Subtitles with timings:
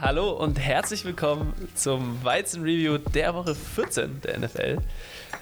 [0.00, 4.78] Hallo und herzlich willkommen zum Weizen-Review der Woche 14 der NFL.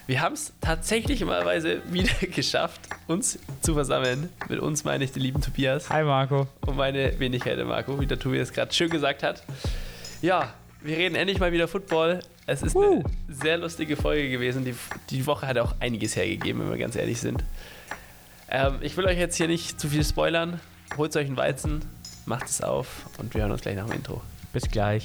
[0.06, 4.30] Wir haben es tatsächlich malweise wieder geschafft, uns zu versammeln.
[4.48, 5.90] Mit uns meine ich den lieben Tobias.
[5.90, 6.46] Hi Marco.
[6.62, 9.42] Und meine Wenigkeit, Marco, wie der Tobias gerade schön gesagt hat.
[10.22, 12.20] Ja, wir reden endlich mal wieder Football.
[12.46, 13.02] Es ist Uh.
[13.02, 14.64] eine sehr lustige Folge gewesen.
[14.64, 14.74] Die,
[15.10, 17.44] die Woche hat auch einiges hergegeben, wenn wir ganz ehrlich sind.
[18.48, 20.60] Ähm, ich will euch jetzt hier nicht zu viel spoilern.
[20.96, 21.82] Holt euch einen Weizen,
[22.24, 22.86] macht es auf
[23.18, 24.22] und wir hören uns gleich nach dem Intro.
[24.56, 25.04] Bis gleich.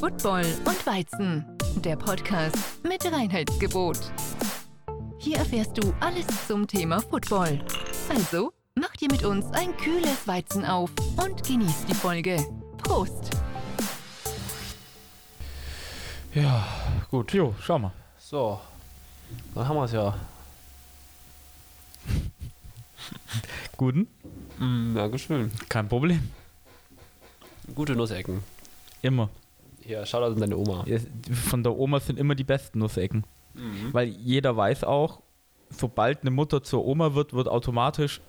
[0.00, 1.44] Football und Weizen,
[1.84, 4.00] der Podcast mit Reinheitsgebot.
[5.18, 7.64] Hier erfährst du alles zum Thema Football.
[8.08, 12.44] Also, mach dir mit uns ein kühles Weizen auf und genieß die Folge.
[12.78, 13.30] Prost!
[16.34, 16.66] Ja,
[17.08, 17.32] gut.
[17.32, 18.01] Jo, schau mal.
[18.32, 18.58] So,
[19.54, 20.18] dann haben wir es ja.
[23.76, 24.08] Guten?
[24.58, 25.50] Mm, Dankeschön.
[25.68, 26.30] Kein Problem.
[27.74, 28.42] Gute Nussecken.
[29.02, 29.28] Immer.
[29.82, 30.86] Hier, Shoutout an deine Oma.
[31.50, 33.24] Von der Oma sind immer die besten Nussecken.
[33.92, 35.20] Weil jeder weiß auch,
[35.68, 38.22] sobald eine Mutter zur Oma wird, wird automatisch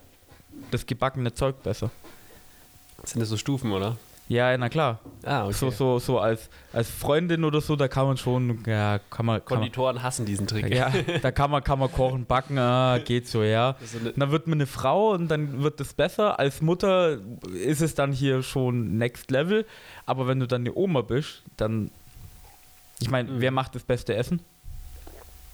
[0.70, 1.92] das gebackene Zeug besser.
[3.06, 3.96] Sind das so Stufen, oder?
[4.30, 5.00] Ja, na klar.
[5.24, 5.54] Ah, okay.
[5.54, 9.40] So, so, so als, als Freundin oder so, da kann man schon, ja, kann man,
[9.40, 10.74] kann man Konditoren hassen diesen Trick.
[10.74, 13.76] ja, da kann man, kann man kochen, backen, ah, geht so, ja.
[13.86, 16.40] So dann wird man eine Frau und dann wird es besser.
[16.40, 17.18] Als Mutter
[17.54, 19.66] ist es dann hier schon Next Level.
[20.06, 21.92] Aber wenn du dann eine Oma bist, dann.
[23.02, 23.42] Ich meine, Mhm.
[23.42, 24.40] wer macht das beste Essen?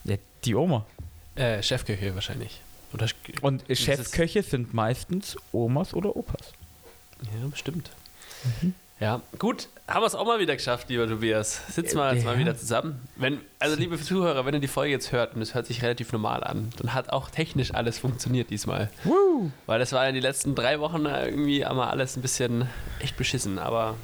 [0.04, 0.86] Ja, die Oma.
[1.36, 2.62] Äh, Chefköche wahrscheinlich.
[2.94, 3.08] Oder
[3.42, 6.54] Und Chefköche sind meistens Omas oder Opas.
[7.24, 7.90] Ja, bestimmt.
[8.62, 8.74] Mhm.
[9.00, 11.62] Ja, gut, haben wir es auch mal wieder geschafft, lieber Tobias.
[11.74, 12.32] Sitzen wir jetzt Ja.
[12.32, 13.00] mal wieder zusammen.
[13.16, 16.12] Wenn, also, liebe Zuhörer, wenn ihr die Folge jetzt hört und es hört sich relativ
[16.12, 18.90] normal an, dann hat auch technisch alles funktioniert diesmal.
[19.06, 19.52] Woo!
[19.68, 22.68] Weil das war in den letzten drei Wochen irgendwie einmal alles ein bisschen
[23.00, 23.58] echt beschissen.
[23.58, 23.96] Aber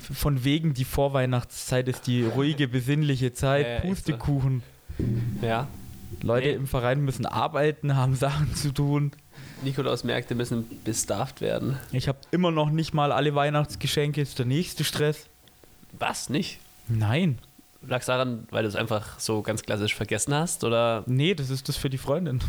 [0.00, 3.66] Von wegen die Vorweihnachtszeit ist die ruhige, besinnliche Zeit.
[3.66, 3.88] Ja, ja, echt so.
[4.12, 4.62] Pustekuchen.
[5.42, 5.66] ja,
[6.22, 6.54] Leute Nee.
[6.54, 9.12] im Verein müssen arbeiten, haben Sachen zu tun.
[9.62, 11.78] Nikolausmärkte müssen bestafft werden.
[11.92, 14.20] Ich habe immer noch nicht mal alle Weihnachtsgeschenke.
[14.20, 15.26] Ist der nächste Stress?
[15.98, 16.28] Was?
[16.30, 16.58] Nicht?
[16.88, 17.38] Nein.
[17.86, 20.64] Lag daran, weil du es einfach so ganz klassisch vergessen hast?
[20.64, 22.40] Oder Nee, das ist das für die Freundin.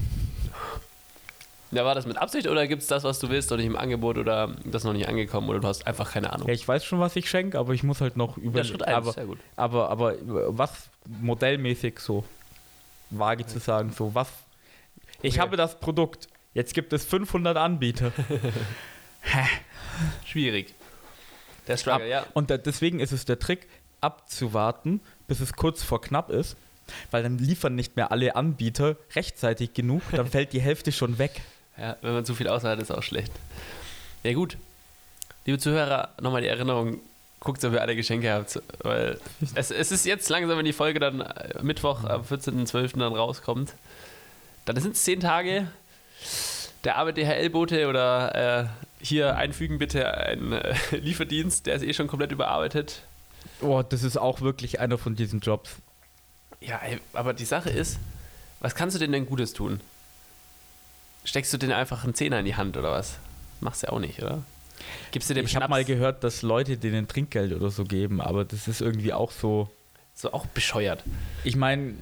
[1.71, 3.75] ja, war das mit Absicht oder gibt es das, was du willst, noch nicht im
[3.77, 6.47] Angebot oder das noch nicht angekommen oder du hast einfach keine Ahnung?
[6.47, 8.59] Ja, ich weiß schon, was ich schenke, aber ich muss halt noch über.
[8.59, 9.37] Ja, Schritt eins, aber, sehr gut.
[9.55, 10.15] aber, aber
[10.57, 10.89] was
[11.21, 12.23] modellmäßig so
[13.11, 14.29] vage zu sagen, so was.
[15.21, 15.41] Ich Okay.
[15.41, 16.27] habe das Produkt.
[16.53, 18.11] Jetzt gibt es 500 Anbieter.
[20.25, 20.73] Schwierig.
[21.67, 22.25] Der Ab, Struggle, ja.
[22.33, 23.67] Und da, deswegen ist es der Trick,
[24.01, 26.55] abzuwarten, bis es kurz vor knapp ist,
[27.11, 31.41] weil dann liefern nicht mehr alle Anbieter rechtzeitig genug, dann fällt die Hälfte schon weg.
[31.77, 31.97] ja.
[32.01, 33.31] Wenn man zu viel hat, ist auch schlecht.
[34.23, 34.57] Ja, gut.
[35.45, 36.99] Liebe Zuhörer, nochmal die Erinnerung,
[37.39, 39.19] guckt, ob ihr alle Geschenke habt, weil
[39.55, 42.99] es, es ist jetzt langsam, wenn die Folge dann äh, Mittwoch am 14.12.
[42.99, 43.73] dann rauskommt.
[44.65, 45.67] Dann sind es zehn Tage.
[46.83, 48.69] Der arme DHL-Bote oder
[48.99, 53.03] äh, hier einfügen bitte einen äh, Lieferdienst, der ist eh schon komplett überarbeitet.
[53.61, 55.71] Oh, das ist auch wirklich einer von diesen Jobs.
[56.61, 57.99] Ja, ey, aber die Sache ist,
[58.59, 59.79] was kannst du denn denn Gutes tun?
[61.23, 63.17] Steckst du denen einfach einen Zehner in die Hand oder was?
[63.61, 64.43] Machst du ja auch nicht, oder?
[65.11, 68.45] Gibst du dem Ich habe mal gehört, dass Leute denen Trinkgeld oder so geben, aber
[68.45, 69.69] das ist irgendwie auch so.
[70.15, 71.03] so auch bescheuert.
[71.43, 71.93] Ich meine,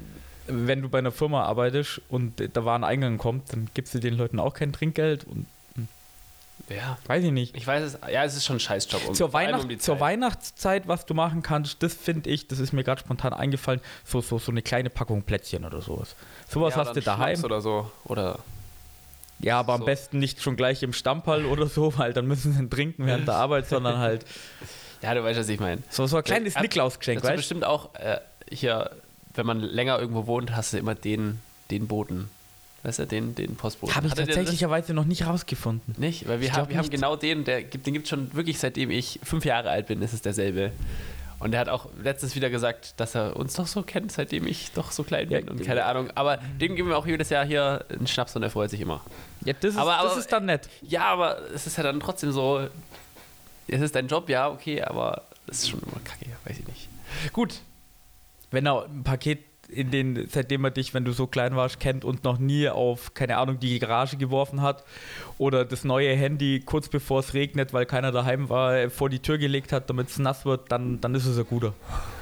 [0.47, 3.99] wenn du bei einer Firma arbeitest und da war ein Eingang kommt, dann gibst du
[3.99, 5.47] den Leuten auch kein Trinkgeld und
[6.69, 6.97] Ja.
[7.07, 7.55] weiß ich nicht.
[7.55, 9.07] Ich weiß es, ja, es ist schon ein Scheißjob.
[9.07, 9.99] Um, zur, Weihnacht, um zur Zeit.
[10.01, 14.21] Weihnachtszeit, was du machen kannst, das finde ich, das ist mir gerade spontan eingefallen, so,
[14.21, 16.15] so, so eine kleine Packung Plätzchen oder sowas.
[16.49, 17.35] Sowas ja, hast du daheim.
[17.35, 17.89] Schnaps oder so.
[18.05, 18.39] Oder
[19.39, 19.85] Ja, aber am so.
[19.85, 23.35] besten nicht schon gleich im Stammball oder so, weil dann müssen sie trinken während der
[23.35, 24.25] Arbeit, sondern halt
[25.01, 25.83] ja, du weißt, was ich meine.
[25.89, 28.19] so, so ein kleines Ja, Niklausgeschenk, weißt bestimmt auch äh,
[28.51, 28.91] hier,
[29.37, 31.39] wenn man länger irgendwo wohnt, hast du immer den,
[31.71, 32.29] den Boten.
[32.83, 33.95] Weißt du, den, den Postboten.
[33.95, 35.95] Habe ich tatsächlicherweise noch nicht rausgefunden.
[35.97, 38.59] Nicht, weil wir, haben, wir haben genau den, der gibt, den gibt es schon wirklich
[38.59, 40.71] seitdem ich fünf Jahre alt bin, ist es derselbe.
[41.39, 44.71] Und er hat auch letztens wieder gesagt, dass er uns doch so kennt, seitdem ich
[44.71, 46.09] doch so klein Ja, bin und keine Ahnung.
[46.15, 49.03] Aber dem geben wir auch jedes Jahr hier einen Schnaps und er freut sich immer.
[49.45, 50.69] Ja, das ist, Aber- das aber- ist dann nett.
[50.81, 52.67] Ja, aber es ist ja dann trotzdem so,
[53.67, 56.87] es ist dein Job, ja, okay, aber es ist schon immer kacke, weiß ich nicht.
[57.33, 57.55] Gut,
[58.51, 59.39] Wenn er ein Paket
[59.69, 63.13] in den, seitdem er dich, wenn du so klein warst, kennt und noch nie auf,
[63.13, 64.83] keine Ahnung, die Garage geworfen hat
[65.37, 69.37] oder das neue Handy kurz bevor es regnet, weil keiner daheim war, vor die Tür
[69.37, 71.73] gelegt hat, damit es nass wird, dann, dann ist es ein guter.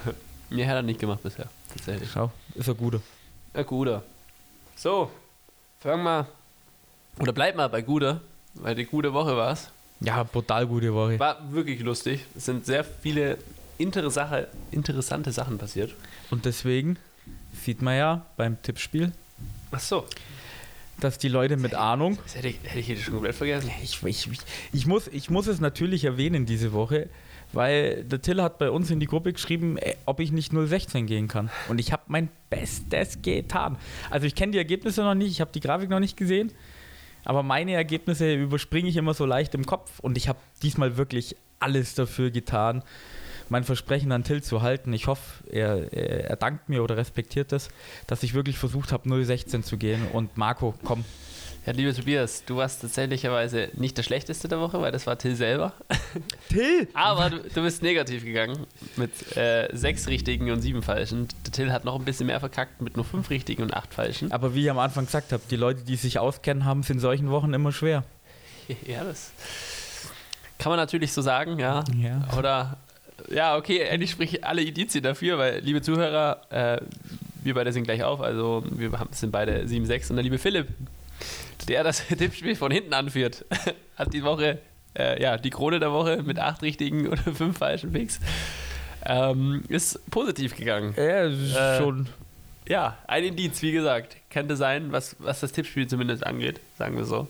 [0.50, 2.10] mir hat er nicht gemacht bisher, tatsächlich.
[2.12, 3.01] Schau, ist ein guter.
[3.54, 4.04] Ja, guter.
[4.75, 5.12] So,
[5.80, 6.28] fangen wir.
[7.19, 8.21] Oder bleib mal bei guter,
[8.56, 9.69] weil die gute Woche war es.
[10.01, 11.18] Ja, brutal gute Woche.
[11.19, 12.25] War wirklich lustig.
[12.36, 13.38] Es sind sehr viele
[13.77, 15.94] interessante, interessante Sachen passiert.
[16.31, 16.98] Und deswegen
[17.54, 19.12] sieht man ja beim Tippspiel,
[19.72, 20.06] Ach so.
[21.00, 22.18] dass die Leute mit Ahnung.
[22.24, 23.72] Das hätte ich, hätte ich schon komplett vergessen.
[23.83, 24.39] Ich, ich, ich,
[24.72, 27.10] ich, muss, ich muss es natürlich erwähnen diese Woche,
[27.54, 31.07] weil der Till hat bei uns in die Gruppe geschrieben, äh, ob ich nicht 016
[31.07, 31.50] gehen kann.
[31.69, 33.78] Und ich habe mein Bestes getan.
[34.10, 36.51] Also ich kenne die Ergebnisse noch nicht, ich habe die Grafik noch nicht gesehen,
[37.24, 41.36] aber meine Ergebnisse überspringe ich immer so leicht im Kopf und ich habe diesmal wirklich
[41.60, 42.83] alles dafür getan,
[43.50, 44.94] mein Versprechen an Till zu halten.
[44.94, 47.69] Ich hoffe, er, er, er dankt mir oder respektiert das,
[48.07, 50.07] dass ich wirklich versucht habe, 016 zu gehen.
[50.13, 51.06] Und Marco, komm,
[51.65, 55.36] Ja, liebe Tobias, du warst tatsächlicherweise nicht der Schlechteste der Woche, weil das war Till
[55.36, 55.74] selber.
[56.50, 56.88] Till!
[56.94, 61.27] Aber du, du bist negativ gegangen mit äh, sechs richtigen und sieben falschen.
[61.44, 64.31] Der Till hat noch ein bisschen mehr verkackt mit nur fünf richtigen und acht falschen.
[64.31, 67.00] Aber wie ich am Anfang gesagt habe, die Leute, die sich auskennen, haben es in
[67.00, 68.03] solchen Wochen immer schwer.
[68.88, 69.31] Ja, das
[70.57, 71.83] kann man natürlich so sagen, ja.
[71.95, 72.27] Ja.
[72.38, 72.77] Oder,
[73.30, 76.81] ja, okay, endlich spreche ich alle Indizien dafür, weil, liebe Zuhörer, äh,
[77.44, 80.68] wir beide sind gleich auf, also wir sind beide 7-6 und der liebe Philipp,
[81.68, 83.45] der das Tippspiel von hinten anführt,
[83.98, 84.60] hat die Woche,
[84.98, 88.19] äh, ja, die Krone der Woche mit acht richtigen oder fünf falschen Picks.
[89.06, 90.94] Ähm, ist positiv gegangen.
[90.98, 92.10] Ja, Äh, schon.
[92.68, 97.06] Ja, ein Indiz, wie gesagt, könnte sein, was, was das Tippspiel zumindest angeht, sagen wir
[97.06, 97.28] so.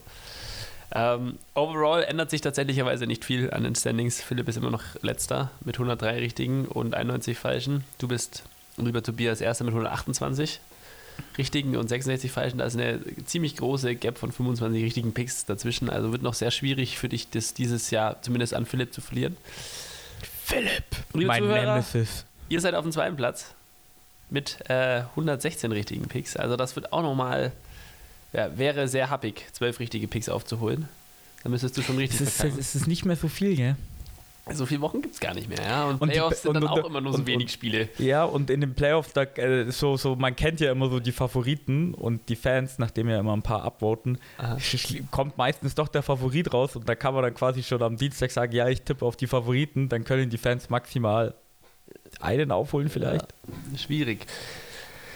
[0.94, 4.22] Ähm, overall ändert sich tatsächlicherweise nicht viel an den Standings.
[4.22, 7.84] Philipp ist immer noch letzter mit 103 richtigen und 91 falschen.
[7.98, 8.44] Du bist,
[8.78, 10.60] lieber Tobias, erster mit 128
[11.38, 12.60] richtigen und 66 falschen.
[12.60, 15.90] Da ist eine ziemlich große Gap von 25 richtigen Picks dazwischen.
[15.90, 19.38] Also wird noch sehr schwierig für dich, das dieses Jahr zumindest an Philipp zu verlieren.
[20.44, 20.84] Philipp!
[21.14, 22.26] Liebe Mein Zuhörer, Nemesis.
[22.50, 23.56] Ihr seid auf dem zweiten Platz
[24.30, 26.36] mit äh, 116 richtigen Picks.
[26.36, 27.52] Also das wird auch nochmal,
[28.36, 30.88] ja, wäre sehr happig, zwölf richtige Picks aufzuholen.
[31.44, 32.60] Dann müsstest du schon richtig Es ist, verkacken.
[32.60, 33.76] es ist nicht mehr so viel, gell?
[34.54, 35.86] So viele Wochen gibt es gar nicht mehr, ja.
[35.86, 37.46] Und, Und die Playoffs Be- sind dann und- auch und- immer nur so und- wenig
[37.48, 37.90] und- Spiele.
[37.98, 41.12] Ja, und in den Playoffs, da, äh, so, so, man kennt ja immer so die
[41.12, 44.20] Favoriten und die Fans, nachdem ja immer ein paar abvoten,
[45.10, 48.30] kommt meistens doch der Favorit raus und da kann man dann quasi schon am Dienstag
[48.30, 51.34] sagen, ja, ich tippe auf die Favoriten, dann können die Fans maximal
[52.20, 53.26] einen aufholen vielleicht.
[53.78, 54.28] Schwierig.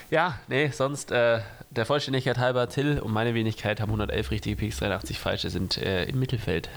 [0.10, 4.78] Ja, nee, sonst äh, der Vollständigkeit halber, Till und meine Wenigkeit haben 111 richtige Picks,
[4.80, 6.70] 83 falsche, sind äh, im Mittelfeld.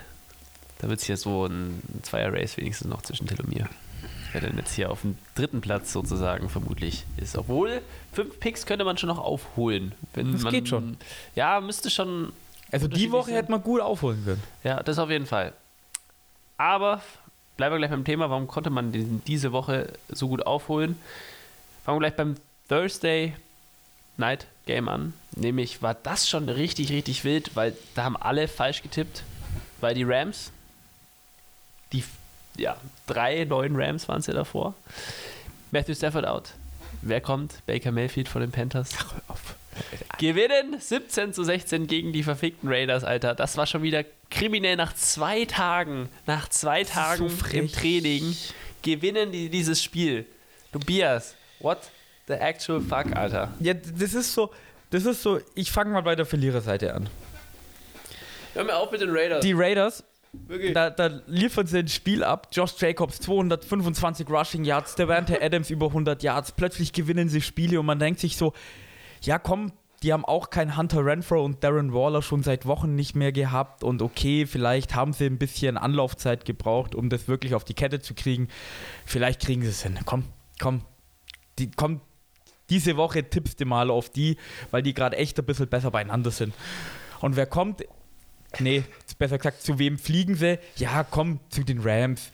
[0.79, 3.69] Da wird es hier so ein Zweier-Race wenigstens noch zwischen Till und mir.
[4.33, 7.37] Wer denn jetzt hier auf dem dritten Platz sozusagen vermutlich ist.
[7.37, 7.83] Obwohl,
[8.13, 9.93] fünf Picks könnte man schon noch aufholen.
[10.15, 10.97] Wenn Das man, geht schon.
[11.35, 12.33] Ja, müsste schon.
[12.71, 13.35] Also die Woche sind.
[13.37, 14.43] hätte man gut aufholen können.
[14.65, 15.53] Ja, das auf jeden Fall.
[16.57, 17.03] Aber
[17.59, 18.93] bleiben wir gleich beim Thema, warum konnte man
[19.27, 20.99] diese Woche so gut aufholen?
[21.85, 22.37] Fangen wir gleich beim
[22.69, 23.35] Thursday
[24.17, 25.15] Night Game an.
[25.35, 29.25] Nämlich war das schon richtig, richtig wild, weil da haben alle falsch getippt,
[29.81, 30.53] weil die Rams,
[31.93, 32.05] die
[32.57, 32.77] ja,
[33.07, 34.75] drei neuen Rams waren es ja davor.
[35.71, 36.51] Matthew Stafford out.
[37.01, 37.65] Wer kommt?
[37.67, 38.91] Baker Mayfield von den Panthers.
[40.19, 43.35] Gewinnen 17 zu 16 gegen die verfickten Raiders, Alter.
[43.35, 46.09] Das war schon wieder kriminell nach zwei Tagen.
[46.27, 47.73] Nach zwei Tagen so im.
[47.73, 48.37] Training
[48.83, 50.27] gewinnen die dieses Spiel.
[50.73, 51.79] Tobias, what
[52.27, 53.53] the actual fuck, Alter?
[53.61, 54.51] Ja, das ist so,
[54.91, 57.09] das ist so, ich fange mal bei der Verliererseite an.
[58.55, 59.41] Hör mir auf mit den Raiders.
[59.41, 60.75] Die Raiders, Wirklich.
[60.75, 62.49] da, da liefern sie ein Spiel ab.
[62.53, 66.53] Josh Jacobs 225 Rushing Yards, Devante Adams über 100 Yards.
[66.53, 68.53] Plötzlich gewinnen sie Spiele und man denkt sich so,
[69.23, 73.15] ja komm, die haben auch kein Hunter Renfro und Darren Waller schon seit Wochen nicht
[73.15, 77.65] mehr gehabt und okay, vielleicht haben sie ein bisschen Anlaufzeit gebraucht, um das wirklich auf
[77.65, 78.49] die Kette zu kriegen.
[79.07, 79.99] Vielleicht kriegen sie es hin.
[80.05, 80.25] Komm,
[80.61, 80.83] komm,
[81.59, 82.01] die, komm,
[82.73, 84.39] diese Woche tippst du mal auf die,
[84.71, 86.55] weil die gerade echt ein bisschen besser beieinander sind.
[87.21, 87.85] Und wer kommt?
[88.61, 88.85] Nee,
[89.19, 90.59] besser gesagt, zu wem fliegen sie?
[90.77, 92.31] Ja, komm, zu den Rams.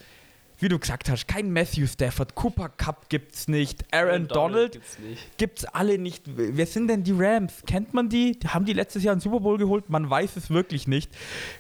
[0.60, 5.38] Wie du gesagt hast, kein Matthew Stafford, Cooper Cup gibt's nicht, Aaron, Donald, gibt's nicht.
[5.38, 6.24] gibt's alle nicht.
[6.26, 7.62] Wer sind denn die Rams?
[7.66, 8.38] Kennt man die?
[8.46, 9.88] Haben die letztes Jahr einen Super Bowl geholt?
[9.88, 11.10] Man weiß es wirklich nicht.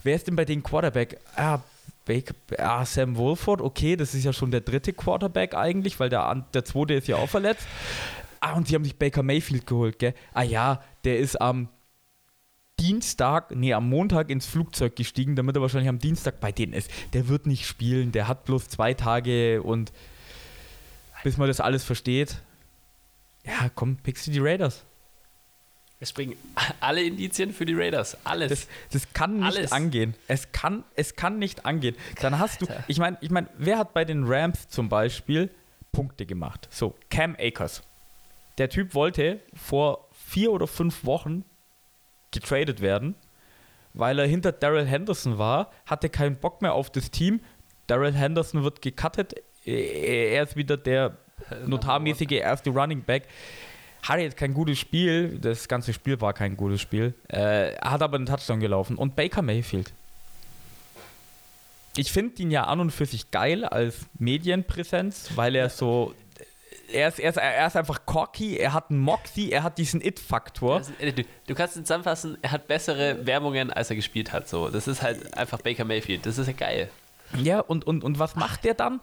[0.04, 1.18] Wer ist denn bei den Quarterback?
[1.36, 1.60] Ah,
[2.04, 6.46] Baker, ah, Sam Wolford, okay, das ist ja schon der dritte Quarterback eigentlich, weil der,
[6.54, 7.66] der zweite ist ja auch verletzt.
[8.40, 10.14] Ah, und sie haben sich Baker Mayfield geholt, gell?
[10.32, 11.68] Ah ja, der ist am
[12.80, 16.90] Dienstag, nee, am Montag ins Flugzeug gestiegen, damit er wahrscheinlich am Dienstag bei denen ist.
[17.12, 19.92] Der wird nicht spielen, der hat bloß zwei Tage und
[21.24, 22.40] bis man das alles versteht.
[23.44, 24.84] Ja, komm, pickst du die Raiders.
[26.00, 26.36] Es springen
[26.80, 28.16] alle Indizien für die Raiders.
[28.24, 28.50] Alles.
[28.50, 29.72] Das, das kann nicht Alles.
[29.72, 30.14] angehen.
[30.28, 31.96] Es kann, es kann nicht angehen.
[32.20, 32.84] Dann hast du, Alter.
[32.86, 35.50] ich meine, ich mein, wer hat bei den Rams zum Beispiel
[35.90, 36.68] Punkte gemacht?
[36.70, 37.82] So, Cam Akers.
[38.58, 41.44] Der Typ wollte vor vier oder fünf Wochen
[42.30, 43.14] getradet werden,
[43.94, 47.40] weil er hinter Daryl Henderson war, hatte keinen Bock mehr auf das Team.
[47.86, 49.34] Daryl Henderson wird gecuttet,
[49.64, 51.16] er ist wieder der
[51.66, 53.24] notarmäßige erste Running Back.
[54.02, 58.16] Hatte jetzt kein gutes Spiel, das ganze Spiel war kein gutes Spiel, äh, hat aber
[58.16, 58.96] einen Touchdown gelaufen.
[58.96, 59.92] Und Baker Mayfield.
[61.96, 66.14] Ich finde ihn ja an und für sich geil als Medienpräsenz, weil er so
[66.92, 70.00] er ist, er, ist, er ist einfach cocky, er hat einen Moxie, er hat diesen
[70.00, 70.82] It-Faktor.
[71.00, 74.48] Du, du, kannst ihn zusammenfassen, er hat bessere Werbungen, als er gespielt hat.
[74.48, 74.68] So.
[74.68, 76.26] Das ist halt einfach Baker Mayfield.
[76.26, 76.90] Das ist ja geil.
[77.36, 79.00] Ja, und, und, und was macht der dann?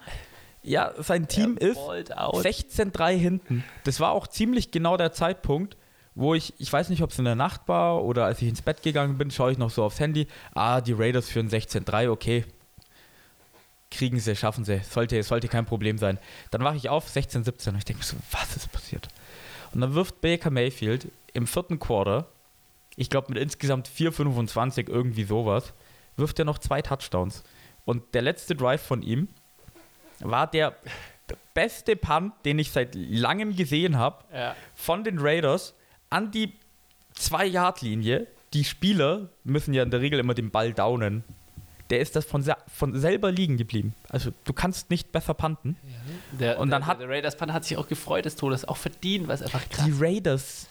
[0.62, 3.64] Ja, sein Team ist 16-3 hinten.
[3.84, 5.76] Das war auch ziemlich genau der Zeitpunkt,
[6.16, 8.62] wo ich, ich weiß nicht, ob es in der Nacht war oder als ich ins
[8.62, 10.26] Bett gegangen bin, schaue ich noch so aufs Handy.
[10.54, 12.44] Ah, die Raiders führen 16-3, okay.
[13.96, 14.80] Kriegen sie, schaffen sie.
[14.80, 16.18] Sollte, sollte kein Problem sein.
[16.50, 19.08] Dann wache ich auf, 16, 17 und ich denke mir so, was ist passiert?
[19.72, 22.26] Und dann wirft Baker Mayfield im vierten Quarter,
[22.96, 25.72] ich glaube mit insgesamt 4,25, irgendwie sowas,
[26.16, 27.42] wirft er noch zwei Touchdowns.
[27.84, 29.28] Und der letzte Drive von ihm
[30.20, 30.76] war der
[31.54, 34.54] beste Punt, den ich seit langem gesehen habe, ja.
[34.74, 35.74] von den Raiders
[36.10, 36.52] an die
[37.18, 38.26] 2-Yard-Linie.
[38.52, 41.24] Die Spieler müssen ja in der Regel immer den Ball downen.
[41.90, 43.94] Der ist das von, von selber liegen geblieben.
[44.08, 45.76] Also du kannst nicht besser punten.
[45.82, 46.38] Ja.
[46.38, 48.76] Der, und dann der, hat der Raiders Punt hat sich auch gefreut des Todes, auch
[48.76, 49.84] verdient, es einfach krass.
[49.84, 50.66] Die Raiders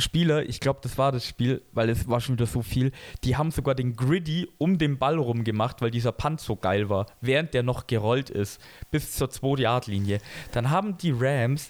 [0.00, 2.92] Spieler, ich glaube, das war das Spiel, weil es war schon wieder so viel,
[3.24, 6.88] die haben sogar den Griddy um den Ball rum gemacht, weil dieser Punt so geil
[6.88, 10.20] war, während der noch gerollt ist, bis zur 2-Yard-Linie.
[10.52, 11.68] Dann haben die Rams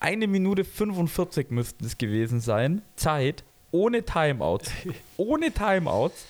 [0.00, 4.72] eine Minute 45 müssten es gewesen sein, Zeit, ohne Timeouts,
[5.16, 6.26] ohne Timeouts,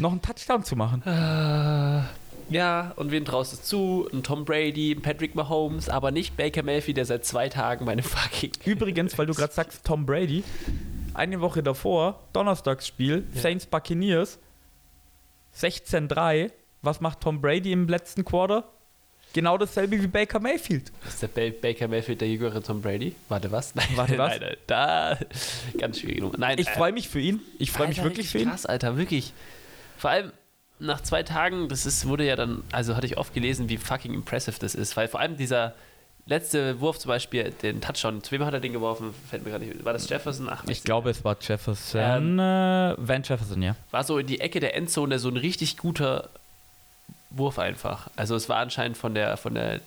[0.00, 1.02] noch einen Touchdown zu machen.
[1.04, 2.02] Uh,
[2.50, 4.08] ja, und wen traust du zu?
[4.12, 8.02] Ein Tom Brady, ein Patrick Mahomes, aber nicht Baker Mayfield, der seit zwei Tagen meine
[8.02, 8.52] fucking.
[8.64, 10.44] Übrigens, weil du gerade sagst, Tom Brady,
[11.14, 13.40] eine Woche davor, Donnerstagsspiel, ja.
[13.40, 14.38] Saints Buccaneers,
[15.56, 16.50] 16-3.
[16.80, 18.64] Was macht Tom Brady im letzten Quarter?
[19.34, 20.90] Genau dasselbe wie Baker Mayfield.
[21.06, 23.14] Ist der ba Baker Mayfield der jüngere Tom Brady?
[23.28, 23.74] Warte, was?
[23.74, 24.30] Nein, Warte, was?
[24.30, 25.18] Nein, nein, da,
[25.78, 26.38] ganz schwierig.
[26.38, 27.40] Nein, ich äh, freue mich für ihn.
[27.58, 28.48] Ich freue mich wirklich für ihn.
[28.48, 29.34] Krass, Alter, wirklich.
[29.98, 30.32] Vor allem,
[30.78, 34.14] nach zwei Tagen, das ist, wurde ja dann, also hatte ich oft gelesen, wie fucking
[34.14, 35.74] impressive das ist, weil vor allem dieser
[36.26, 39.14] letzte Wurf zum Beispiel, den Touchdown, zu wem hat er den geworfen?
[39.28, 39.84] Fällt mir gerade nicht.
[39.84, 40.48] War das Jefferson?
[40.50, 42.00] Ach, ich glaube, es war Jefferson.
[42.00, 43.74] Ähm, äh, Van Jefferson, ja.
[43.90, 46.28] War so in die Ecke der Endzone so ein richtig guter
[47.30, 48.08] Wurf einfach.
[48.16, 49.80] Also es war anscheinend von der, von der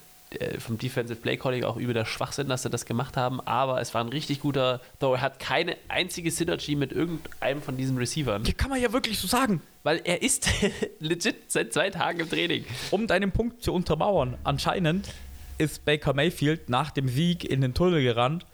[0.59, 3.93] vom Defensive Play Calling auch über der Schwachsinn, dass sie das gemacht haben, aber es
[3.93, 5.15] war ein richtig guter Throw.
[5.15, 8.45] Er hat keine einzige Synergy mit irgendeinem von diesen Receivern.
[8.45, 9.61] Hier kann man ja wirklich so sagen.
[9.83, 10.47] Weil er ist
[10.99, 12.65] legit seit zwei Tagen im Training.
[12.91, 15.09] Um deinen Punkt zu untermauern, anscheinend
[15.57, 18.45] ist Baker Mayfield nach dem Sieg in den Tunnel gerannt,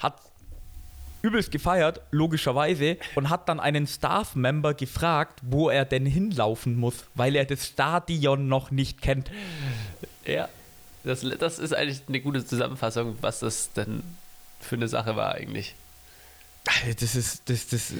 [0.00, 0.18] hat
[1.22, 7.36] übelst gefeiert, logischerweise, und hat dann einen Staff-Member gefragt, wo er denn hinlaufen muss, weil
[7.36, 9.30] er das Stadion noch nicht kennt.
[10.26, 10.48] Ja.
[11.04, 14.02] Das, das ist eigentlich eine gute Zusammenfassung, was das denn
[14.60, 15.74] für eine Sache war eigentlich.
[16.98, 17.92] Das ist, das, das,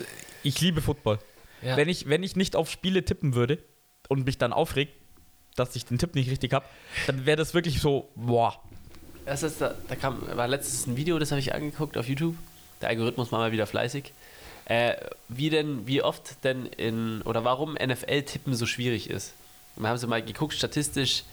[0.42, 1.18] ich liebe Football.
[1.62, 1.76] Ja.
[1.76, 3.58] Wenn, ich, wenn ich nicht auf Spiele tippen würde
[4.08, 4.94] und mich dann aufregt,
[5.56, 6.64] dass ich den Tipp nicht richtig habe,
[7.06, 8.60] dann wäre das wirklich so, boah.
[9.26, 12.36] Das ist, da, da kam, war letztes ein Video, das habe ich angeguckt auf YouTube.
[12.80, 14.12] Der Algorithmus war mal wieder fleißig.
[14.64, 14.94] Äh,
[15.28, 19.34] wie denn, wie oft denn in, oder warum NFL-Tippen so schwierig ist.
[19.76, 21.24] Und da haben sie mal geguckt, statistisch,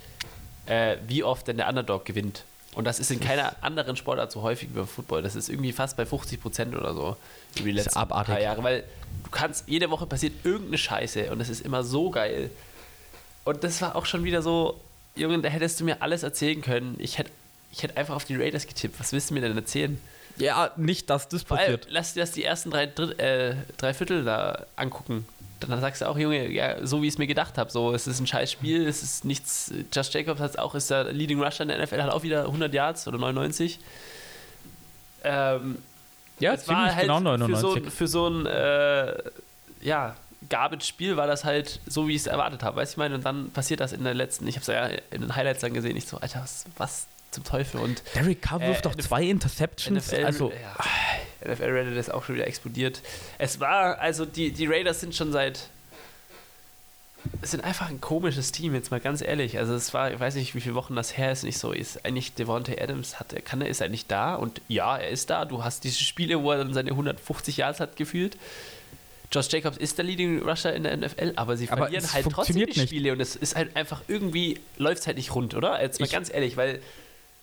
[0.70, 2.44] äh, wie oft denn der Underdog gewinnt.
[2.76, 5.24] Und das ist in keiner anderen Sportart so häufig wie beim Football.
[5.24, 7.18] Das ist irgendwie fast bei 50 Prozent oder so
[7.56, 8.64] über die letzten drei Jahre.
[8.64, 8.84] Weil
[9.24, 12.52] du kannst, jede Woche passiert irgendeine Scheiße und das ist immer so geil.
[13.44, 14.80] Und das war auch schon wieder so,
[15.16, 16.96] Junge, da hättest du mir alles erzählen können.
[17.00, 17.32] Ich hätte
[17.72, 19.00] ich hätt einfach auf die Raiders getippt.
[19.00, 20.02] Was willst du mir denn erzählen?
[20.38, 21.88] Ja, nicht, dass das passiert.
[21.90, 25.28] Lass dir das die ersten drei, äh, drei Viertel da angucken
[25.60, 27.70] dann sagst du auch, Junge, ja, so wie ich es mir gedacht habe.
[27.72, 29.74] So, es ist ein scheiß Spiel, es ist nichts.
[29.92, 32.74] Josh Jacobs hat auch, ist der Leading Rusher in der NFL, hat auch wieder 100
[32.74, 33.80] Yards oder 99.
[35.24, 35.80] Ähm,
[36.40, 37.56] ja, es war halt genau 99.
[37.56, 39.14] Für so, für so ein äh,
[39.82, 40.16] ja,
[40.48, 42.78] Garbage-Spiel war das halt so, wie ich es erwartet habe.
[42.78, 44.86] Weißt du, ich meine, und dann passiert das in der letzten, ich habe es ja
[45.12, 47.80] in den Highlights dann gesehen, ich so, Alter, was, was zum Teufel?
[47.80, 50.12] Und Derek Carr wirft äh, doch zwei Interceptions.
[50.12, 51.54] NFL, also, ja.
[51.54, 53.02] NFL Reddit ist auch schon wieder explodiert.
[53.38, 55.70] Es war, also die, die Raiders sind schon seit.
[57.42, 59.58] Es sind einfach ein komisches Team, jetzt mal ganz ehrlich.
[59.58, 61.74] Also es war, ich weiß nicht, wie viele Wochen das her ist, nicht so.
[61.74, 64.36] Ist eigentlich Devontae Adams, hat, kann er, ist er nicht da?
[64.36, 65.44] Und ja, er ist da.
[65.44, 68.38] Du hast diese Spiele, wo er dann seine 150 Yards hat gefühlt.
[69.32, 72.66] Josh Jacobs ist der Leading Rusher in der NFL, aber sie aber verlieren halt trotzdem
[72.66, 73.12] die Spiele nicht.
[73.12, 75.82] und es ist halt einfach irgendwie, läuft es halt nicht rund, oder?
[75.82, 76.80] Jetzt mal ich, ganz ehrlich, weil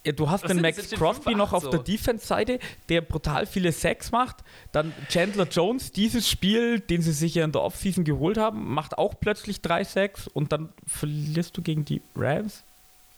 [0.07, 1.71] Ja, du hast Was den sind- Max sind Crosby 5-8 noch auf so?
[1.71, 2.59] der Defense-Seite,
[2.89, 4.37] der brutal viele Sacks macht.
[4.73, 8.97] Dann Chandler Jones, dieses Spiel, den sie sich ja in der Offseason geholt haben, macht
[8.99, 12.63] auch plötzlich drei Sacks und dann verlierst du gegen die Rams.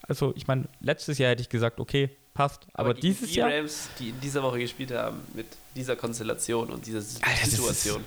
[0.02, 2.66] Also, ich meine, letztes Jahr hätte ich gesagt, okay, passt.
[2.72, 3.50] Aber, gegen dieses die Jahr.
[3.52, 8.04] Rams, die in dieser Woche gespielt haben, mit dieser Konstellation und dieser Alter, das Situation.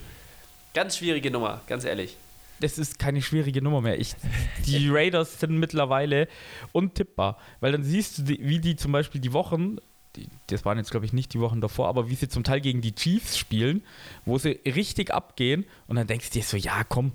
[0.74, 2.16] Ganz schwierige Nummer, ganz ehrlich.
[2.62, 4.00] Das ist keine schwierige Nummer mehr.
[4.00, 4.16] Ich,
[4.66, 6.28] die Raiders sind mittlerweile
[6.72, 9.78] untippbar, weil dann siehst du, wie die zum Beispiel die Wochen,
[10.16, 12.62] die, das waren jetzt glaube ich nicht die Wochen davor, aber wie sie zum Teil
[12.62, 13.84] gegen die Chiefs spielen,
[14.26, 17.12] wo sie richtig abgehen und dann denkst du dir so, ja komm,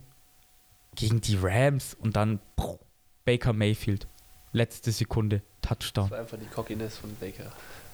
[0.94, 2.78] gegen die Rams und dann bruch,
[3.24, 4.06] Baker Mayfield,
[4.52, 6.04] letzte Sekunde, Touchdown.
[6.04, 7.52] Das war einfach die Cockiness von Baker.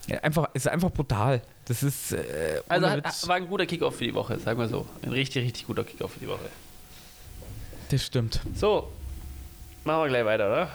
[0.08, 1.42] Ja, einfach, es ist einfach brutal.
[1.66, 4.86] Das ist, äh, Also hat, war ein guter Kickoff für die Woche, sagen wir so.
[5.02, 6.48] Ein richtig, richtig guter Kickoff für die Woche.
[7.92, 8.40] Das stimmt.
[8.54, 8.90] So,
[9.84, 10.68] machen wir gleich weiter, oder?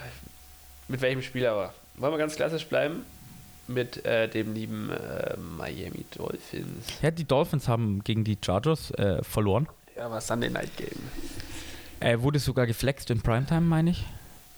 [0.88, 1.72] Mit welchem Spiel aber?
[1.96, 3.04] Wollen wir ganz klassisch bleiben?
[3.66, 6.86] Mit äh, dem lieben äh, Miami Dolphins.
[7.02, 9.68] Ja, die Dolphins haben gegen die Chargers äh, verloren.
[9.96, 10.88] Ja, war Sunday Night Game.
[12.00, 14.04] Er wurde sogar geflext in Primetime, meine ich.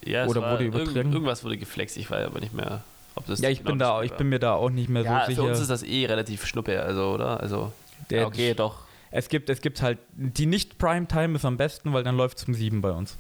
[0.04, 1.12] Ja, Oder wurde irgend- übertragen?
[1.12, 2.82] Irgendwas wurde geflext, ich weiß aber nicht mehr,
[3.16, 5.26] ob das Ja, ich genau bin da, ich bin mir da auch nicht mehr ja,
[5.26, 5.62] so für uns sicher.
[5.62, 7.40] ist das eh relativ schnuppe, also, oder?
[7.40, 7.72] Also,
[8.10, 8.78] Der- ja, okay, doch.
[9.10, 12.44] Es gibt, es gibt halt, die nicht Primetime ist am besten, weil dann läuft es
[12.44, 13.16] um sieben bei uns.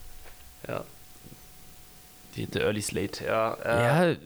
[0.68, 0.84] Ja.
[2.36, 3.54] Die, der Early Slate, ja.
[3.54, 4.16] Äh, Ja,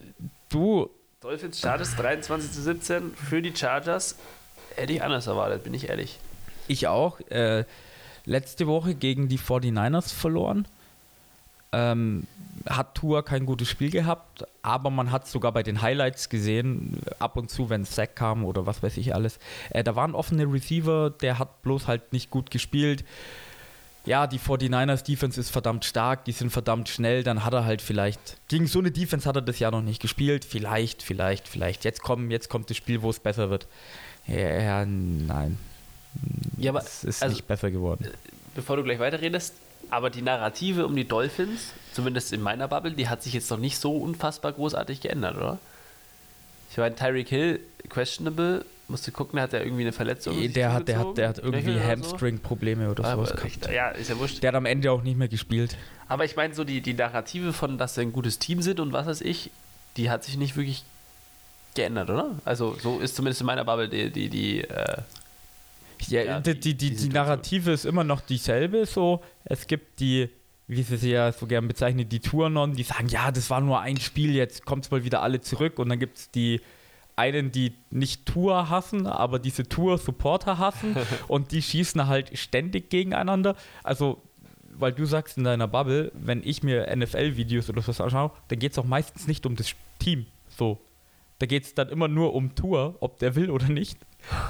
[0.50, 0.90] du,
[1.20, 4.16] Dolphins Chargers 23 zu 17 für die Chargers.
[4.76, 6.18] Hätte ich anders erwartet, bin ich ehrlich.
[6.68, 7.18] ich auch.
[7.30, 7.64] Äh,
[8.26, 10.66] letzte Woche gegen die 49ers verloren.
[11.74, 12.26] Ähm,
[12.68, 17.36] hat Tour kein gutes Spiel gehabt, aber man hat sogar bei den Highlights gesehen, ab
[17.36, 19.38] und zu, wenn Sack kam oder was weiß ich alles.
[19.70, 23.04] Äh, da war ein offener Receiver, der hat bloß halt nicht gut gespielt.
[24.06, 27.80] Ja, die 49ers Defense ist verdammt stark, die sind verdammt schnell, dann hat er halt
[27.80, 31.84] vielleicht, gegen so eine Defense hat er das Jahr noch nicht gespielt, vielleicht, vielleicht, vielleicht.
[31.84, 33.66] Jetzt, kommen, jetzt kommt das Spiel, wo es besser wird.
[34.26, 35.58] Ja, ja nein.
[36.58, 38.08] Ja, aber es ist also- nicht besser geworden.
[38.54, 39.54] bevor du gleich weiterredest,
[39.90, 43.58] aber die Narrative um die Dolphins, zumindest in meiner Bubble, die hat sich jetzt noch
[43.58, 45.58] nicht so unfassbar großartig geändert, oder?
[46.70, 50.36] Ich meine, Tyreek Hill, questionable, musste gucken, hat er irgendwie eine Verletzung.
[50.52, 51.80] Der hat, der hat, der hat irgendwie?
[51.80, 53.74] Hamstring-Probleme oder sowas ich, gehabt.
[53.74, 54.42] ja, ist ja wurscht.
[54.42, 55.76] Der hat am Ende auch nicht mehr gespielt.
[56.08, 58.92] Aber ich meine, so die, die Narrative von, dass sie ein gutes Team sind und
[58.92, 59.50] was weiß ich,
[59.96, 60.84] die hat sich nicht wirklich
[61.74, 62.30] geändert, oder?
[62.44, 64.98] Also, so ist zumindest in meiner Bubble die, die, die äh,
[66.08, 67.08] Ja, die, die- die, die.
[67.08, 68.86] Narrative ist immer noch dieselbe.
[68.86, 70.28] So, es gibt die,
[70.66, 73.80] wie sie sie ja so gern bezeichnen, die Tournon, die sagen, ja, das war nur
[73.80, 75.78] ein Spiel, jetzt kommt mal wieder alle zurück.
[75.78, 76.60] Und dann gibt es die
[77.16, 80.96] einen, die nicht Tour hassen, aber diese Tour-Supporter hassen
[81.28, 83.54] und die schießen halt ständig gegeneinander.
[83.84, 84.20] Also,
[84.76, 88.72] weil du sagst in deiner Bubble, wenn ich mir NFL-Videos oder sowas anschaue, dann geht
[88.72, 90.26] es auch meistens nicht um das Team.
[90.48, 90.80] So.
[91.38, 93.98] Da geht es dann immer nur um Tour, ob der will oder nicht.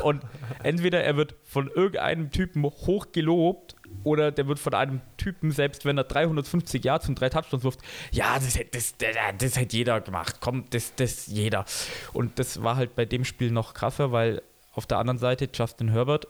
[0.02, 0.22] Und
[0.62, 5.84] entweder er wird von irgendeinem Typen hoch gelobt oder der wird von einem Typen, selbst
[5.84, 10.00] wenn er 350 Yards und drei Touchdowns wirft, ja, das, das, das, das hätte jeder
[10.00, 10.36] gemacht.
[10.40, 11.64] Komm, das, das jeder.
[12.12, 15.90] Und das war halt bei dem Spiel noch krasser, weil auf der anderen Seite Justin
[15.90, 16.26] Herbert,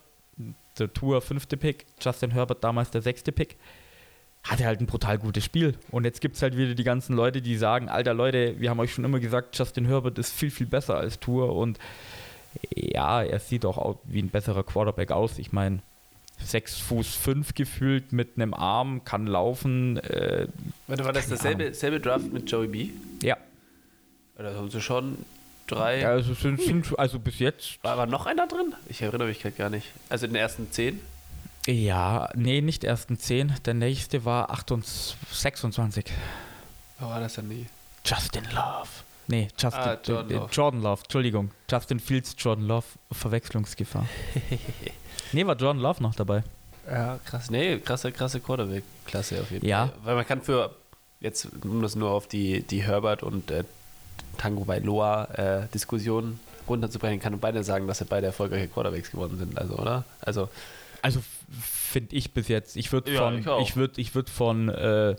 [0.79, 3.57] der Tour fünfte Pick, Justin Herbert damals der sechste Pick,
[4.45, 5.75] hatte halt ein brutal gutes Spiel.
[5.91, 8.79] Und jetzt gibt es halt wieder die ganzen Leute, die sagen, alter Leute, wir haben
[8.79, 11.79] euch schon immer gesagt, Justin Herbert ist viel, viel besser als Tour und
[12.75, 15.39] ja, er sieht auch au- wie ein besserer Quarterback aus.
[15.39, 15.81] Ich meine,
[16.43, 19.99] 6 Fuß 5 gefühlt mit einem Arm, kann laufen.
[19.99, 20.49] Äh,
[20.87, 22.89] Warte, war das dasselbe selbe Draft mit Joey B?
[23.23, 23.37] ja,
[24.39, 25.19] Oder haben sie schon
[25.69, 26.01] drei?
[26.01, 28.75] ja also, sind, sind, also bis jetzt, War, war noch einer drin?
[28.89, 29.87] Ich erinnere mich gerade gar nicht.
[30.09, 31.01] Also in den ersten zehn?
[31.67, 33.55] ja, nee, nicht ersten 10.
[33.65, 36.05] Der nächste war 28, 26.
[36.99, 37.67] Wo war das denn nie?
[38.05, 38.89] Justin Love.
[39.27, 40.49] Nee, Justin, Ah, Jordan äh, Love.
[40.53, 41.51] Jordan Love, Entschuldigung.
[41.71, 44.07] Justin Fields, Jordan Love, Verwechslungsgefahr.
[45.33, 46.43] nee, war Jordan Love noch dabei.
[46.91, 47.51] Ja, krass.
[47.51, 49.87] Nee, krasse, krasse Quarterback-Klasse auf jeden Ja.
[49.87, 49.95] Fall.
[50.05, 50.75] Weil man kann für,
[51.21, 53.65] jetzt um das nur auf die, die Herbert und äh,
[54.37, 59.57] Tango Bailoa äh, Diskussion runterzubrechen, kann beide sagen, dass sie beide erfolgreiche Quarterbacks geworden sind,
[59.59, 60.05] also, oder?
[60.21, 60.49] Also,
[61.03, 61.21] Also
[61.63, 62.77] finde ich bis jetzt.
[62.77, 63.63] Ich würde Ja, von, ich auch.
[63.63, 65.17] ich würd, ich würd von äh,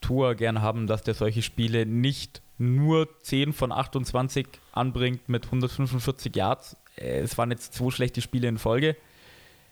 [0.00, 6.36] Tour gern haben, dass der solche Spiele nicht nur 10 von 28 anbringt mit 145
[6.36, 6.76] Yards.
[6.96, 8.96] Äh, Es waren jetzt zwei schlechte Spiele in Folge.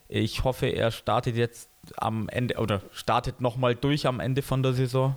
[0.09, 4.72] Ich hoffe, er startet jetzt am Ende oder startet nochmal durch am Ende von der
[4.72, 5.14] Saison,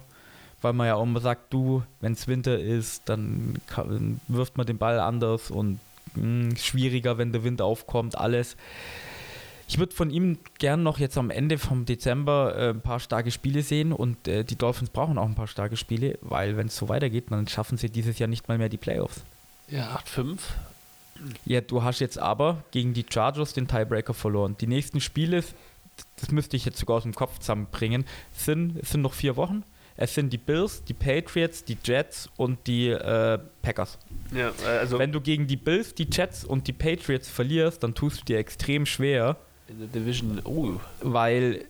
[0.62, 3.56] weil man ja auch immer sagt, du, wenn es Winter ist, dann
[4.28, 5.80] wirft man den Ball anders und
[6.16, 8.58] mh, schwieriger, wenn der Wind aufkommt, alles.
[9.72, 13.32] Ich würde von ihm gern noch jetzt am Ende vom Dezember äh, ein paar starke
[13.32, 16.76] Spiele sehen und äh, die Dolphins brauchen auch ein paar starke Spiele, weil wenn es
[16.76, 19.24] so weitergeht, dann schaffen sie dieses Jahr nicht mal mehr die Playoffs.
[19.70, 20.40] Ja, 8-5.
[21.46, 24.58] Ja, du hast jetzt aber gegen die Chargers den Tiebreaker verloren.
[24.60, 25.42] Die nächsten Spiele,
[26.20, 28.04] das müsste ich jetzt sogar aus dem Kopf zusammenbringen,
[28.34, 29.64] sind, es sind noch vier Wochen.
[29.96, 33.98] Es sind die Bills, die Patriots, die Jets und die äh, Packers.
[34.36, 38.22] Ja, also Wenn du gegen die Bills, die Jets und die Patriots verlierst, dann tust
[38.22, 39.38] du dir extrem schwer,
[39.72, 41.66] in der Division, oh, weil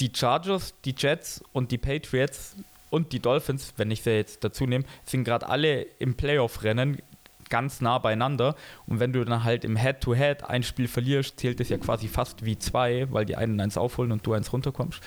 [0.00, 2.56] die Chargers, die Jets und die Patriots
[2.90, 7.02] und die Dolphins, wenn ich sie jetzt dazu nehme, sind gerade alle im Playoff-Rennen
[7.48, 8.54] ganz nah beieinander.
[8.86, 12.44] Und wenn du dann halt im Head-to-Head ein Spiel verlierst, zählt es ja quasi fast
[12.44, 15.02] wie zwei, weil die einen eins aufholen und du eins runterkommst.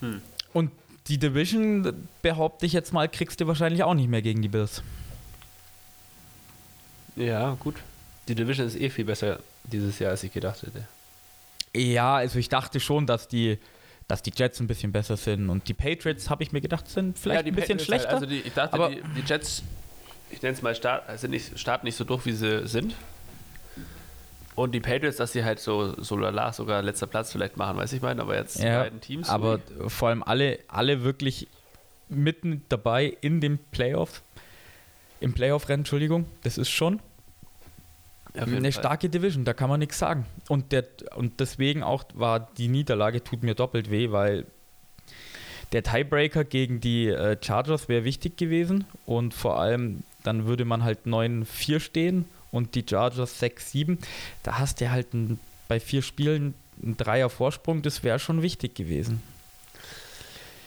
[0.00, 0.20] Hm.
[0.52, 0.70] Und
[1.06, 4.82] die Division, behaupte ich jetzt mal, kriegst du wahrscheinlich auch nicht mehr gegen die Bills.
[7.16, 7.76] ja, gut.
[8.28, 10.86] Die Division ist eh viel besser dieses Jahr, als ich gedacht hätte.
[11.76, 13.58] Ja, also ich dachte schon, dass die,
[14.06, 17.18] dass die Jets ein bisschen besser sind und die Patriots, habe ich mir gedacht, sind
[17.18, 18.14] vielleicht ja, die ein bisschen Patriots halt, schlechter.
[18.14, 19.62] Also die, ich dachte, aber- die, die Jets,
[20.30, 22.94] ich nenne es mal, start, sind nicht, starten nicht so durch, wie sie sind.
[24.54, 27.92] Und die Patriots, dass sie halt so, so lala sogar letzter Platz vielleicht machen, weiß
[27.92, 29.28] ich meine, aber jetzt die ja, beiden Teams.
[29.28, 31.48] aber vor allem alle, alle wirklich
[32.08, 34.22] mitten dabei in dem Playoff,
[35.18, 37.00] im Playoff-Rennen, Entschuldigung, das ist schon
[38.34, 38.72] eine Fall.
[38.72, 40.26] starke Division, da kann man nichts sagen.
[40.48, 40.84] Und, der,
[41.16, 44.46] und deswegen auch war die Niederlage, tut mir doppelt weh, weil
[45.72, 50.84] der Tiebreaker gegen die äh, Chargers wäre wichtig gewesen und vor allem dann würde man
[50.84, 53.98] halt 9-4 stehen und die Chargers 6-7.
[54.42, 58.74] Da hast du halt ein, bei vier Spielen einen Dreier Vorsprung, das wäre schon wichtig
[58.74, 59.22] gewesen.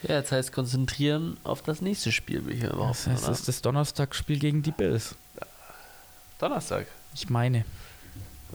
[0.03, 3.47] Ja, jetzt heißt konzentrieren auf das nächste Spiel, ich hier Das behaupten, heißt, es ist
[3.47, 5.15] das Donnerstagsspiel gegen die Bills.
[6.39, 6.85] Donnerstag.
[7.17, 7.65] Ich meine.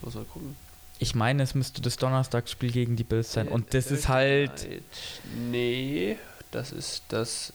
[0.01, 0.57] Muss man gucken.
[1.01, 3.49] Ich meine, es müsste das Donnerstagsspiel gegen die Bills sein.
[3.49, 4.69] Und das ist halt.
[5.51, 6.17] Nee,
[6.53, 7.53] das ist das.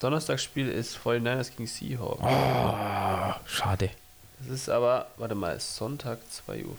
[0.00, 2.22] Donnerstagsspiel ist 49ers gegen Seahawks.
[2.22, 3.90] Oh, schade.
[4.40, 6.76] Das ist aber, warte mal, ist Sonntag 2.15 Uhr.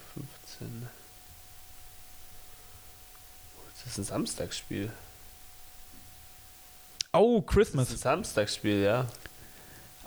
[3.75, 4.91] Das ist ein Samstagsspiel.
[7.13, 7.87] Oh, Das Christmas.
[7.89, 9.05] ist ein Samstagsspiel, ja.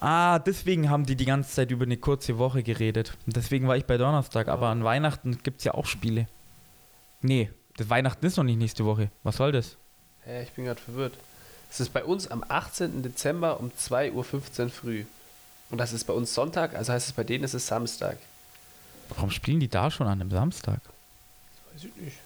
[0.01, 3.17] Ah, deswegen haben die die ganze Zeit über eine kurze Woche geredet.
[3.27, 4.49] Und deswegen war ich bei Donnerstag.
[4.49, 6.27] Aber an Weihnachten gibt es ja auch Spiele.
[7.21, 9.11] Nee, das Weihnachten ist noch nicht nächste Woche.
[9.23, 9.77] Was soll das?
[10.25, 11.15] Hä, ich bin gerade verwirrt.
[11.71, 13.03] Es ist bei uns am 18.
[13.03, 15.05] Dezember um 2.15 Uhr früh.
[15.71, 18.19] Und das ist bei uns Sonntag, also heißt es bei denen ist es Samstag.
[19.11, 20.81] Warum spielen die da schon an einem Samstag?
[21.73, 22.17] Weiß ich nicht.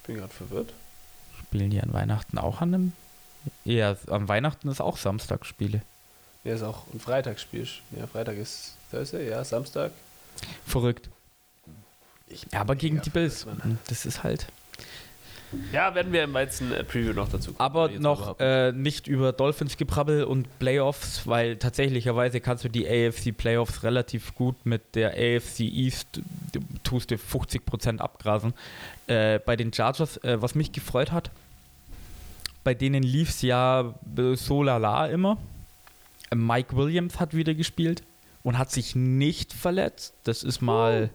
[0.00, 0.72] Ich bin gerade verwirrt.
[1.40, 2.92] Spielen die an Weihnachten auch an einem?
[3.64, 5.82] Ja, an Weihnachten ist auch Samstagsspiele.
[6.44, 7.66] Ja, ist auch ein Freitagsspiel.
[7.98, 9.92] Ja, Freitag ist Thursday, ja, Samstag.
[10.66, 11.08] Verrückt.
[12.52, 13.46] Ja, aber gegen die Bills.
[13.46, 13.78] Mann.
[13.88, 14.46] Das ist halt.
[15.72, 17.60] Ja, werden wir im Weizen-Preview noch dazu kommen.
[17.60, 23.36] Aber noch äh, nicht über Dolphins geprabbel und Playoffs, weil tatsächlicherweise kannst du die AFC
[23.36, 26.20] Playoffs relativ gut mit der AFC East,
[26.52, 28.52] du tust dir 50% abgrasen.
[29.06, 31.30] Äh, bei den Chargers, äh, was mich gefreut hat,
[32.64, 35.38] bei denen lief es ja äh, so lala immer.
[36.32, 38.02] Mike Williams hat wieder gespielt
[38.42, 40.14] und hat sich nicht verletzt.
[40.24, 41.10] Das ist mal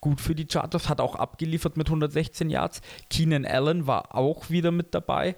[0.00, 2.80] gut für die Chargers, hat auch abgeliefert mit 116 Yards.
[3.10, 5.34] Keenan Allen war auch wieder mit dabei.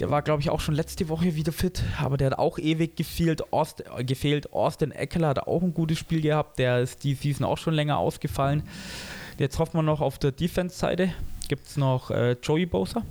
[0.00, 2.96] Der war, glaube ich, auch schon letzte Woche wieder fit, aber der hat auch ewig
[2.96, 3.52] gefehlt.
[3.52, 4.52] Austin, gefehlt.
[4.52, 6.58] Austin Eckler hat auch ein gutes Spiel gehabt.
[6.58, 8.64] Der ist die Season auch schon länger ausgefallen.
[9.38, 11.14] Jetzt hoffen wir noch auf der Defense-Seite.
[11.48, 13.02] Gibt es noch äh, Joey Bosa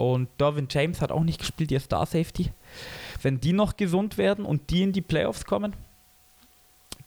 [0.00, 2.50] und Dervin James hat auch nicht gespielt, ihr Star Safety.
[3.22, 5.74] Wenn die noch gesund werden und die in die Playoffs kommen,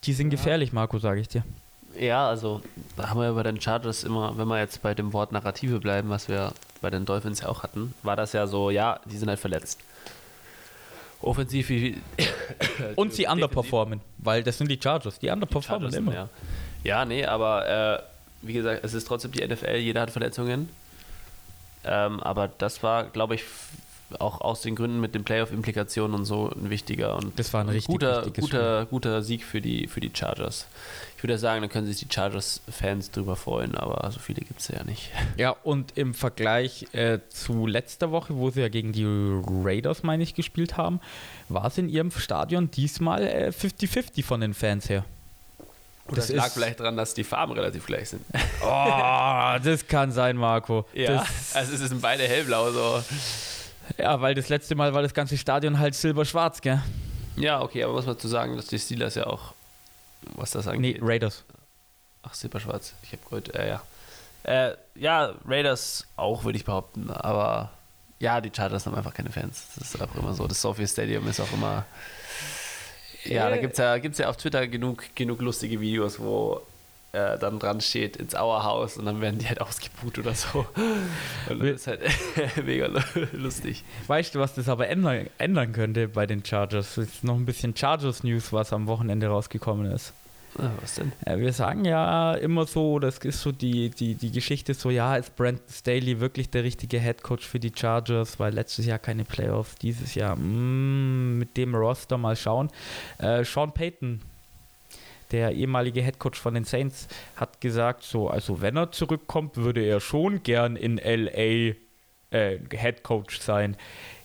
[0.04, 0.38] die sind Ja.
[0.38, 1.44] gefährlich, Marco, sage ich dir.
[2.00, 2.62] Ja, also
[2.98, 5.80] da haben wir ja bei den Chargers immer, wenn wir jetzt bei dem Wort Narrative
[5.80, 9.18] bleiben, was wir bei den Dolphins ja auch hatten, war das ja so, ja, die
[9.18, 9.80] sind halt verletzt.
[11.22, 12.02] Offensiv wie.
[12.96, 16.14] Und sie underperformen, weil das sind die Chargers, die underperformen Chargers, immer.
[16.14, 16.30] Ja.
[16.84, 18.04] ja, nee, aber äh,
[18.42, 20.70] wie gesagt, es ist trotzdem die NFL, jeder hat Verletzungen.
[21.86, 23.44] Ähm, aber das war, glaube ich,
[24.20, 27.70] auch aus den Gründen mit den Playoff-Implikationen und so ein wichtiger und Das war ein
[27.70, 30.68] richtig guter, guter, guter Sieg für die, für die Chargers.
[31.18, 34.68] Ich würde sagen, da können sich die Chargers-Fans drüber freuen, aber so viele gibt es
[34.68, 35.10] ja nicht.
[35.38, 40.24] Ja, und im Vergleich äh, zu letzter Woche, wo sie ja gegen die Raiders, meine
[40.24, 41.00] ich, gespielt haben,
[41.48, 45.06] war es in ihrem Stadion diesmal äh, 50-50 von den Fans her.
[46.10, 48.26] Das, lag vielleicht daran, dass die Farben relativ gleich sind.
[48.62, 50.86] Oh, das kann sein, Marco.
[50.94, 53.04] Ja, Das, also es sind beide hellblau so.
[53.98, 56.82] Ja, weil das letzte Mal war das ganze Stadion halt silber-schwarz, gell?
[57.36, 59.54] Ja, okay, aber muss man zu sagen, dass die Steelers ja auch,
[60.36, 60.98] was das Nee, angeht.
[61.02, 61.44] Raiders.
[62.22, 62.94] Ach, silberschwarz.
[63.04, 63.82] Ich habe gehört, äh, ja.
[64.44, 67.10] Äh, ja, Raiders auch, würde ich behaupten.
[67.12, 67.72] Aber
[68.20, 69.68] ja, die Chargers haben einfach keine Fans.
[69.78, 70.48] Das ist auch immer so.
[70.48, 71.86] Das Sophie Stadium ist auch immer.
[73.26, 76.62] Ja, da gibt es ja, gibt's ja auf Twitter genug, genug lustige Videos, wo
[77.14, 80.66] äh, dann dran steht, ins Our House und dann werden die halt ausgebucht oder so.
[81.50, 82.02] Und das ist halt
[82.66, 82.90] mega
[83.34, 83.84] lustig.
[84.08, 86.96] Weißt du, was das aber ändern, ändern könnte bei den Chargers?
[86.96, 90.14] Das ist noch ein bisschen Chargers-News, was am Wochenende rausgekommen ist.
[90.58, 91.12] Ah, was denn?
[91.26, 95.16] Ja, wir sagen ja immer so, das ist so die, die, die Geschichte so, ja,
[95.16, 99.24] ist Brandon Staley wirklich der richtige Head Coach für die Chargers, weil letztes Jahr keine
[99.24, 102.70] Playoffs, dieses Jahr mm, mit dem Roster mal schauen.
[103.18, 104.22] Äh, Sean Payton,
[105.34, 109.82] der ehemalige Head Coach von den Saints, hat gesagt, so, also wenn er zurückkommt, würde
[109.82, 111.74] er schon gern in LA
[112.34, 113.76] äh, Head Coach sein.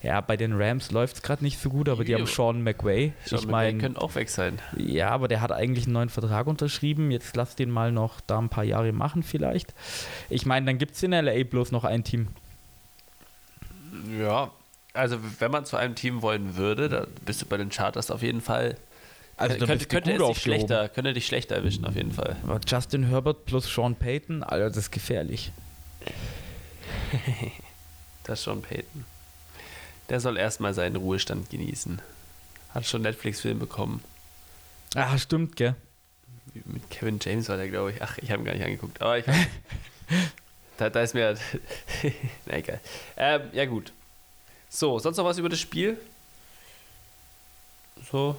[0.02, 3.12] Ja, bei den Rams läuft es gerade nicht so gut, aber die haben Sean McVay.
[3.24, 4.58] Sean ich McVay könnte auch weg sein.
[4.76, 7.10] ja, aber der hat eigentlich einen neuen Vertrag unterschrieben.
[7.10, 9.74] Jetzt lass den mal noch da ein paar Jahre machen vielleicht.
[10.30, 12.28] Ich meine, dann gibt es in LA bloß noch ein Team.
[14.18, 14.52] Ja,
[14.94, 18.22] also wenn man zu einem Team wollen würde, dann bist du bei den Chargers auf
[18.22, 18.76] jeden Fall.
[19.38, 22.36] Also könnte, du könnte, gut es dich schlechter, könnte dich schlechter erwischen, auf jeden Fall.
[22.42, 25.52] Aber Justin Herbert plus Sean Payton, Alter, das ist gefährlich.
[28.24, 29.06] Das ist schon Peyton.
[30.10, 32.02] Der soll erstmal seinen Ruhestand genießen.
[32.74, 34.04] Hat schon Netflix-Film bekommen.
[34.94, 35.74] Ah, stimmt, gell?
[36.66, 38.02] Mit Kevin James war der, glaube ich.
[38.02, 39.00] Ach, ich habe ihn gar nicht angeguckt.
[39.00, 39.24] Aber ich.
[40.76, 41.38] da, da ist mir.
[42.44, 42.80] Na egal.
[43.16, 43.92] Ähm, ja, gut.
[44.68, 45.96] So, sonst noch was über das Spiel?
[48.10, 48.36] So.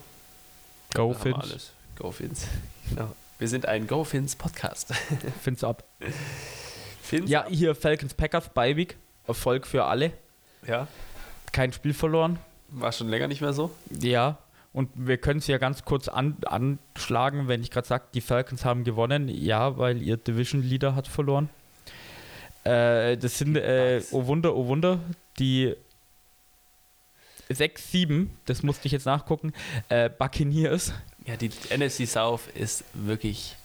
[0.93, 1.37] Go Fins.
[1.37, 1.73] alles.
[1.97, 2.47] Go Fins.
[2.89, 3.11] Genau.
[3.37, 4.93] Wir sind ein Go Fins Podcast.
[5.41, 5.83] Fins ab.
[7.01, 7.29] Fins?
[7.29, 8.97] Ja, hier Falcons Packers Beiweg.
[9.27, 10.11] Erfolg für alle.
[10.67, 10.87] Ja.
[11.51, 12.39] Kein Spiel verloren.
[12.69, 13.71] War schon länger nicht mehr so.
[13.89, 14.37] Ja.
[14.73, 18.65] Und wir können es ja ganz kurz an, anschlagen, wenn ich gerade sage, die Falcons
[18.65, 19.27] haben gewonnen.
[19.27, 21.49] Ja, weil ihr Division Leader hat verloren.
[22.63, 24.99] Äh, das sind, äh, oh Wunder, oh Wunder,
[25.39, 25.75] die
[27.49, 29.53] 6, 7, das musste ich jetzt nachgucken,
[29.89, 30.93] äh, Buccaneers.
[31.25, 33.55] Ja, die NFC South ist wirklich.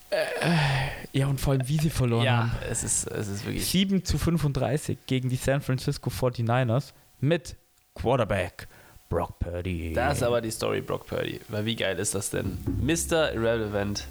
[1.13, 2.53] Ja, und vor allem, wie sie verloren ja, haben.
[2.71, 3.67] es ist, es ist wirklich.
[3.67, 7.57] 7 zu 35 gegen die San Francisco 49ers mit
[7.95, 8.69] Quarterback
[9.09, 9.93] Brock Purdy.
[9.95, 11.41] Das ist aber die Story Brock Purdy.
[11.49, 12.59] Weil wie geil ist das denn?
[12.81, 13.33] Mr.
[13.33, 14.07] Irrelevant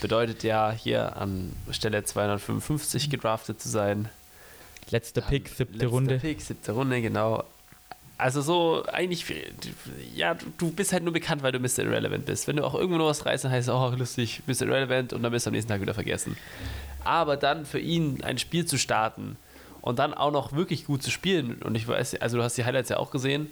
[0.00, 4.08] bedeutet ja hier an Stelle 255 gedraftet zu sein.
[4.90, 6.18] Letzter Pick, siebte Letzter Runde.
[6.18, 7.44] Pick, siebte Runde, genau.
[8.20, 9.24] Also so eigentlich,
[10.14, 11.84] ja, du, bist halt nur bekannt, weil du Mr.
[11.84, 12.46] Irrelevant bist.
[12.46, 14.66] Wenn du auch irgendwo noch was reißt, dann heißt es auch lustig, Mr.
[14.66, 16.36] Irrelevant und dann bist du am nächsten Tag wieder vergessen.
[17.02, 19.36] Aber dann für ihn ein Spiel zu starten
[19.80, 22.64] und dann auch noch wirklich gut zu spielen und ich weiß, also du hast die
[22.66, 23.50] Highlights ja auch gesehen,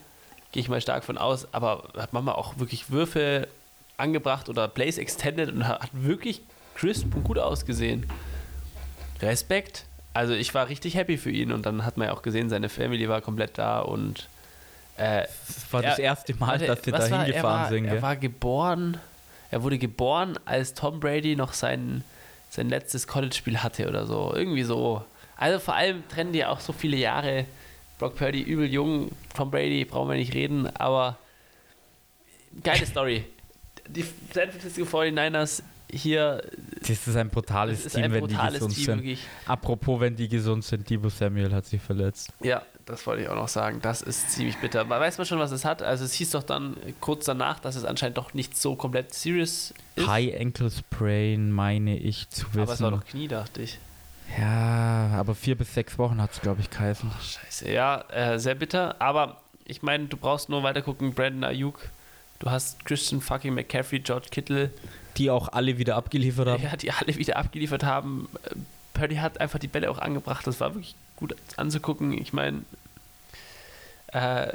[0.52, 3.48] gehe ich mal stark von aus, aber hat manchmal auch wirklich Würfe
[3.96, 6.42] angebracht oder Plays extended und hat wirklich
[6.74, 8.06] crisp und gut ausgesehen.
[9.22, 9.86] Respekt.
[10.12, 12.68] Also ich war richtig happy für ihn und dann hat man ja auch gesehen, seine
[12.68, 14.28] Family war komplett da und
[14.98, 17.84] äh, Das war das er- erste Mal, dass was da hingefahren war, sind.
[17.86, 18.02] Er gell?
[18.02, 18.98] war geboren,
[19.50, 22.04] er wurde geboren, als Tom Brady noch sein,
[22.50, 24.32] sein letztes College-Spiel hatte oder so.
[24.34, 25.04] Irgendwie so.
[25.36, 27.46] Also vor allem trennen die auch so viele Jahre.
[27.98, 31.16] Brock Purdy übel jung, Tom Brady brauchen wir nicht reden, aber
[32.62, 33.24] geile Story.
[33.88, 36.42] Die San Francisco 49ers hier,
[36.80, 38.96] Das ist ein brutales ist Team, ein wenn die brutales gesund Team, sind.
[38.98, 39.20] wirklich.
[39.46, 42.32] Apropos, wenn die gesund sind, Debo Samuel hat sich verletzt.
[42.42, 43.80] Ja, das wollte ich auch noch sagen.
[43.82, 44.80] Das ist ziemlich bitter.
[44.80, 45.82] Aber weiß man schon, was es hat?
[45.82, 49.74] Also es hieß doch dann kurz danach, dass es anscheinend doch nicht so komplett serious
[49.96, 50.06] ist.
[50.06, 52.60] High Ankle Sprain, meine ich zu wissen.
[52.60, 53.78] aber es war doch Knie, dachte ich.
[54.38, 57.10] ja, aber vier bis sechs Wochen hat es, glaube ich, geheißen.
[57.20, 57.70] Scheiße.
[57.70, 59.00] Ja, äh, sehr bitter.
[59.00, 61.12] Aber ich meine, du brauchst nur weiter gucken.
[61.14, 61.80] Brandon Ayuk.
[62.38, 64.70] Du hast Christian fucking McCaffrey, George Kittle,
[65.18, 66.62] Die auch alle wieder abgeliefert haben.
[66.62, 68.28] ja, die alle wieder abgeliefert haben.
[68.94, 70.46] Purdy hat einfach die Bälle auch angebracht.
[70.46, 72.12] Das war wirklich gut anzugucken.
[72.12, 72.62] Ich meine,
[74.12, 74.52] äh,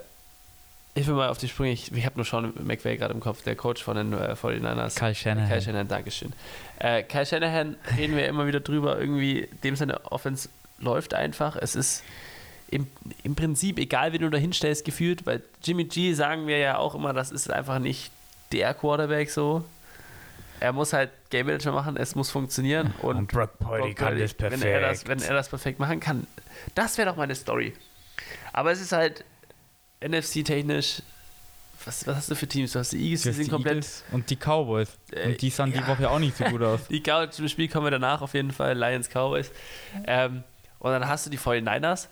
[0.96, 1.74] ich will mal auf die Sprünge.
[1.74, 4.96] Ich, ich habe nur Sean McVay gerade im Kopf, der Coach von den äh, 49ers.
[4.96, 5.50] Kyle Shanahan.
[5.50, 6.34] Kyle Shanahan, Dankeschön.
[6.80, 9.00] Äh, Kyle Shanahan reden wir immer wieder drüber.
[9.00, 10.50] Irgendwie, dem seine Offense
[10.80, 11.56] läuft einfach.
[11.56, 12.04] Es ist
[12.70, 12.88] im,
[13.24, 16.96] im Prinzip egal, wen du da hinstellst, gefühlt, weil Jimmy G sagen wir ja auch
[16.96, 18.12] immer, das ist einfach nicht
[18.52, 19.64] der Quarterback so.
[20.64, 24.34] Er muss halt Game Manager machen, es muss funktionieren und, Und Brock Purdy kann das
[24.34, 24.64] perfekt.
[24.64, 26.26] Wenn er das, wenn er das perfekt machen kann.
[26.74, 27.74] Das wäre doch meine Story.
[28.54, 29.26] Aber es ist halt
[30.00, 31.02] NFC-technisch.
[31.84, 32.72] Was, was hast du für Teams?
[32.72, 33.76] Du hast die Eagles, die sind die komplett.
[33.76, 34.88] Eagles und die Cowboys.
[35.12, 35.88] Äh, und die sahen die ja.
[35.90, 36.80] Woche auch nicht so gut aus.
[36.90, 38.78] Die Cow zum Spiel kommen wir danach auf jeden Fall.
[38.78, 39.52] Lions, Cowboys.
[40.08, 40.46] Ähm,
[40.80, 42.08] und dann hast du die 49ers.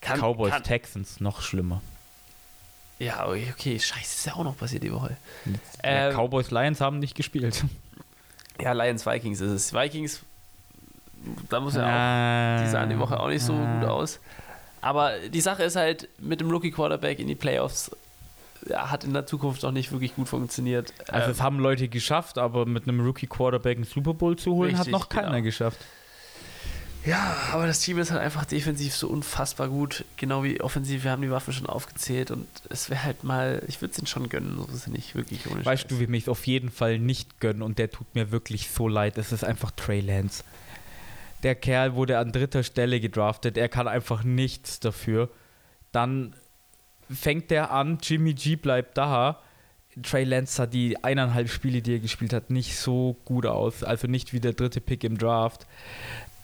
[0.00, 1.82] Kann, Cowboys, kann, Texans, noch schlimmer.
[3.00, 5.16] Ja, okay, okay, scheiße, ist ja auch noch passiert die Woche.
[5.82, 7.64] Ähm, Cowboys, Lions haben nicht gespielt.
[8.60, 9.74] Ja, Lions, Vikings ist es.
[9.74, 10.22] Vikings,
[11.48, 14.20] da muss er auch, die sahen die Woche auch nicht so gut aus.
[14.80, 17.90] Aber die Sache ist halt, mit dem Rookie-Quarterback in die Playoffs
[18.68, 20.92] ja, hat in der Zukunft noch nicht wirklich gut funktioniert.
[21.08, 24.72] Also Ähm, es haben Leute geschafft, aber mit einem Rookie-Quarterback einen Super Bowl zu holen,
[24.72, 25.42] hat Richtig, noch keiner genau.
[25.42, 25.78] geschafft.
[27.06, 31.04] Ja, aber das Team ist halt einfach defensiv so unfassbar gut, genau wie offensiv.
[31.04, 34.08] Wir haben die Waffen schon aufgezählt und es wäre halt mal, ich würde es ihnen
[34.08, 35.88] schon gönnen, so ist es nicht wirklich ohne Weißt Scheiß.
[35.88, 38.88] du, wem ich es auf jeden Fall nicht gönnen und der tut mir wirklich so
[38.88, 39.18] leid.
[39.18, 40.42] Es ist einfach Trey Lance.
[41.44, 43.56] Der Kerl wurde an dritter Stelle gedraftet.
[43.56, 45.28] Er kann einfach nichts dafür.
[45.92, 46.34] Dann
[47.08, 49.40] fängt er an, Jimmy G bleibt da.
[50.02, 53.82] Trey Lance sah die eineinhalb Spiele, die er gespielt hat, nicht so gut aus.
[53.82, 55.66] Also nicht wie der dritte Pick im Draft.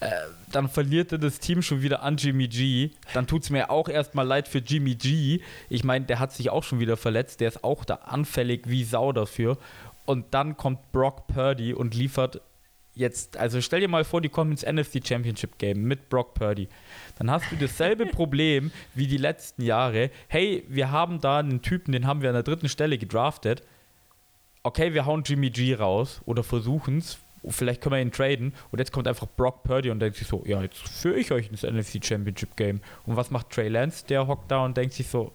[0.02, 2.90] Äh, dann verliert er das Team schon wieder an Jimmy G.
[3.14, 5.40] Dann tut es mir auch erstmal leid für Jimmy G.
[5.68, 7.40] Ich meine, der hat sich auch schon wieder verletzt.
[7.40, 9.58] Der ist auch da anfällig wie Sau dafür.
[10.04, 12.40] Und dann kommt Brock Purdy und liefert
[12.94, 16.68] jetzt, also stell dir mal vor, die kommen ins NFC Championship Game mit Brock Purdy.
[17.18, 20.10] Dann hast du dasselbe Problem wie die letzten Jahre.
[20.28, 23.62] Hey, wir haben da einen Typen, den haben wir an der dritten Stelle gedraftet.
[24.64, 27.18] Okay, wir hauen Jimmy G raus oder versuchen es.
[27.48, 28.54] Vielleicht können wir ihn traden.
[28.70, 31.48] Und jetzt kommt einfach Brock Purdy und denkt sich so: Ja, jetzt führe ich euch
[31.50, 32.80] ins NFC Championship Game.
[33.06, 34.04] Und was macht Trey Lance?
[34.08, 35.32] Der hockt da und denkt sich so: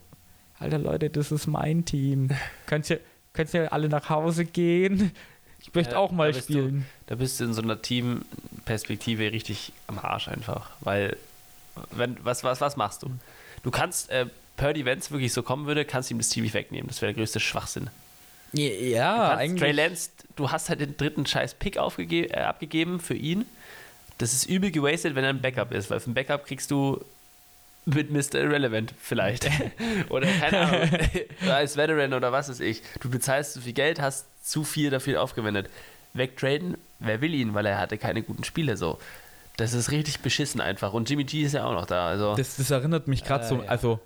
[0.60, 2.30] Alter Leute, das ist mein Team.
[2.66, 3.00] Könnt ihr,
[3.34, 5.12] könnt ihr alle nach Hause gehen?
[5.60, 6.86] Ich möchte Ja, auch mal da bist du- spielen.
[7.08, 10.72] Da bist du in so einer Teamperspektive richtig am Arsch einfach.
[10.82, 11.18] Weil,
[11.92, 13.10] wenn, was, was, was machst du?
[13.64, 16.44] Du kannst, äh, Purdy, wenn es wirklich so kommen würde, kannst du ihm das Team
[16.44, 16.88] nicht wegnehmen.
[16.88, 17.90] Das wäre der größte Schwachsinn.
[18.54, 23.00] Ja, Du kannst Trey Lance, du hast halt den dritten scheiß Pick aufgege- äh, abgegeben
[23.00, 23.46] für ihn.
[24.18, 27.04] Das ist übel gewastet, wenn er ein Backup ist, weil für ein Backup kriegst du
[27.86, 28.36] mit Mr.
[28.42, 29.50] Irrelevant vielleicht.
[30.10, 30.90] oder keine Ahnung,
[31.50, 32.82] als Veteran oder was weiß ich.
[33.02, 35.70] Du bezahlst zu viel Geld, hast zu viel dafür aufgewendet.
[36.14, 38.98] Wegtraden, wer will ihn, weil er hatte keine guten Spiele so.
[39.58, 40.94] Das ist richtig beschissen einfach.
[40.94, 42.08] Und Jimmy G ist ja auch noch da.
[42.08, 43.68] Also Das, das erinnert mich gerade Äh, so, ja.
[43.70, 44.00] also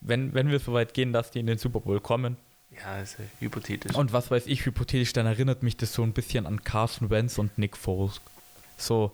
[0.00, 2.36] wenn, wenn wir so weit gehen, dass die in den Super Bowl kommen
[2.82, 3.94] ja, ist ja hypothetisch.
[3.94, 7.38] und was weiß ich, hypothetisch, dann erinnert mich das so ein bisschen an Carson Wentz
[7.38, 8.20] und Nick Foles.
[8.76, 9.12] So,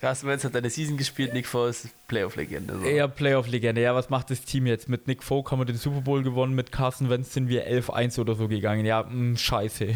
[0.00, 2.78] Carsten Wentz hat eine Season gespielt, Nick Foles, Playoff-Legende.
[2.78, 2.84] So.
[2.84, 3.80] eher Playoff-Legende.
[3.80, 4.88] Ja, was macht das Team jetzt?
[4.90, 8.20] Mit Nick Foles haben wir den Super Bowl gewonnen, mit Carson Wentz sind wir 11-1
[8.20, 8.84] oder so gegangen.
[8.84, 9.94] Ja, mh, scheiße.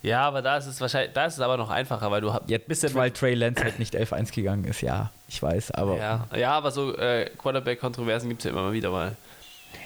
[0.00, 2.66] Ja, aber da ist es wahrscheinlich, da ist es aber noch einfacher, weil du Jetzt,
[2.66, 6.26] bist ja weil Trey Lance halt nicht 11-1 gegangen ist, ja, ich weiß, aber Ja,
[6.34, 9.14] ja aber so äh, Quarterback-Kontroversen gibt es ja immer mal wieder mal.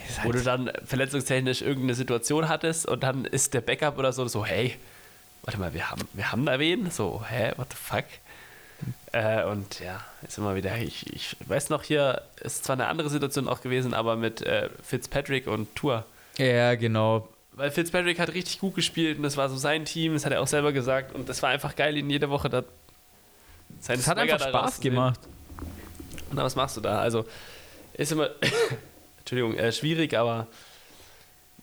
[0.09, 4.13] Ist Wo halt- du dann verletzungstechnisch irgendeine Situation hattest und dann ist der Backup oder
[4.13, 4.77] so, so, hey,
[5.43, 6.91] warte mal, wir haben, wir haben da wen?
[6.91, 8.05] So, hä, what the fuck?
[9.13, 13.09] Äh, und ja, ist immer wieder, ich, ich weiß noch hier, ist zwar eine andere
[13.09, 16.05] Situation auch gewesen, aber mit äh, Fitzpatrick und Tour.
[16.39, 17.29] ja, genau.
[17.53, 20.43] Weil Fitzpatrick hat richtig gut gespielt und das war so sein Team, das hat er
[20.43, 22.65] auch selber gesagt und das war einfach geil, ihn jede Woche da.
[23.81, 25.21] seinen Es hat einfach Spaß gemacht.
[26.33, 26.99] Na, was machst du da?
[26.99, 27.25] Also,
[27.95, 28.29] ist immer,
[29.27, 30.47] Entschuldigung, äh, schwierig, aber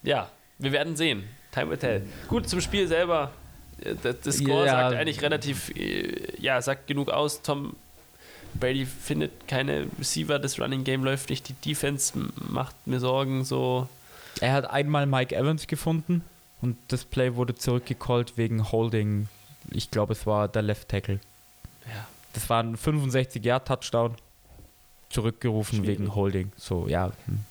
[0.04, 1.24] ja, wir werden sehen.
[1.54, 2.04] Time will tell.
[2.28, 3.32] Gut, zum Spiel selber.
[3.82, 4.72] Äh, Das, das Score Ja.
[4.90, 7.42] sagt eigentlich relativ, äh, ja, sagt genug aus.
[7.42, 7.76] Tom
[8.54, 13.88] Brady findet keine Receiver, das Running Game läuft nicht, die Defense macht mir Sorgen, so.
[14.42, 16.22] Er hat einmal Mike Evans gefunden
[16.62, 19.28] und das Play wurde zurückgecallt wegen Holding.
[19.72, 21.20] Ich glaube, es war der Left Tackle.
[21.88, 22.08] Ja.
[22.34, 24.16] Das war ein 65-Yard-Touchdown.
[25.10, 26.00] Zurückgerufen Schwierig.
[26.00, 26.52] wegen Holding.
[26.58, 27.12] So, ja.
[27.28, 27.46] hm.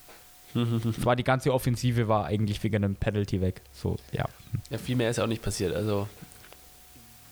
[0.55, 3.61] Es war die ganze Offensive war eigentlich wegen einem Penalty weg.
[3.73, 4.25] So, ja.
[4.69, 6.07] ja, viel mehr ist auch nicht passiert, also.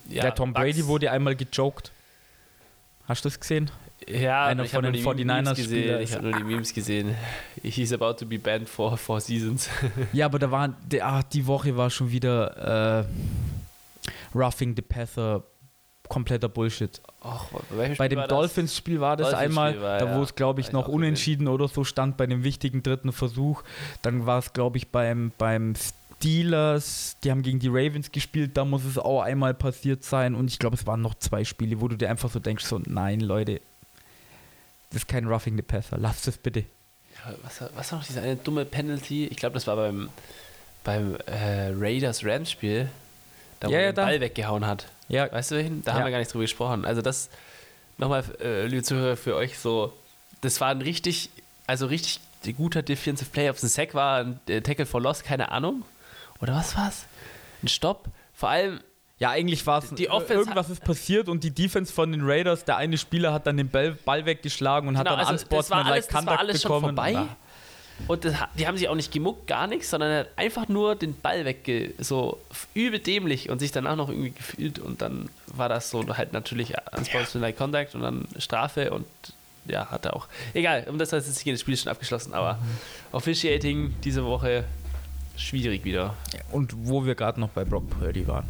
[0.09, 1.91] Ja, der Tom Brady Bucks- wurde einmal gejoked.
[3.07, 3.69] Hast du das gesehen?
[4.07, 5.79] Ja, Einer ich von habe den nur die Memes 49ers gesehen.
[5.83, 6.01] Spieler.
[6.01, 7.15] Ich habe nur die Memes gesehen.
[7.61, 9.69] He's about to be banned for four seasons.
[10.13, 15.43] Ja, aber da waren, die, ah, die Woche war schon wieder äh, Roughing the Passer,
[16.11, 17.01] kompletter Bullshit.
[17.23, 18.21] Och, bei Bei dem?
[18.27, 20.95] Dolphins-Spiel war das Dolphins-Spiel einmal, war, da wo es, glaube ich, noch auch gesehen.
[20.95, 23.63] unentschieden oder so stand bei dem wichtigen dritten Versuch.
[24.01, 28.65] Dann war es, glaube ich, beim, beim Steelers, die haben gegen die Ravens gespielt, da
[28.65, 30.35] muss es auch einmal passiert sein.
[30.35, 32.79] Und ich glaube, es waren noch zwei Spiele, wo du dir einfach so denkst, so,
[32.85, 33.61] nein, Leute,
[34.89, 36.59] das ist kein Roughing the Passer, lasst es bitte.
[37.25, 39.27] Ja, Was, was war noch diese eine dumme Penalty?
[39.27, 40.09] Ich glaube, das war beim,
[40.83, 42.89] beim äh, Raiders-Rams-Spiel,
[43.61, 44.05] da wo Ja, er ja, den da.
[44.05, 44.87] Ball weggehauen hat.
[45.11, 45.83] Ja, Weißt du welchen?
[45.83, 45.97] Da Ja.
[45.97, 46.85] haben wir gar nicht drüber gesprochen.
[46.85, 47.29] Also das,
[47.97, 49.93] nochmal, äh, liebe Zuhörer, für euch so,
[50.41, 51.29] das war ein richtig,
[51.67, 52.19] also richtig
[52.57, 53.49] guter Defensive Play.
[53.49, 55.83] Ob es ein Sack war, ein äh, Tackle for Loss, keine Ahnung.
[56.41, 57.05] Oder was war's?
[57.61, 58.05] Ein Stopp.
[58.33, 58.79] Vor allem,
[59.19, 62.65] Ja, eigentlich war es Die Offense irgendwas ist passiert und die Defense von den Raiders,
[62.65, 66.07] der eine Spieler hat dann den Ball, Ball weggeschlagen und hat Genau, dann also Unsportsmanlike
[66.07, 66.95] Conduct alles schon bekommen.
[66.95, 67.15] vorbei.
[67.17, 67.27] Ah.
[68.07, 70.95] Und das, die haben sich auch nicht gemuckt, gar nichts, sondern er hat einfach nur
[70.95, 71.93] den Ball wegge...
[71.99, 72.39] so
[72.73, 76.73] übel dämlich und sich danach noch irgendwie gefühlt und dann war das so halt natürlich
[76.95, 79.05] Unsportsmanlike Contact und dann Strafe und
[79.65, 80.27] ja, hat er auch.
[80.53, 82.59] Egal, um das heißt jetzt hier das Spiel ist schon abgeschlossen, aber mhm.
[83.11, 84.65] Officiating diese Woche
[85.37, 86.15] schwierig wieder.
[86.51, 88.49] Und wo wir gerade noch bei Brock Purdy waren.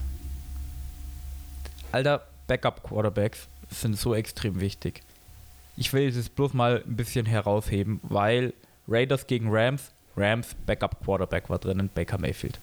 [1.91, 5.03] Alter, Backup-Quarterbacks sind so extrem wichtig.
[5.77, 8.53] Ich will es bloß mal ein bisschen herausheben, weil
[8.87, 12.59] Raiders gegen Rams, Rams Backup Quarterback war drinnen, Baker Mayfield.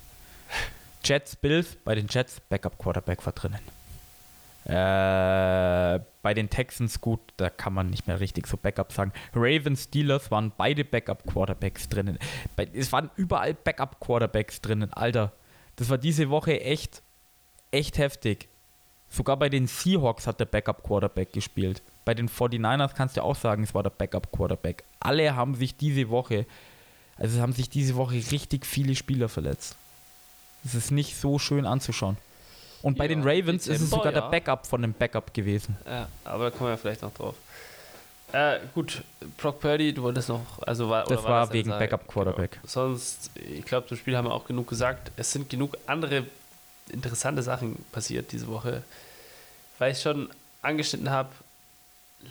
[1.05, 3.61] Jets Bills, bei den Jets Backup Quarterback war drinnen.
[4.64, 9.12] Äh, bei den Texans gut, da kann man nicht mehr richtig so Backup sagen.
[9.35, 12.19] Ravens, Steelers waren beide Backup Quarterbacks drinnen.
[12.75, 15.33] es waren überall Backup Quarterbacks drinnen, Alter.
[15.77, 17.03] Das war diese Woche echt,
[17.71, 18.49] echt heftig.
[19.09, 21.83] Sogar bei den Seahawks hat der Backup Quarterback gespielt.
[22.09, 24.82] Bei den 49ers kannst du auch sagen, es war der Backup Quarterback.
[24.98, 26.46] Alle haben sich diese Woche,
[27.18, 29.76] also haben sich diese Woche richtig viele Spieler verletzt.
[30.64, 32.16] Es ist nicht so schön anzuschauen.
[32.80, 34.22] Und bei ja, den Ravens ist es sogar ja.
[34.22, 35.76] der Backup von dem Backup gewesen.
[35.84, 37.34] Ja, aber da kommen wir vielleicht noch drauf.
[38.32, 39.02] Äh, gut,
[39.36, 42.52] Brock Purdy, du wolltest noch, also war, das war, war das wegen Backup Quarterback.
[42.52, 42.66] Genau.
[42.68, 45.12] Sonst, ich glaube, zum Spiel haben wir auch genug gesagt.
[45.18, 46.24] Es sind genug andere
[46.90, 48.82] interessante Sachen passiert diese Woche.
[49.78, 50.30] Weil ich schon
[50.62, 51.28] angeschnitten habe,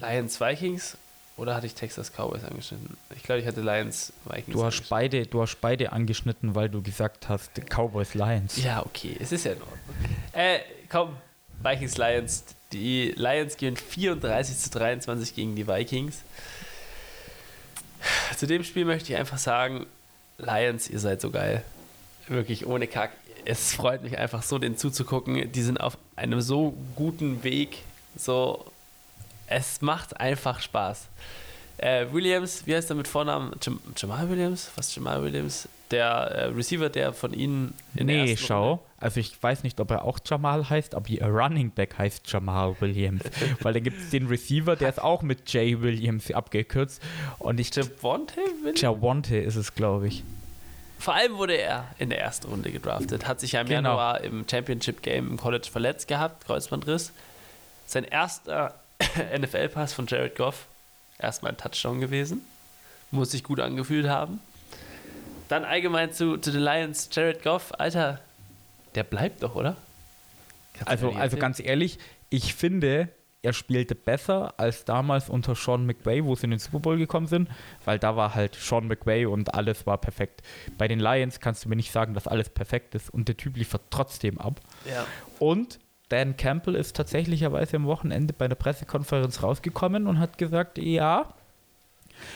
[0.02, 0.98] Lions Vikings
[1.38, 2.98] oder hatte ich Texas Cowboys angeschnitten?
[3.16, 4.58] Ich glaube, ich hatte Lions Vikings.
[4.58, 8.58] Du hast beide, du hast beide angeschnitten, weil du gesagt hast Cowboys Lions.
[8.58, 9.80] Ja, okay, es ist ja in Ordnung.
[10.34, 10.60] Äh,
[10.90, 11.16] komm,
[11.62, 12.44] Vikings Lions.
[12.74, 16.18] Die Lions gehen 34 zu 23 gegen die Vikings.
[18.36, 19.86] Zu dem Spiel möchte ich einfach sagen,
[20.38, 21.64] Lions, ihr seid so geil.
[22.28, 23.12] Wirklich ohne Kack.
[23.46, 25.52] Es freut mich einfach so, den zuzugucken.
[25.52, 27.78] Die sind auf einem so guten Weg.
[28.18, 28.66] So,
[29.48, 31.08] es macht einfach Spaß.
[31.78, 33.54] Äh, Williams, wie heißt er mit Vornamen?
[33.62, 34.72] Jam Jamal Williams?
[34.76, 35.68] Was Jamal Williams?
[35.92, 38.70] Der äh, Receiver, der von ihnen in nee, der schau.
[38.70, 42.24] Runde also ich weiß nicht, ob er auch Jamal heißt, aber ihr Running Back heißt
[42.32, 43.22] Jamal Williams.
[43.62, 47.02] Weil dann gibt es den Receiver, der ist auch mit Jay Williams abgekürzt.
[47.38, 47.74] Und ich.
[47.76, 48.82] Javonte Williams?
[48.82, 50.24] Javonte ist es, glaube ich.
[51.00, 53.90] Vor allem wurde er in der ersten Runde gedraftet, hat sich ja im genau.
[53.90, 57.12] Januar im Championship Game im College verletzt gehabt, Kreuzbandriss.
[57.86, 58.74] Sein erster
[59.38, 60.68] NFL-Pass von Jared Goff.
[61.20, 62.46] Erstmal ein Touchdown gewesen.
[63.12, 64.40] Muss sich gut angefühlt haben.
[65.48, 67.10] Dann allgemein zu, zu den Lions.
[67.12, 68.20] Jared Goff, Alter,
[68.96, 69.78] der bleibt doch, oder?
[70.86, 71.98] also, also ganz ehrlich,
[72.30, 73.10] ich finde,
[73.42, 77.28] er spielte besser als damals unter Sean McVay, wo sie in den Super Bowl gekommen
[77.28, 77.50] sind,
[77.86, 80.42] weil da war halt Sean McVay und alles war perfekt.
[80.78, 83.56] Bei den Lions kannst du mir nicht sagen, dass alles perfekt ist und der Typ
[83.56, 84.60] liefert trotzdem ab.
[84.86, 85.06] Ja.
[85.40, 85.80] Und
[86.10, 91.34] Dan Campbell ist tatsächlicherweise am Wochenende bei der Pressekonferenz rausgekommen und hat gesagt, ja,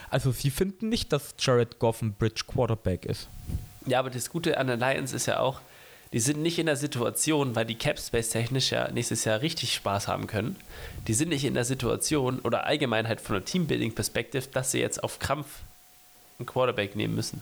[0.09, 3.27] also sie finden nicht, dass Jared Goff ein Bridge Quarterback ist.
[3.85, 5.61] Ja, aber das Gute an den Lions ist ja auch,
[6.13, 10.09] die sind nicht in der Situation, weil die Capspace technisch ja nächstes Jahr richtig Spaß
[10.09, 10.57] haben können.
[11.07, 15.03] Die sind nicht in der Situation oder allgemein halt von der Teambuilding-Perspektive, dass sie jetzt
[15.03, 15.61] auf Krampf
[16.37, 17.41] einen Quarterback nehmen müssen.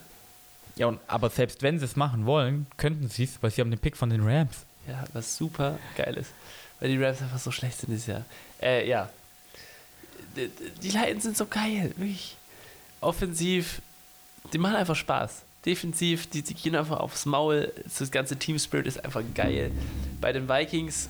[0.76, 3.72] Ja, und, aber selbst wenn sie es machen wollen, könnten sie es, weil sie haben
[3.72, 4.66] den Pick von den Rams.
[4.90, 6.32] Ja, was super geil ist.
[6.80, 8.26] Weil die Rams einfach so schlecht sind dieses Jahr.
[8.62, 9.10] Äh, ja.
[10.36, 10.50] Die,
[10.82, 12.36] die Lions sind so geil, wirklich.
[13.02, 13.82] Offensiv,
[14.52, 15.44] die machen einfach Spaß.
[15.66, 17.72] Defensiv, die, die gehen einfach aufs Maul.
[17.98, 19.72] Das ganze Team Spirit ist einfach geil.
[20.22, 21.10] Bei den Vikings,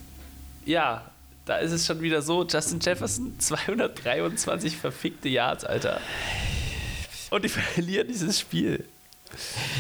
[0.66, 1.10] ja,
[1.46, 6.02] da ist es schon wieder so: Justin Jefferson, 223 verfickte Yards, Alter.
[7.30, 8.86] Und die verlieren dieses Spiel.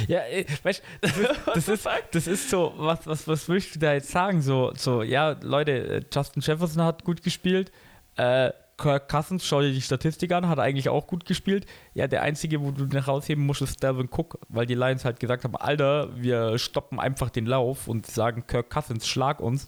[0.08, 3.80] Ja, äh, weißt das ist, das ist, das ist so, was, was, was willst du
[3.80, 4.41] da jetzt sagen?
[4.41, 7.72] So, so ja, Leute, äh, Justin Jefferson hat gut gespielt.
[8.16, 11.66] Äh, Kirk Cousins, schau dir die Statistik an, hat eigentlich auch gut gespielt.
[11.93, 15.20] Ja, der einzige, wo du nach rausheben musst, ist Delvin Cook, weil die Lions halt
[15.20, 19.68] gesagt haben: Alter, wir stoppen einfach den Lauf und sagen, Kirk Cousins, schlag uns.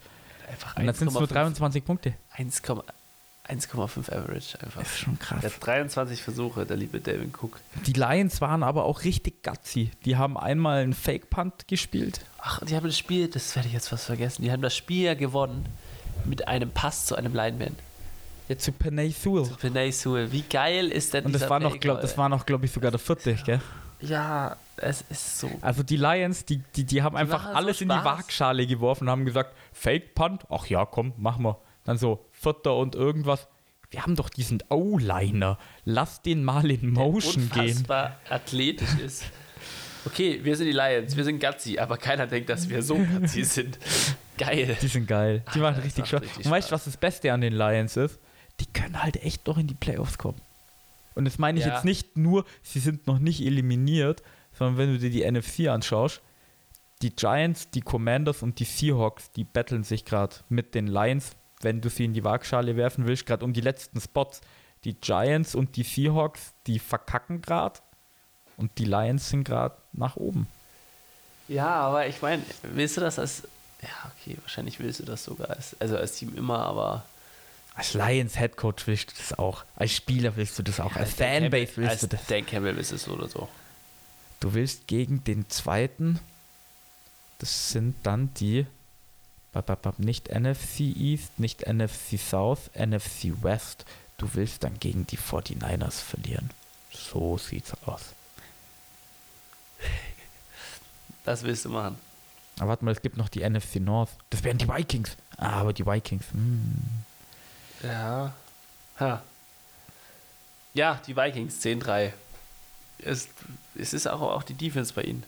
[0.50, 2.14] Einfach und dann sind es nur 23 Punkte.
[2.38, 2.84] 1,1
[3.52, 4.82] 1,5 Average einfach.
[4.82, 5.42] Das ist schon krass.
[5.42, 7.60] Der hat 23 Versuche, der liebe Devin Cook.
[7.86, 9.92] Die Lions waren aber auch richtig gutsy.
[10.06, 12.22] Die haben einmal einen Fake-Punt gespielt.
[12.40, 15.04] Ach, die haben das Spiel, das werde ich jetzt fast vergessen, die haben das Spiel
[15.04, 15.66] ja gewonnen
[16.26, 17.76] mit einem Pass zu einem Lineman.
[18.48, 19.46] Ja, zu Penay Sewell.
[19.46, 20.32] Zu Penay Sewell.
[20.32, 22.92] Wie geil ist denn Und das war, noch, glaub, das war noch, glaube ich, sogar
[22.92, 23.62] der vierte, gell?
[24.02, 25.50] Ja, es ist so.
[25.62, 29.06] Also die Lions, die, die, die haben die einfach alles so in die Waagschale geworfen
[29.06, 31.58] und haben gesagt, Fake Punt, ach ja, komm, machen wir.
[31.84, 33.48] Dann so, Vierter und irgendwas.
[33.90, 35.58] Wir haben doch diesen O-Liner.
[35.84, 37.84] Lass den mal in Motion Der gehen.
[37.88, 39.24] Der athletisch ist.
[40.06, 43.44] Okay, wir sind die Lions, wir sind Gutsy, aber keiner denkt, dass wir so Gutsy
[43.44, 43.78] sind.
[44.38, 44.76] Geil.
[44.82, 45.44] Die sind geil.
[45.54, 46.22] Die machen richtig Spaß.
[46.38, 48.20] Und weißt du, was das Beste an den Lions ist?
[48.60, 50.42] Die können halt echt noch in die Playoffs kommen.
[51.14, 51.74] Und das meine ich Ja.
[51.76, 54.24] jetzt nicht nur, sie sind noch nicht eliminiert,
[54.54, 56.22] sondern wenn du dir die NFC anschaust,
[57.02, 61.34] die Giants, die Commanders und die Seahawks, die battlen sich gerade mit den Lions,
[61.64, 64.42] wenn du sie in die Waagschale werfen willst, gerade um die letzten Spots.
[64.84, 67.80] Die Giants und die Seahawks, die verkacken gerade
[68.58, 70.48] und die Lions sind gerade nach oben.
[71.48, 73.44] Ja, aber ich meine, willst du das als.
[73.82, 77.06] Ja, okay, wahrscheinlich willst du das sogar als, also als Team immer, aber.
[77.74, 79.64] Als Lions Headcoach willst du das auch.
[79.76, 80.96] Als Spieler willst du das auch.
[80.96, 82.26] Als Dan Fanbase willst als du das.
[82.28, 83.50] Dan Campbell willst du es so oder so.
[84.40, 86.20] Du willst gegen den zweiten,
[87.40, 88.66] das sind dann die,
[89.98, 93.86] nicht NFC East, nicht NFC South, NFC West.
[94.18, 96.50] Du willst dann gegen die 49ers verlieren.
[96.92, 98.14] So sieht's aus.
[101.24, 102.00] Das willst du machen.
[102.58, 104.10] Aber warte mal, es gibt noch die NFC North.
[104.32, 105.18] Das wären die Vikings.
[105.38, 106.26] Ah, aber die Vikings.
[106.32, 106.82] Hm.
[107.84, 108.34] Ja.
[109.00, 109.22] Ha.
[110.74, 112.12] Ja, die Vikings 10-3.
[113.00, 113.28] Es,
[113.76, 115.24] es ist auch, auch die Defense bei ihnen.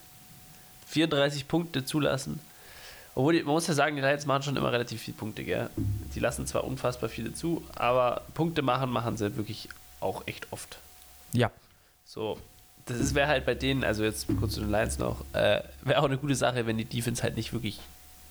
[0.87, 2.39] 34 Punkte zulassen.
[3.15, 5.69] Obwohl, man muss ja sagen, die Lions machen schon immer relativ viele Punkte, gell?
[6.15, 10.77] Die lassen zwar unfassbar viele zu, aber Punkte machen, machen sie wirklich auch echt oft.
[11.31, 11.51] Ja.
[12.05, 12.39] So,
[12.85, 16.05] das wäre halt bei denen, also jetzt kurz zu den Lions noch, äh, wäre auch
[16.05, 17.79] eine gute Sache, wenn die Defense halt nicht wirklich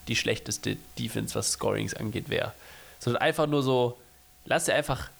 [0.08, 2.52] die schlechteste Defense, was Scorings angeht, wäre.
[2.98, 3.98] Sondern einfach nur so,
[4.44, 5.10] lass sie einfach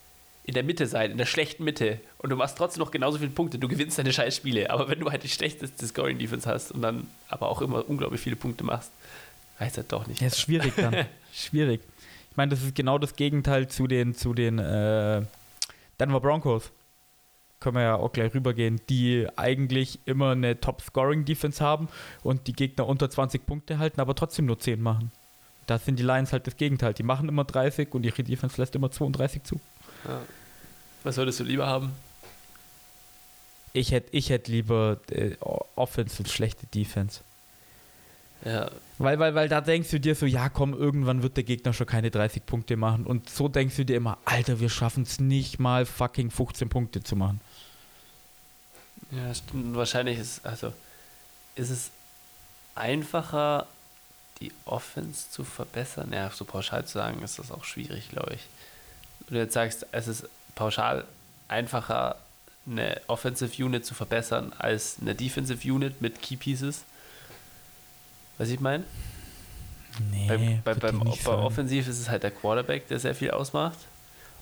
[0.43, 3.29] in der Mitte sein, in der schlechten Mitte und du machst trotzdem noch genauso viele
[3.29, 6.81] Punkte, du gewinnst deine scheiß Spiele, aber wenn du halt die schlechteste Scoring-Defense hast und
[6.81, 8.91] dann aber auch immer unglaublich viele Punkte machst,
[9.63, 10.21] reicht das doch nicht.
[10.21, 10.95] Ja, ist schwierig dann.
[11.33, 11.81] schwierig.
[12.31, 15.23] Ich meine, das ist genau das Gegenteil zu den, zu den äh,
[15.99, 16.71] Denver Broncos.
[17.59, 21.87] Können wir ja auch gleich rübergehen, die eigentlich immer eine Top-Scoring-Defense haben
[22.21, 25.11] und die Gegner unter 20 Punkte halten, aber trotzdem nur 10 machen.
[25.65, 26.93] Da sind die Lions halt das Gegenteil.
[26.93, 29.61] Die machen immer 30 und ihre Defense lässt immer 32 zu.
[30.05, 30.21] Ja.
[31.03, 31.93] Was würdest du lieber haben?
[33.71, 35.35] Ich hätte ich hätt lieber äh,
[35.75, 37.21] Offense und schlechte Defense.
[38.45, 41.71] Ja, Weil, weil, weil da denkst du dir so, ja komm, irgendwann wird der Gegner
[41.73, 43.05] schon keine 30 Punkte machen.
[43.05, 47.03] Und so denkst du dir immer, Alter, wir schaffen es nicht mal fucking 15 Punkte
[47.03, 47.39] zu machen.
[49.11, 49.75] Ja, stimmt.
[49.75, 50.73] Wahrscheinlich ist, also,
[51.55, 51.91] ist es
[52.75, 53.67] einfacher,
[54.39, 56.11] die Offense zu verbessern.
[56.11, 58.41] Ja, so pauschal zu sagen, ist das auch schwierig, glaube ich.
[59.27, 61.05] Wenn du jetzt sagst, es ist pauschal
[61.47, 62.17] einfacher,
[62.65, 66.83] eine Offensive Unit zu verbessern, als eine Defensive Unit mit Key Pieces.
[68.37, 68.83] Was ich meine?
[70.11, 71.31] Nee, Bei, bei, beim, bei.
[71.31, 73.77] Offensiv ist es halt der Quarterback, der sehr viel ausmacht.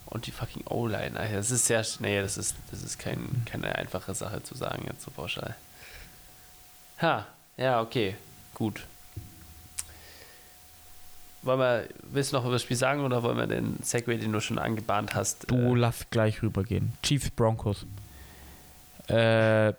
[0.06, 1.18] Und die fucking O-Line.
[1.20, 2.24] Alter, Das ist sehr schnell.
[2.24, 5.56] Das ist, das ist kein, keine einfache Sache zu sagen, jetzt so pauschal.
[7.02, 7.26] Ha,
[7.58, 8.16] ja, okay.
[8.54, 8.86] Gut.
[11.44, 14.32] Wollen wir, willst du noch über das Spiel sagen oder wollen wir den Segway, den
[14.32, 15.50] du schon angebahnt hast?
[15.50, 16.94] Du äh, lass gleich rübergehen.
[17.02, 17.86] Chiefs Broncos.
[19.08, 19.74] Äh,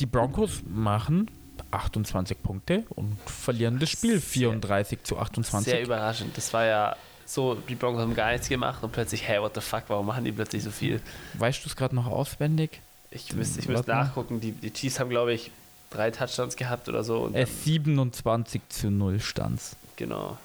[0.00, 1.30] die Broncos machen
[1.72, 5.72] 28 Punkte und verlieren das Spiel Sehr- 34 zu 28.
[5.72, 6.36] sehr überraschend.
[6.36, 9.60] Das war ja so, die Broncos haben gar nichts gemacht und plötzlich, hey, what the
[9.60, 11.00] fuck, warum machen die plötzlich so viel?
[11.34, 12.80] weißt du es gerade noch auswendig?
[13.10, 13.82] Ich müsste ich mal.
[13.86, 14.40] nachgucken.
[14.40, 15.50] Die, die Chiefs haben, glaube ich,
[15.90, 17.20] drei Touchdowns gehabt oder so.
[17.24, 19.76] Und dann, Es 27 zu 0 stands.
[19.96, 20.38] genau.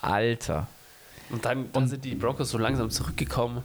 [0.00, 0.66] Alter.
[1.30, 3.62] Und dann, dann sind die Broncos so langsam zurückgekommen.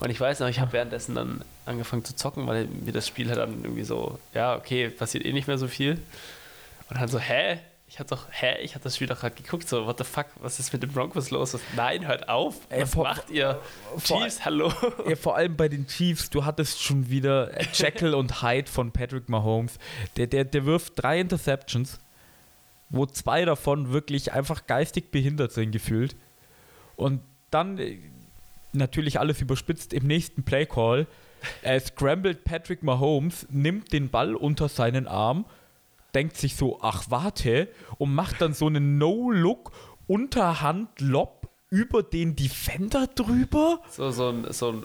[0.00, 3.28] Und ich weiß noch, ich habe währenddessen dann angefangen zu zocken, weil mir das Spiel
[3.28, 6.00] halt dann irgendwie so, ja, okay, passiert eh nicht mehr so viel.
[6.90, 7.58] Und dann so, hä?
[7.90, 8.58] Ich hab doch, hä?
[8.62, 10.92] Ich hab das Spiel doch gerade geguckt, so, what the fuck, was ist mit den
[10.92, 11.58] Broncos los?
[11.74, 12.56] Nein, hört auf.
[12.68, 13.58] Ey, Was vor- macht ihr?
[13.96, 14.70] vor- Chiefs, hallo.
[15.08, 18.92] Ja, vor allem bei den Chiefs, du hattest schon wieder äh, Jekyll und Hyde von
[18.92, 19.78] Patrick Mahomes.
[20.18, 21.98] Der, der, der wirft drei Interceptions,
[22.90, 26.14] wo zwei davon wirklich einfach geistig behindert sind gefühlt.
[26.96, 27.98] Und dann äh,
[28.74, 31.06] natürlich alles überspitzt im nächsten Playcall.
[31.62, 35.46] Er scrambled Patrick Mahomes, nimmt den Ball unter seinen Arm,
[36.18, 39.70] denkt sich so, ach warte, und macht dann so einen No-Look
[40.08, 43.80] Unterhand-Lob über den Defender drüber.
[43.90, 44.82] So, so ein, so ein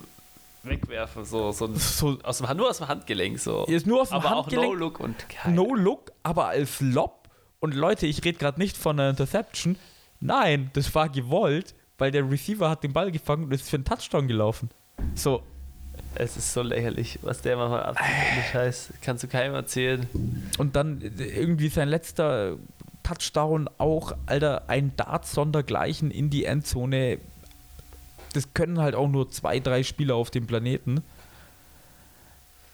[0.61, 3.65] Wegwerfen, so, so ein, So, aus dem, nur aus dem Handgelenk, so.
[3.65, 4.73] ist nur aus dem Aber auch Handgelenk.
[4.73, 7.29] No-Look und kein, No Look, aber als Lob.
[7.59, 9.77] Und Leute, ich rede gerade nicht von einer Interception.
[10.19, 13.85] Nein, das war gewollt, weil der Receiver hat den Ball gefangen und ist für einen
[13.85, 14.69] Touchdown gelaufen.
[15.15, 15.41] So,
[16.15, 18.05] Es ist so lächerlich, was der manchmal abzieht.
[18.05, 18.93] ohne Scheiß.
[19.01, 20.07] Kannst du keinem erzählen.
[20.57, 22.57] und dann äh, irgendwie sein letzter
[23.03, 27.19] Touchdown auch, Alter, ein Dart sondergleichen in die Endzone.
[28.33, 31.03] Das können halt auch nur zwei, drei Spieler auf dem Planeten.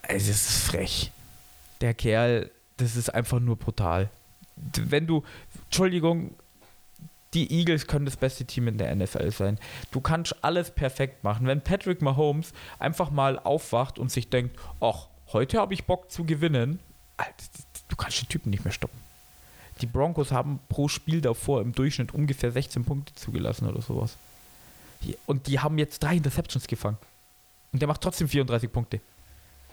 [0.03, 1.11] Es ist frech.
[1.81, 4.09] Der Kerl, das ist einfach nur brutal.
[4.55, 5.23] Wenn du,
[5.65, 6.35] Entschuldigung,
[7.33, 9.59] die Eagles können das beste Team in der NFL sein.
[9.91, 11.45] Du kannst alles perfekt machen.
[11.45, 16.25] Wenn Patrick Mahomes einfach mal aufwacht und sich denkt, ach, heute habe ich Bock zu
[16.25, 16.79] gewinnen,
[17.87, 18.99] du kannst den Typen nicht mehr stoppen.
[19.81, 24.17] Die Broncos haben pro Spiel davor im Durchschnitt ungefähr 16 Punkte zugelassen oder sowas.
[25.25, 26.97] Und die haben jetzt drei Interceptions gefangen.
[27.71, 28.99] Und der macht trotzdem 34 Punkte.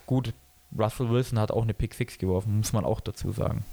[0.05, 0.33] Gut,
[0.79, 3.65] Russell Wilson hat auch eine Pick 6 geworfen, muss man auch dazu sagen.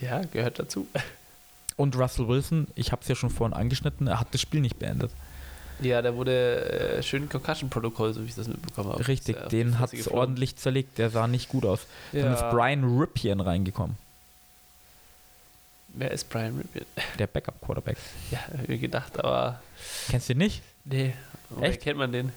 [0.00, 0.86] Ja, gehört dazu.
[1.76, 4.78] Und Russell Wilson, ich habe es ja schon vorhin angeschnitten, er hat das Spiel nicht
[4.78, 5.10] beendet.
[5.80, 9.08] Ja, der wurde äh, schön Concussion-Protokoll, so wie ich das mitbekommen habe.
[9.08, 11.86] Richtig, den hat es ordentlich zerlegt, der sah nicht gut aus.
[12.12, 12.22] Ja.
[12.22, 13.96] Dann ist Brian Ripien reingekommen.
[15.88, 16.86] Wer ist Brian Ripien?
[17.18, 17.98] Der Backup-Quarterback.
[18.30, 19.60] Ja, ich gedacht, aber.
[20.08, 20.62] Kennst du den nicht?
[20.84, 21.14] Nee.
[21.50, 22.32] Woher kennt man den?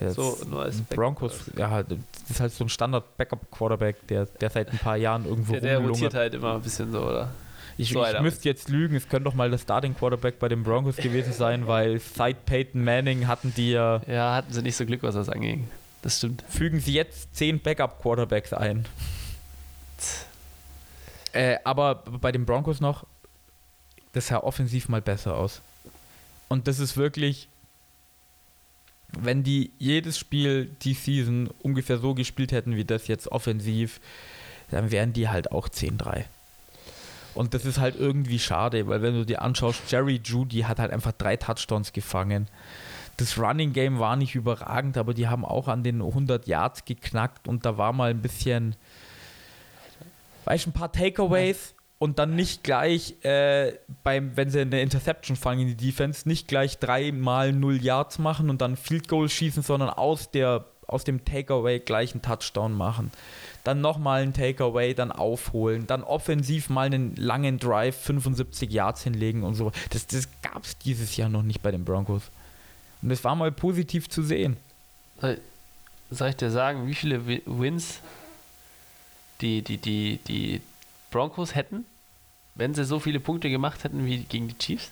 [0.00, 1.98] Ja, so, nur als Broncos, ja, das
[2.30, 6.14] ist halt so ein Standard-Backup-Quarterback, der, der seit ein paar Jahren irgendwo Der, der rotiert
[6.14, 7.30] halt immer ein bisschen so, oder?
[7.78, 10.64] Ich, so ich müsste jetzt lügen, es könnte doch mal der Starting Quarterback bei den
[10.64, 14.02] Broncos gewesen sein, weil seit Peyton Manning hatten die ja.
[14.08, 15.68] Ja, hatten sie nicht so Glück, was das anging.
[16.02, 16.44] Das stimmt.
[16.48, 18.84] Fügen sie jetzt zehn Backup Quarterbacks ein.
[21.32, 23.06] äh, aber bei den Broncos noch,
[24.12, 25.62] das sah offensiv mal besser aus.
[26.48, 27.48] Und das ist wirklich,
[29.16, 34.00] wenn die jedes Spiel die Season ungefähr so gespielt hätten wie das jetzt offensiv,
[34.72, 36.24] dann wären die halt auch 10-3.
[37.38, 40.92] Und das ist halt irgendwie schade, weil wenn du dir anschaust, Jerry Judy hat halt
[40.92, 42.48] einfach drei Touchdowns gefangen.
[43.16, 47.46] Das Running Game war nicht überragend, aber die haben auch an den 100 Yards geknackt
[47.46, 48.74] und da war mal ein bisschen,
[50.46, 55.36] weißt du, ein paar Takeaways und dann nicht gleich äh, beim, wenn sie eine Interception
[55.36, 59.62] fangen in die Defense, nicht gleich dreimal 0 Yards machen und dann Field Goal schießen,
[59.62, 63.12] sondern aus der aus dem Takeaway gleich einen Touchdown machen
[63.68, 69.42] dann nochmal ein Takeaway, dann aufholen, dann offensiv mal einen langen Drive, 75 Yards hinlegen
[69.42, 69.72] und so.
[69.90, 72.22] Das, das gab es dieses Jahr noch nicht bei den Broncos.
[73.02, 74.56] Und das war mal positiv zu sehen.
[75.20, 75.38] Soll,
[76.10, 78.00] soll ich dir sagen, wie viele Wins
[79.42, 80.62] die, die, die, die
[81.10, 81.84] Broncos hätten,
[82.54, 84.90] wenn sie so viele Punkte gemacht hätten wie gegen die Chiefs?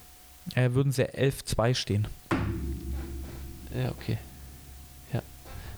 [0.55, 2.09] Äh, würden sie 11-2 stehen.
[3.75, 4.19] Ja, okay.
[5.15, 5.23] Ja.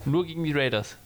[0.03, 0.97] Nur gegen die Raiders.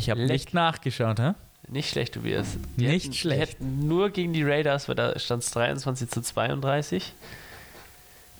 [0.00, 1.34] Ich habe nicht nachgeschaut, hä?
[1.68, 2.46] Nicht schlecht, Tobias.
[2.76, 3.40] Die nicht hätten, schlecht.
[3.40, 7.12] Die hätten nur gegen die Raiders, weil da stand es 23 zu 32.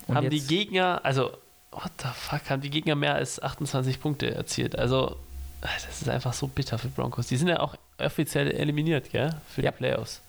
[0.07, 1.31] Und haben die Gegner, also,
[1.71, 4.77] what the fuck, haben die Gegner mehr als 28 Punkte erzielt.
[4.77, 5.17] Also,
[5.61, 7.27] das ist einfach so bitter für Broncos.
[7.27, 9.29] Die sind ja auch offiziell eliminiert, gell?
[9.47, 9.71] Für ja.
[9.71, 10.21] die Playoffs.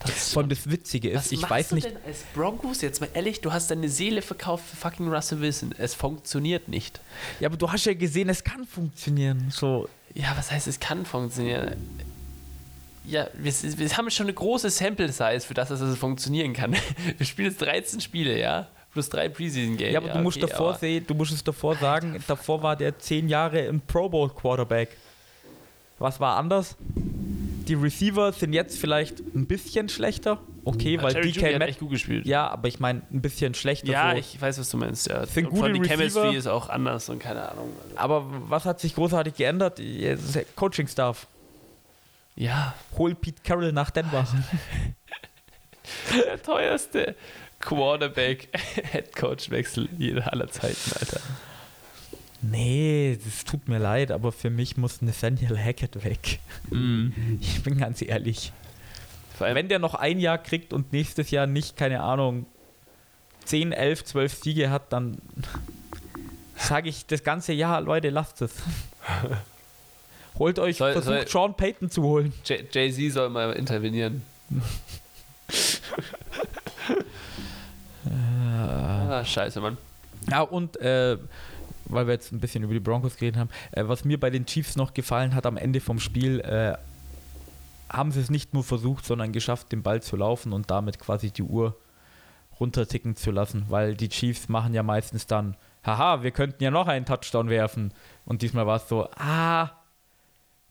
[0.00, 1.84] Das Vor allem das Witzige ist, ich weiß nicht.
[1.84, 5.08] Was du denn als Broncos jetzt mal ehrlich, du hast deine Seele verkauft für fucking
[5.08, 5.74] Russell Wilson.
[5.78, 7.00] Es funktioniert nicht.
[7.40, 9.50] Ja, aber du hast ja gesehen, es kann funktionieren.
[9.50, 9.88] So.
[10.14, 11.76] Ja, was heißt, es kann funktionieren?
[13.04, 16.76] Ja, wir, wir haben schon eine große Sample-Size für das, dass es funktionieren kann.
[17.18, 18.68] Wir spielen jetzt 13 Spiele, ja?
[18.92, 19.92] Plus drei Preseason-Games.
[19.92, 22.98] Ja, aber du musst okay, davor sehen, du musst es davor sagen, davor war der
[22.98, 24.96] 10 Jahre ein Pro Bowl Quarterback.
[25.98, 26.76] Was war anders?
[26.86, 30.38] Die Receiver sind jetzt vielleicht ein bisschen schlechter.
[30.64, 32.24] Okay, weil Jerry DK hat echt gut gespielt.
[32.24, 33.90] Ja, aber ich meine ein bisschen schlechter.
[33.90, 34.18] Ja, so.
[34.18, 35.08] ich weiß, was du meinst.
[35.08, 35.26] Ja.
[35.26, 37.70] Sind gute und die Receiver, Chemistry ist auch anders und keine Ahnung.
[37.96, 39.80] Aber was hat sich großartig geändert?
[40.54, 41.26] Coaching-Staff.
[42.36, 42.74] Ja.
[42.96, 44.26] Hol Pete Carroll nach Denver.
[46.14, 47.16] Der teuerste
[47.60, 49.88] Quarterback-Headcoach-Wechsel
[50.24, 51.20] aller Zeiten, Alter.
[52.40, 56.40] Nee, das tut mir leid, aber für mich muss Nathaniel Hackett weg.
[56.70, 57.10] Mm.
[57.40, 58.52] Ich bin ganz ehrlich.
[59.42, 62.46] Wenn der noch ein Jahr kriegt und nächstes Jahr nicht, keine Ahnung,
[63.44, 65.18] 10, 11, 12 Siege hat, dann
[66.56, 68.54] sage ich das ganze Jahr, Leute, lasst es.
[70.38, 72.32] Holt euch, soll, versucht soll Sean Payton zu holen.
[72.44, 74.22] Jay-Z soll mal intervenieren.
[78.08, 79.76] ah, scheiße, Mann.
[80.30, 81.18] Ja, und äh,
[81.84, 84.46] weil wir jetzt ein bisschen über die Broncos geredet haben, äh, was mir bei den
[84.46, 86.76] Chiefs noch gefallen hat am Ende vom Spiel, äh,
[87.92, 91.30] haben sie es nicht nur versucht, sondern geschafft, den Ball zu laufen und damit quasi
[91.30, 91.76] die Uhr
[92.58, 96.86] runterticken zu lassen, weil die Chiefs machen ja meistens dann, haha, wir könnten ja noch
[96.86, 97.92] einen Touchdown werfen.
[98.24, 99.70] Und diesmal war es so, ah,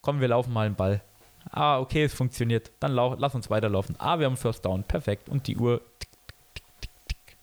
[0.02, 1.02] komm, wir laufen mal einen Ball.
[1.50, 2.72] Ah, okay, es funktioniert.
[2.80, 3.96] Dann lass uns weiterlaufen.
[4.00, 4.84] Ah, wir haben First Down.
[4.84, 5.28] Perfekt.
[5.28, 5.82] Und die Uhr.
[6.00, 6.10] Tick,
[6.54, 7.38] tick, tick, tick.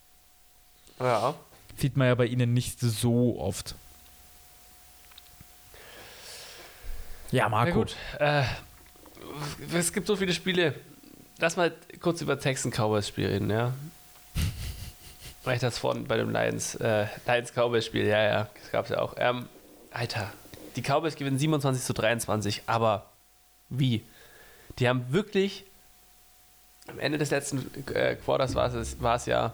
[0.99, 1.33] Ja.
[1.75, 3.75] Sieht man ja bei ihnen nicht so oft.
[7.31, 7.73] Ja, Marco.
[7.79, 7.95] gut.
[8.19, 8.43] Äh,
[9.73, 10.75] es gibt so viele Spiele.
[11.39, 13.73] Lass mal kurz über Texan Cowboys Spiel reden, ja.
[15.43, 18.85] Weil ich das vorhin bei dem Lions, äh, Lions Cowboys Spiel, ja, ja, das gab
[18.85, 19.15] es ja auch.
[19.17, 19.47] Ähm,
[19.91, 20.31] Alter,
[20.75, 23.05] die Cowboys gewinnen 27 zu 23, aber
[23.69, 24.03] wie?
[24.79, 25.65] Die haben wirklich
[26.87, 29.53] am Ende des letzten äh, Quarters war es, war es ja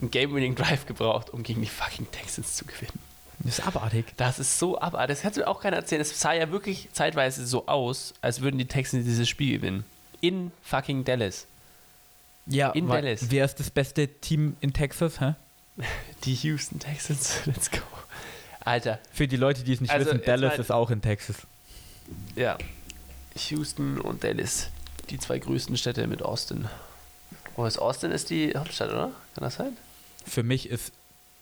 [0.00, 2.98] ein Game-Winning Drive gebraucht, um gegen die fucking Texans zu gewinnen.
[3.44, 4.06] Das ist abartig.
[4.16, 5.16] Das ist so abartig.
[5.16, 6.00] Das kannst du auch keiner erzählen.
[6.00, 9.84] Es sah ja wirklich zeitweise so aus, als würden die Texans dieses Spiel gewinnen.
[10.20, 11.46] In fucking Dallas.
[12.46, 13.30] Ja, In Dallas.
[13.30, 15.20] Wer ist das beste Team in Texas?
[15.20, 15.34] Hä?
[16.24, 17.40] Die Houston Texans.
[17.46, 17.78] Let's go.
[18.64, 21.36] Alter, Für die Leute, die es nicht Also, wissen, Dallas ist auch in Texas.
[22.36, 22.56] ja.
[23.48, 24.68] Houston und Dallas.
[25.10, 26.68] Die zwei größten Städte mit Austin.
[27.56, 28.10] Wo ist Austin?
[28.12, 29.10] Ist die Hauptstadt, oder?
[29.34, 29.76] Kann das sein?
[30.26, 30.92] Für mich ist,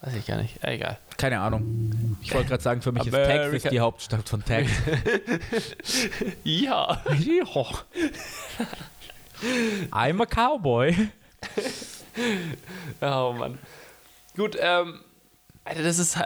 [0.02, 0.62] Weiß ich gar nicht.
[0.64, 0.98] Egal.
[1.18, 2.16] keine Ahnung.
[2.22, 3.50] Ich wollte gerade sagen, für mich ist America.
[3.50, 4.76] Texas die Hauptstadt von Texas.
[6.44, 7.02] Ja.
[7.18, 7.84] Joa.
[9.90, 11.10] I'm a Cowboy.
[13.00, 13.58] Oh Mann.
[14.36, 15.00] Gut, ähm,
[15.64, 16.18] Alter, das ist.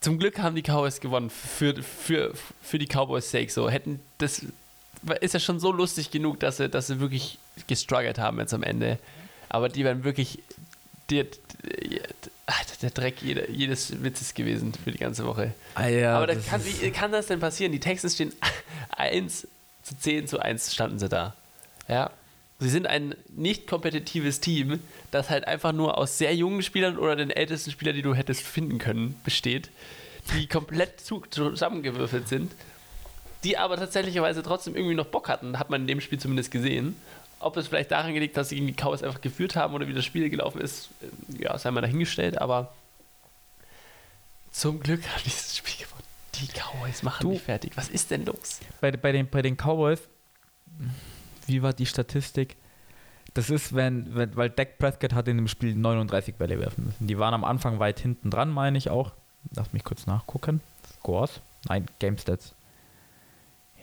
[0.00, 1.30] Zum Glück haben die Cowboys gewonnen.
[1.30, 2.32] Für, für,
[2.62, 3.50] für die Cowboys' Sake.
[3.50, 4.44] So hätten das.
[5.20, 8.62] Ist ja schon so lustig genug, dass sie, dass sie wirklich gestruggelt haben jetzt am
[8.62, 8.98] Ende.
[9.48, 10.40] Aber die wären wirklich.
[11.10, 11.26] Der,
[12.82, 15.54] der, Dreck jeder, jedes Witzes gewesen für die ganze Woche.
[15.74, 17.72] Ah, ja, Aber da das kann, wie kann das denn passieren?
[17.72, 18.32] Die Texans stehen
[18.90, 19.48] 1
[19.82, 21.34] zu 10 zu 1 standen sie da.
[21.88, 22.10] Ja.
[22.60, 27.16] Sie sind ein nicht kompetitives Team, das halt einfach nur aus sehr jungen Spielern oder
[27.16, 29.70] den ältesten Spieler, die du hättest finden können, besteht,
[30.32, 32.52] die komplett zu, zusammengewürfelt sind,
[33.42, 36.96] die aber tatsächlicherweise trotzdem irgendwie noch Bock hatten, hat man in dem Spiel zumindest gesehen.
[37.44, 39.92] Ob es vielleicht daran gelegt, dass sie gegen die Cowboys einfach geführt haben oder wie
[39.92, 42.72] das Spiel gelaufen ist, äh, ja, sei mal dahingestellt, aber
[44.52, 46.02] zum Glück haben die dieses Spiel gewonnen.
[46.34, 47.72] Die Cowboys machen Du- mich fertig.
[47.76, 48.60] Was ist denn los?
[48.80, 50.00] bei, bei, den, bei den Cowboys,
[51.46, 52.56] wie war die Statistik?
[53.34, 57.06] Das ist, wenn, wenn, weil Dak Prescott hat in dem Spiel 39 Bälle werfen müssen.
[57.06, 59.12] Die waren am Anfang weit hinten dran, meine ich auch.
[59.54, 60.60] Lass mich kurz nachgucken.
[60.98, 61.40] Scores?
[61.68, 62.54] Nein, Game Stats.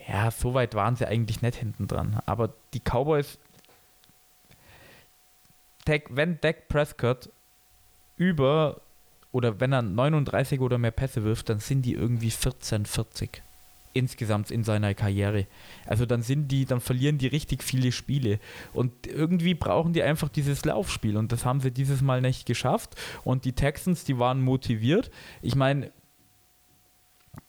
[0.07, 2.21] Ja, so weit waren sie eigentlich nicht hinten dran.
[2.25, 3.37] Aber die Cowboys,
[5.85, 7.29] Dak, wenn Dak Prescott
[8.17, 8.81] über
[9.31, 13.41] oder wenn er 39 oder mehr Pässe wirft, dann sind die irgendwie 14, 40
[13.93, 15.47] insgesamt in seiner Karriere.
[15.85, 18.39] Also dann sind die, dann verlieren die richtig viele Spiele.
[18.73, 21.17] Und irgendwie brauchen die einfach dieses Laufspiel.
[21.17, 22.95] Und das haben sie dieses Mal nicht geschafft.
[23.23, 25.11] Und die Texans, die waren motiviert.
[25.41, 25.91] Ich meine,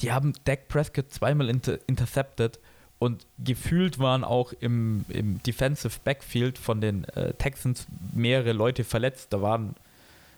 [0.00, 2.58] die haben Dak Prescott zweimal inter intercepted
[3.02, 9.32] und gefühlt waren auch im, im Defensive Backfield von den äh, Texans mehrere Leute verletzt.
[9.32, 9.74] Da waren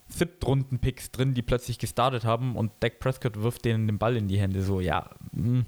[0.08, 4.38] Siebtrunden-Picks drin, die plötzlich gestartet haben und Dak Prescott wirft denen den Ball in die
[4.40, 4.62] Hände.
[4.62, 5.64] So, ja, mh.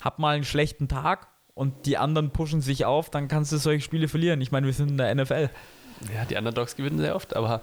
[0.00, 3.82] hab mal einen schlechten Tag und die anderen pushen sich auf, dann kannst du solche
[3.82, 4.42] Spiele verlieren.
[4.42, 5.48] Ich meine, wir sind in der NFL.
[6.14, 7.62] Ja, die Underdogs gewinnen sehr oft, aber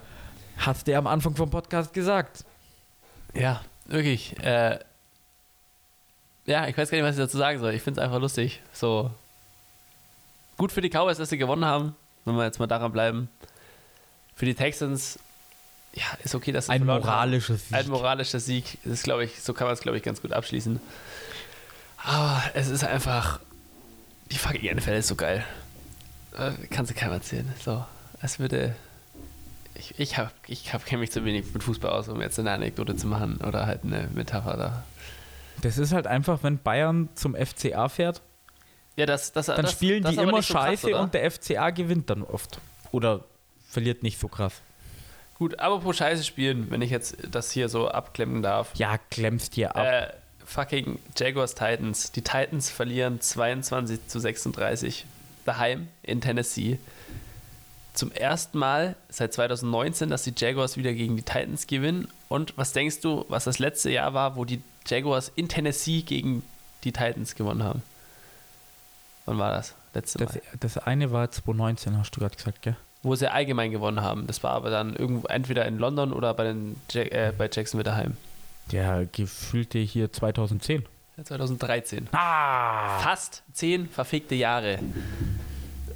[0.58, 2.46] Hast du ja am Anfang vom Podcast gesagt.
[3.36, 4.38] ja, wirklich.
[4.44, 4.80] Äh,
[6.50, 7.74] ja, ich weiß gar nicht, was ich dazu sagen soll.
[7.74, 8.62] Ich finde es einfach lustig.
[8.74, 9.12] So
[10.58, 11.96] gut für die Cowboys, dass sie gewonnen haben.
[12.26, 13.30] Wenn wir jetzt mal daran bleiben.
[14.36, 15.20] Für die Texans,
[15.94, 17.74] ja, ist okay, dass sie Ein moralischer Sieg.
[17.74, 18.78] Ein moralischer Sieg.
[18.84, 20.80] Das ist, glaube ich, so kann man es, glaube ich, ganz gut abschließen.
[21.98, 23.40] Aber es ist einfach.
[24.32, 25.44] Die fucking NFL ist so geil.
[26.38, 27.54] Äh, kannst du keinem erzählen.
[27.64, 27.84] So,
[28.22, 28.76] es würde.
[29.76, 30.16] Ich, ich,
[30.48, 33.38] ich hab, kenne mich zu wenig mit Fußball aus, um jetzt eine Anekdote zu machen
[33.38, 34.84] oder halt eine Metapher da.
[35.62, 38.22] Das ist halt einfach, wenn Bayern zum FCA fährt,
[38.96, 41.02] Ja, das, das, dann das, spielen die immer so krass, scheiße oder?
[41.02, 42.60] und der FCA gewinnt dann oft.
[42.92, 43.24] Oder
[43.68, 44.62] verliert nicht so krass.
[45.40, 48.72] Gut, aber pro Scheiße spielen, wenn ich jetzt das hier so abklemmen darf.
[48.76, 49.86] Ja, klemmst hier ab.
[49.86, 50.08] Äh,
[50.46, 52.12] fucking Jaguars Titans.
[52.12, 55.06] Die Titans verlieren 22 zu 36
[55.46, 56.78] daheim in Tennessee.
[57.94, 62.10] Zum ersten Mal seit 2019, dass die Jaguars wieder gegen die Titans gewinnen.
[62.28, 66.44] Und was denkst du, was das letzte Jahr war, wo die Jaguars in Tennessee gegen
[66.84, 67.84] die Titans gewonnen haben?
[69.26, 69.76] Wann war das?
[69.94, 70.42] Letzte das, Mal.
[70.60, 72.76] das eine war 2019, hast du gerade gesagt, gell?
[73.02, 74.28] Wo sie allgemein gewonnen haben.
[74.28, 77.84] Das war aber dann irgendwo entweder in London oder bei, den ja äh, bei Jacksonville
[77.90, 78.18] daheim.
[78.72, 80.86] Der gefühlte hier 2010.
[81.18, 82.08] Ja, 2013.
[82.12, 83.00] Ah!
[83.00, 84.80] Fast zehn verfickte Jahre.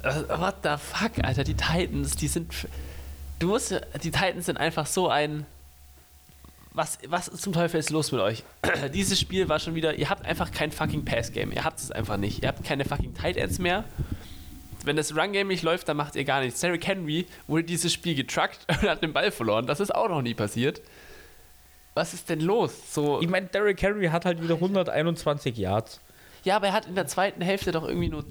[0.02, 2.52] Äh, What the fuck, Alter, die Titans, die sind.
[3.38, 3.70] Du musst.
[4.02, 5.46] Die Titans sind einfach so ein.
[6.76, 8.42] Was, was zum Teufel ist los mit euch?
[8.94, 9.94] Dieses Spiel war schon wieder.
[9.94, 11.52] Ihr habt einfach kein fucking Pass-Game.
[11.52, 12.42] Ihr habt es einfach nicht.
[12.42, 13.84] Ihr habt keine fucking Tight Ends mehr.
[14.84, 16.60] Wenn das Run-Game nicht läuft, dann macht ihr gar nichts.
[16.60, 19.66] Derrick Henry wurde dieses Spiel getruckt und hat den Ball verloren.
[19.66, 20.82] Das ist auch noch nie passiert.
[21.94, 22.92] Was ist denn los?
[22.92, 26.00] So, Ich meine, Derrick Henry hat halt wieder 121 Yards.
[26.42, 28.24] ja, aber er hat in der zweiten Hälfte doch irgendwie nur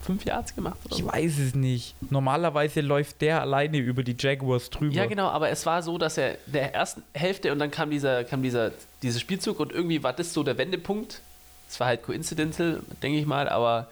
[0.00, 1.08] fünf Yards gemacht oder Ich so.
[1.12, 1.94] weiß es nicht.
[2.10, 4.94] Normalerweise läuft der alleine über die Jaguars drüber.
[4.94, 7.90] Ja, genau, aber es war so, dass er in der ersten Hälfte und dann kam
[7.90, 8.72] dieser, kam dieser,
[9.02, 11.20] dieser Spielzug und irgendwie war das so der Wendepunkt.
[11.68, 13.88] Es war halt coincidental, denke ich mal, aber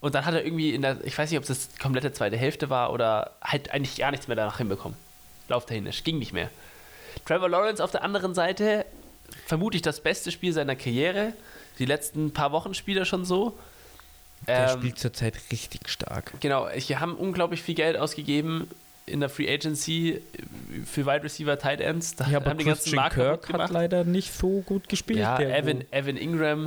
[0.00, 2.36] Und dann hat er irgendwie in der, ich weiß nicht, ob es das komplette zweite
[2.36, 4.96] Hälfte war oder halt eigentlich gar nichts mehr danach hinbekommen.
[5.48, 6.50] Lauftechnisch, ging nicht mehr.
[7.26, 8.84] Trevor Lawrence auf der anderen Seite,
[9.46, 11.32] vermutlich das beste Spiel seiner Karriere.
[11.80, 13.58] Die letzten paar Wochen spielt er schon so.
[14.48, 16.32] Der Ähm, spielt zurzeit richtig stark.
[16.40, 18.68] Genau, wir haben unglaublich viel Geld ausgegeben
[19.06, 20.20] in der Free Agency
[20.84, 22.14] für Wide Receiver, Tight Ends.
[22.16, 25.18] Da Ja, aber haben die ganzen Christian Markt Kirk hat leider nicht so gut gespielt.
[25.20, 26.64] Ja, Evan, Evan Ingram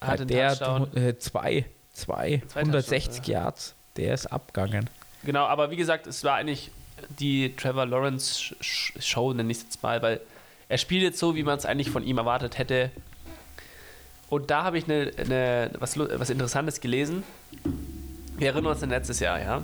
[0.00, 0.96] ja, hat einen der Touchdown.
[0.96, 3.74] äh, zwei, zwei, Zwei 160 Touchdowns, Yards.
[3.96, 4.90] Der ist abgegangen.
[5.24, 6.70] Genau, aber wie gesagt, es war eigentlich
[7.20, 10.20] die Trevor Lawrence Sh- Sh- Show, nenne ich es jetzt mal, weil
[10.68, 12.90] er spielt jetzt so, wie man es eigentlich von ihm erwartet hätte.
[14.28, 17.22] Und da habe ich eine, eine, was, was Interessantes gelesen.
[18.36, 19.62] Wir erinnern uns an letztes Jahr, ja.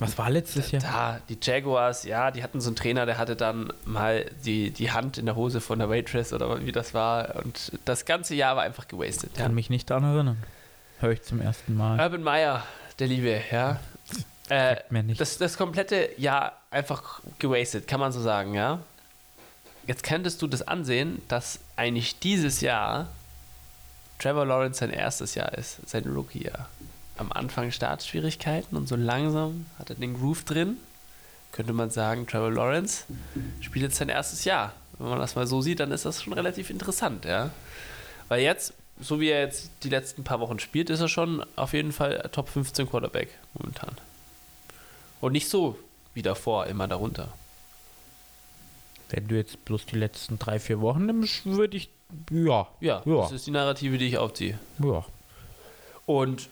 [0.00, 0.82] Was war letztes Jahr?
[0.82, 4.92] Da, die Jaguars, ja, die hatten so einen Trainer, der hatte dann mal die, die
[4.92, 7.36] Hand in der Hose von der Waitress oder wie das war.
[7.36, 9.36] Und das ganze Jahr war einfach gewastet.
[9.36, 9.44] Ja.
[9.44, 10.38] Kann mich nicht daran erinnern.
[11.00, 11.98] Höre ich zum ersten Mal.
[12.00, 12.64] Urban Meyer,
[12.98, 13.80] der Liebe, ja.
[14.48, 15.20] Äh, mir nicht.
[15.20, 18.80] das, das komplette Jahr einfach gewastet, kann man so sagen, ja.
[19.86, 23.08] Jetzt könntest du das ansehen, dass eigentlich dieses Jahr
[24.18, 26.68] Trevor Lawrence sein erstes Jahr ist, sein Rookie-Jahr.
[27.16, 30.76] Am Anfang Startschwierigkeiten und so langsam hat er den Groove drin.
[31.52, 33.04] Könnte man sagen, Trevor Lawrence
[33.60, 34.72] spielt jetzt sein erstes Jahr.
[34.98, 37.50] Wenn man das mal so sieht, dann ist das schon relativ interessant, ja.
[38.28, 41.72] Weil jetzt, so wie er jetzt die letzten paar Wochen spielt, ist er schon auf
[41.72, 43.96] jeden Fall Top 15 Quarterback momentan.
[45.20, 45.78] Und nicht so
[46.14, 47.28] wie davor, immer darunter.
[49.10, 51.90] Wenn du jetzt bloß die letzten drei, vier Wochen nimmst, würde ich.
[52.30, 52.68] Ja.
[52.80, 53.22] Ja, Ja.
[53.22, 54.58] das ist die Narrative, die ich aufziehe.
[54.82, 55.04] Ja.
[56.06, 56.48] Und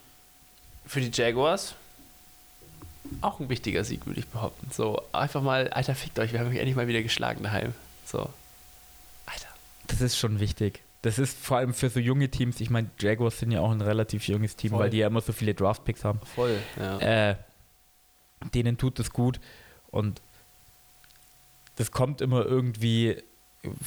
[0.87, 1.75] für die Jaguars
[3.21, 4.69] auch ein wichtiger Sieg, würde ich behaupten.
[4.73, 7.73] So, einfach mal, Alter, fickt euch, wir haben euch endlich mal wieder geschlagen daheim.
[8.05, 8.19] So.
[9.27, 9.49] Alter.
[9.87, 10.83] Das ist schon wichtig.
[11.03, 12.61] Das ist vor allem für so junge Teams.
[12.61, 14.81] Ich meine, Jaguars sind ja auch ein relativ junges Team, Voll.
[14.81, 16.21] weil die ja immer so viele Draftpicks haben.
[16.35, 17.31] Voll, ja.
[17.31, 17.37] Äh,
[18.55, 19.39] denen tut es gut
[19.91, 20.21] und
[21.77, 23.17] das kommt immer irgendwie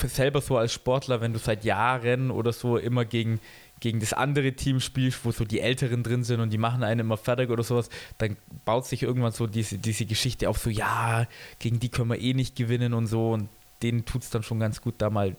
[0.04, 3.40] selber so als Sportler, wenn du seit Jahren oder so immer gegen,
[3.80, 7.02] gegen das andere Team spielst, wo so die Älteren drin sind und die machen einen
[7.02, 8.36] immer fertig oder sowas, dann
[8.66, 11.28] baut sich irgendwann so diese, diese Geschichte auf, so ja,
[11.60, 13.50] gegen die können wir eh nicht gewinnen und so und
[13.82, 15.36] denen tut es dann schon ganz gut, da mal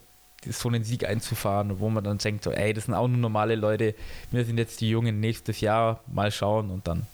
[0.48, 3.56] so einen Sieg einzufahren, wo man dann denkt, so, ey, das sind auch nur normale
[3.56, 3.94] Leute,
[4.30, 7.06] wir sind jetzt die Jungen nächstes Jahr, mal schauen und dann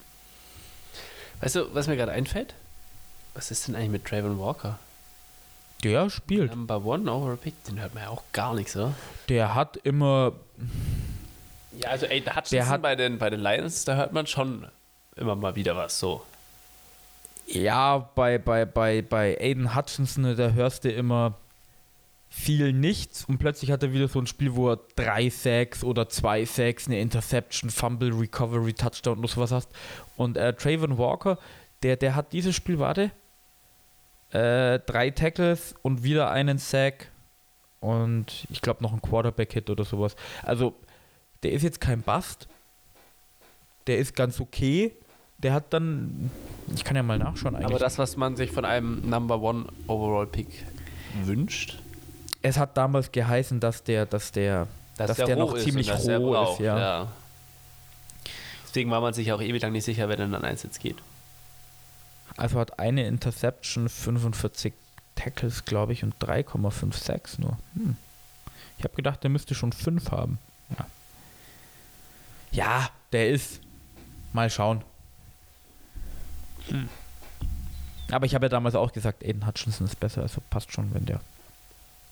[1.40, 2.54] Weißt du, was mir gerade einfällt?
[3.34, 4.78] Was ist denn eigentlich mit Trayvon Walker?
[5.92, 6.50] Der spielt.
[6.54, 8.92] Number One Overall Pick, den hört man ja auch gar nicht so.
[9.28, 10.32] Der hat immer,
[11.80, 14.66] Ja, also ey, Hutchinson Der hat- bei, den, bei den Lions, da hört man schon
[15.16, 16.22] immer mal wieder was so.
[17.46, 21.34] ja, bei, bei, bei, bei Aiden Hutchinson, da hörst du immer
[22.28, 26.08] viel nichts und plötzlich hat er wieder so ein Spiel, wo er drei Sacks oder
[26.08, 29.68] zwei Sacks, eine Interception, Fumble, Recovery, Touchdown und sowas hast.
[30.16, 31.38] Und äh, Trayvon Walker,
[31.82, 33.10] der, der hat dieses Spiel, warte,
[34.30, 37.10] äh, drei Tackles und wieder einen Sack
[37.80, 40.16] und ich glaube noch ein Quarterback-Hit oder sowas.
[40.42, 40.74] Also,
[41.42, 42.48] der ist jetzt kein Bust.
[43.86, 44.92] Der ist ganz okay.
[45.38, 46.30] Der hat dann,
[46.74, 47.70] ich kann ja mal nachschauen eigentlich.
[47.70, 50.64] Aber das, was man sich von einem Number One Overall Pick
[51.22, 51.78] wünscht,
[52.42, 54.66] es hat damals geheißen, dass der, dass der,
[54.96, 57.08] dass der, noch roh ist ziemlich dass der roh ist, ja.
[58.66, 60.96] Deswegen war man sich auch ewig lang nicht sicher, wer denn an eins jetzt geht.
[62.36, 64.74] Also hat eine Interception, 45
[65.14, 67.58] Tackles, glaube ich, und 3,56 nur.
[67.74, 67.96] Hm.
[68.78, 70.38] Ich habe gedacht, der müsste schon 5 haben.
[70.78, 70.86] Ja.
[72.52, 73.60] ja, der ist.
[74.32, 74.82] Mal schauen.
[76.68, 76.88] Hm.
[78.10, 81.06] Aber ich habe ja damals auch gesagt, Aiden Hutchinson ist besser, also passt schon, wenn
[81.06, 81.20] der,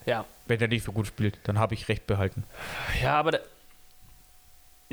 [0.07, 0.25] Ja.
[0.47, 2.45] wenn der nicht so gut spielt, dann habe ich recht behalten.
[3.03, 3.39] Ja, aber da,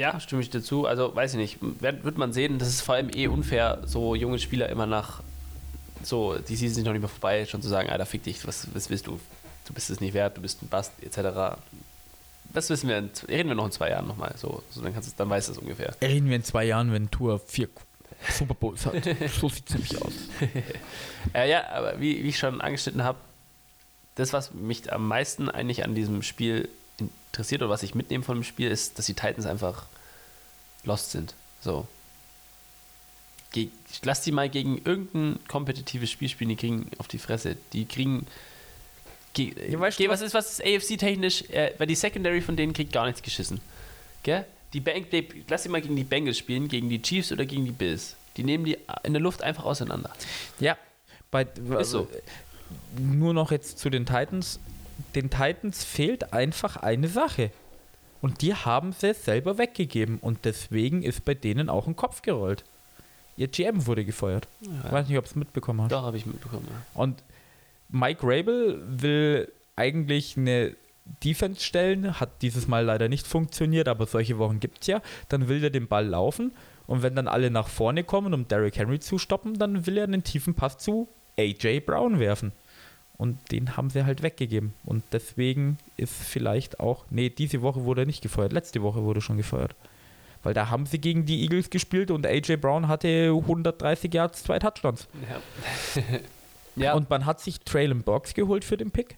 [0.01, 0.85] ja, stimme ich dazu.
[0.85, 1.57] Also, weiß ich nicht.
[1.61, 5.21] Wird, man sehen, das ist vor allem eh unfair, so junge Spieler immer nach
[6.03, 8.67] so, die Season sind noch nicht mehr vorbei, schon zu sagen, Alter, fick dich, was,
[8.73, 9.19] was willst du?
[9.65, 11.57] Du bist es nicht wert, du bist ein Bast, etc.
[12.53, 14.33] Das wissen wir, in, reden wir noch in zwei Jahren nochmal.
[14.37, 15.95] So, so dann, kannst du, dann weißt du es ungefähr.
[16.01, 17.69] Reden wir in zwei Jahren, wenn Tour vier
[18.29, 18.95] Super Bowls hat.
[19.39, 20.13] so sieht es nämlich aus.
[21.33, 23.19] Äh, ja, aber wie, wie ich schon angeschnitten habe,
[24.15, 28.37] das, was mich am meisten eigentlich an diesem Spiel interessiert oder was ich mitnehme von
[28.37, 29.85] dem Spiel, ist, dass die Titans einfach
[30.83, 31.33] lost sind.
[31.61, 31.87] So.
[33.51, 33.69] Ge
[34.03, 37.57] lass die mal gegen irgendein kompetitives Spiel spielen, die kriegen auf die Fresse.
[37.73, 38.25] Die kriegen.
[39.33, 41.49] Ge Ja, weißt du was ist, was ist AFC-technisch?
[41.49, 43.61] Äh, weil die Secondary von denen kriegt gar nichts geschissen.
[44.23, 44.45] Gell?
[44.73, 47.71] Die die, lass sie mal gegen die Bengals spielen, gegen die Chiefs oder gegen die
[47.71, 48.15] Bills.
[48.37, 50.11] Die nehmen die in der Luft einfach auseinander.
[50.59, 50.77] Ja,
[51.29, 51.43] bei,
[51.79, 52.07] Ist so.
[52.97, 54.59] Nur noch jetzt zu den Titans.
[55.15, 57.51] Den Titans fehlt einfach eine Sache.
[58.21, 60.19] Und die haben sie selber weggegeben.
[60.19, 62.63] Und deswegen ist bei denen auch ein Kopf gerollt.
[63.37, 64.47] Ihr GM wurde gefeuert.
[64.61, 65.91] Ich weiß nicht, ob es mitbekommen hast.
[65.91, 66.67] Doch, habe ich mitbekommen.
[66.69, 67.01] Ja.
[67.01, 67.23] Und
[67.89, 70.75] Mike Rabel will eigentlich eine
[71.23, 75.01] Defense stellen, hat dieses Mal leider nicht funktioniert, aber solche Wochen gibt es ja.
[75.29, 76.51] Dann will er den Ball laufen
[76.87, 80.03] und wenn dann alle nach vorne kommen, um Derrick Henry zu stoppen, dann will er
[80.03, 81.07] einen tiefen Pass zu
[81.37, 82.51] AJ Brown werfen.
[83.21, 84.73] Und den haben sie halt weggegeben.
[84.83, 87.05] Und deswegen ist vielleicht auch.
[87.11, 88.51] Nee, diese Woche wurde er nicht gefeuert.
[88.51, 89.75] Letzte Woche wurde schon gefeuert.
[90.41, 94.57] Weil da haben sie gegen die Eagles gespielt und AJ Brown hatte 130 Yards, zwei
[94.57, 95.07] Touchdowns.
[95.29, 96.01] Ja.
[96.75, 96.93] ja.
[96.95, 99.17] Und man hat sich Traylon Box geholt für den Pick.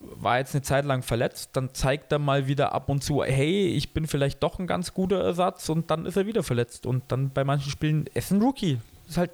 [0.00, 3.68] War jetzt eine Zeit lang verletzt, dann zeigt er mal wieder ab und zu, hey,
[3.68, 6.84] ich bin vielleicht doch ein ganz guter Ersatz und dann ist er wieder verletzt.
[6.84, 8.78] Und dann bei manchen Spielen, er ist ein Rookie.
[9.08, 9.30] Ist halt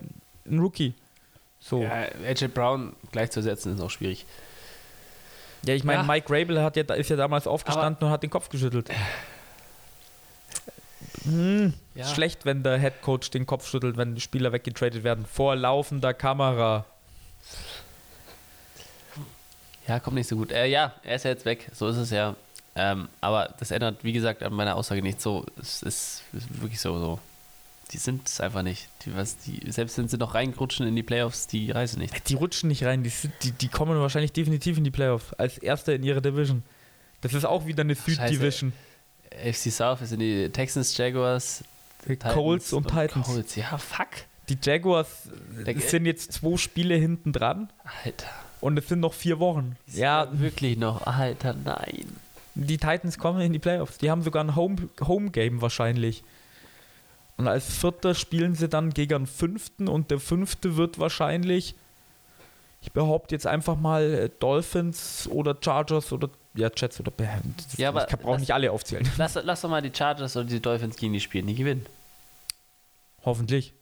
[0.46, 0.94] ein Rookie.
[1.60, 1.82] So.
[1.82, 4.26] ja, AJ Brown gleichzusetzen ist auch schwierig.
[5.66, 6.06] Ja, ich meine, Ja.
[6.06, 8.88] Mike Rabel hat ja, ist ja damals aufgestanden und hat den Kopf geschüttelt.
[11.24, 12.06] Hm, Ja.
[12.06, 15.26] Schlecht, wenn der Head Coach den Kopf schüttelt, wenn die Spieler weggetradet werden.
[15.26, 16.86] Vor laufender Kamera.
[19.86, 20.52] Ja, kommt nicht so gut.
[20.52, 21.68] Äh, ja, er ist ja jetzt weg.
[21.74, 22.36] So ist es ja.
[22.76, 25.44] Ähm, aber das ändert, wie gesagt, an meiner Aussage nicht so.
[25.60, 27.18] Es ist, ist wirklich so, so.
[27.90, 28.88] Die sind es einfach nicht.
[29.04, 32.28] Die, was, die, selbst wenn sie noch reinrutschen in die Playoffs, die reisen nicht.
[32.28, 33.12] Die rutschen nicht rein, die,
[33.42, 35.32] die, die kommen wahrscheinlich definitiv in die Playoffs.
[35.34, 36.62] Als Erster in ihrer Division.
[37.20, 37.94] Das ist auch wieder eine.
[37.94, 38.72] Süd-Division.
[39.32, 41.64] AFC South sind die Texans, Jaguars,
[42.32, 43.26] Colts und Titans.
[43.26, 43.56] Colts.
[43.56, 44.08] Ja, fuck.
[44.48, 45.28] Die Jaguars
[45.64, 47.70] äh, sind jetzt zwei Spiele hinten dran
[48.04, 48.26] Alter.
[48.60, 49.76] und es sind noch vier Wochen.
[49.86, 51.06] Ja, Wirklich noch.
[51.06, 52.06] Alter, nein.
[52.56, 53.98] Die Titans kommen in die Playoffs.
[53.98, 56.24] Die haben sogar ein Home, Home Game wahrscheinlich.
[57.40, 61.74] Und als Vierter spielen sie dann gegen einen Fünften und der Fünfte wird wahrscheinlich,
[62.82, 67.98] ich behaupte jetzt einfach mal äh, Dolphins oder Chargers oder ja Jets oder das- Ja,
[67.98, 69.08] ich brauche nicht alle aufzählen.
[69.16, 71.46] Lass, lass doch mal die Chargers oder die Dolphins gegen die spielen.
[71.46, 71.86] Die gewinnen.
[73.24, 73.72] Hoffentlich.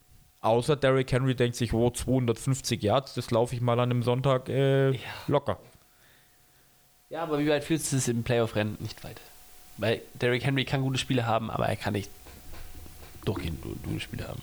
[0.41, 4.49] Außer Derrick Henry denkt sich, oh 250 Yards, das laufe ich mal an einem Sonntag
[4.49, 4.99] äh, Ja.
[5.27, 5.59] locker.
[7.11, 8.77] Ja, aber wie weit fühlst du es im Playoff-Rennen?
[8.79, 9.21] Nicht weit.
[9.79, 12.11] Weil Derrick Henry kann gute Spiele haben, aber er kann nicht
[13.25, 14.43] durchgehend gu- gute Spiele haben.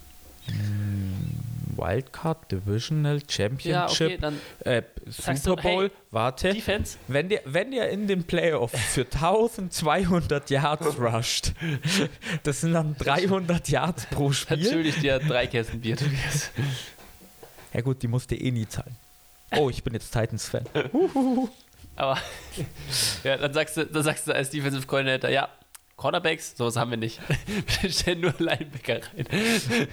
[1.76, 6.54] Wildcard, Divisional, Championship, dann äh, Sagst du, Super Bowl, hey, warte.
[6.54, 6.98] Defense.
[7.08, 11.52] Wenn der, wenn der in den Playoffs für 1200 Yards rusht,
[12.44, 14.64] das sind dann 300 Yards pro Spiel.
[14.64, 16.52] schulde ich dir drei Kästen Bier, Tobias.
[17.74, 18.96] Ja gut, die musste eh nie zahlen.
[19.58, 20.64] Oh, ich bin jetzt Titans-Fan.
[21.98, 22.18] Aber
[23.24, 25.50] ja, dann sagst du, dann sagst du als Defensive Coordinator, ja,
[25.98, 27.20] Cornerbacks, sowas haben wir nicht.
[27.82, 29.88] Wir stellen nur Linebacker rein.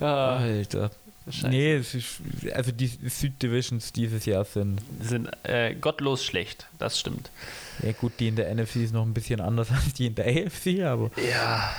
[0.00, 0.90] ja, Alter.
[1.28, 1.48] Scheiße.
[1.48, 2.20] Nee, es ist,
[2.54, 7.30] also die Süddivisions dieses Jahr sind, sind äh, gottlos schlecht, das stimmt.
[7.82, 10.26] ja gut, die in der NFC ist noch ein bisschen anders als die in der
[10.26, 11.10] AFC, aber.
[11.28, 11.74] Ja,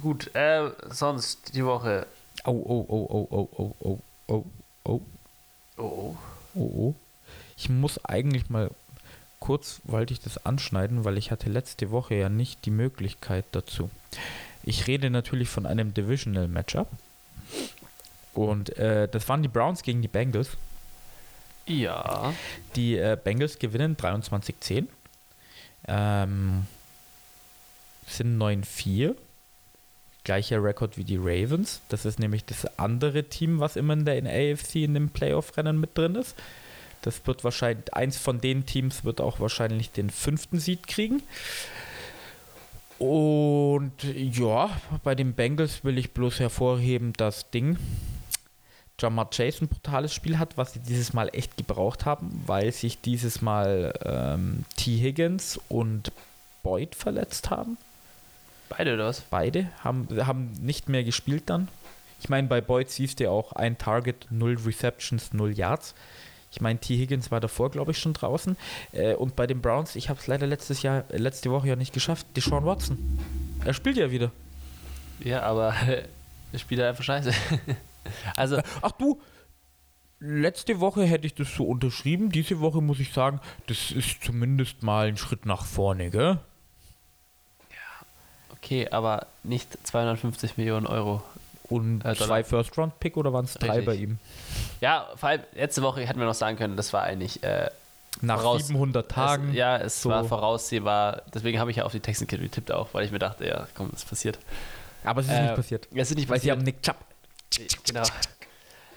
[0.00, 0.34] gut.
[0.34, 2.06] Äh, sonst die Woche.
[2.44, 4.44] Oh, oh, oh, oh, oh, oh, oh, oh,
[4.84, 4.94] oh,
[5.76, 6.16] Oh, oh.
[6.54, 6.94] oh, oh.
[7.56, 8.70] Ich muss eigentlich mal
[9.40, 13.90] kurz, wollte ich das anschneiden, weil ich hatte letzte Woche ja nicht die Möglichkeit dazu.
[14.62, 16.88] Ich rede natürlich von einem Divisional Matchup.
[18.34, 20.50] Und äh, das waren die Browns gegen die Bengals.
[21.66, 22.32] Ja.
[22.76, 24.86] Die äh, Bengals gewinnen 23-10.
[25.88, 26.66] Ähm,
[28.06, 29.16] sind 9-4.
[30.24, 31.80] Gleicher Rekord wie die Ravens.
[31.88, 35.96] Das ist nämlich das andere Team, was immer in der AFC in dem Playoff-Rennen mit
[35.96, 36.36] drin ist.
[37.02, 41.22] Das wird wahrscheinlich, eins von den Teams wird auch wahrscheinlich den fünften Seed kriegen.
[42.98, 44.70] Und ja,
[45.02, 47.78] bei den Bengals will ich bloß hervorheben, dass Ding
[49.00, 53.00] Jamar Chase ein brutales Spiel hat, was sie dieses Mal echt gebraucht haben, weil sich
[53.00, 54.98] dieses Mal ähm, T.
[54.98, 56.12] Higgins und
[56.62, 57.78] Boyd verletzt haben.
[58.68, 59.22] Beide oder was?
[59.22, 61.68] Beide haben, haben nicht mehr gespielt dann.
[62.20, 65.94] Ich meine, bei Boyd siehst du auch ein Target, null Receptions, null Yards.
[66.50, 66.96] Ich meine, T.
[66.96, 68.56] Higgins war davor, glaube ich, schon draußen.
[68.92, 71.76] Äh, und bei den Browns, ich habe es leider letztes Jahr, äh, letzte Woche ja
[71.76, 72.98] nicht geschafft, Deshaun Watson.
[73.64, 74.32] Er spielt ja wieder.
[75.20, 75.74] Ja, aber
[76.52, 77.32] der spielt einfach scheiße.
[78.36, 79.20] also, Ach du,
[80.18, 82.30] letzte Woche hätte ich das so unterschrieben.
[82.30, 86.38] Diese Woche muss ich sagen, das ist zumindest mal ein Schritt nach vorne, gell?
[88.62, 91.22] okay, aber nicht 250 Millionen Euro.
[91.70, 92.44] Und Äh, zwei.
[92.44, 94.18] First-Round-Pick oder waren es drei bei ihm?
[94.80, 97.42] Ja, vor allem letzte Woche hätten wir noch sagen können, das war eigentlich.
[97.42, 97.70] Äh,
[98.22, 99.50] Nach Voraus- 700 Tagen.
[99.50, 100.10] Es, ja, es so.
[100.10, 101.22] war voraussehbar.
[101.32, 103.88] Deswegen habe ich ja auf die Texans getippt auch, weil ich mir dachte, ja, komm,
[103.92, 104.38] das passiert.
[105.04, 105.88] Aber es ist Äh, nicht passiert.
[105.94, 106.56] Es ist nicht Weil sie passiert.
[106.58, 106.96] haben Nick Chubb.
[107.86, 108.02] Genau.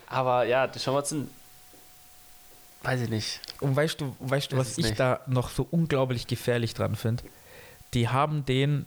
[0.08, 1.30] Aber ja, Deshaun Watson,
[2.82, 3.40] weiß ich nicht.
[3.60, 5.00] Und weißt du, weißt du was es ich nicht.
[5.00, 7.22] da noch so unglaublich gefährlich dran finde?
[7.94, 8.86] die haben den,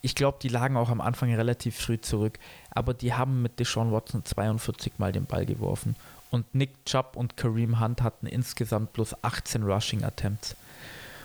[0.00, 2.38] ich glaube, die lagen auch am Anfang relativ früh zurück,
[2.70, 5.96] aber die haben mit Deshaun Watson 42 Mal den Ball geworfen.
[6.30, 10.56] Und Nick Chubb und Kareem Hunt hatten insgesamt bloß 18 Rushing Attempts.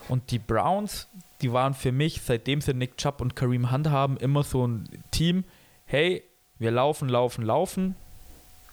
[0.08, 1.08] Und die Browns,
[1.42, 4.90] die waren für mich, seitdem sie Nick Chubb und Kareem Hunt haben, immer so ein
[5.12, 5.44] Team,
[5.86, 6.24] hey,
[6.58, 7.96] wir laufen, laufen, laufen,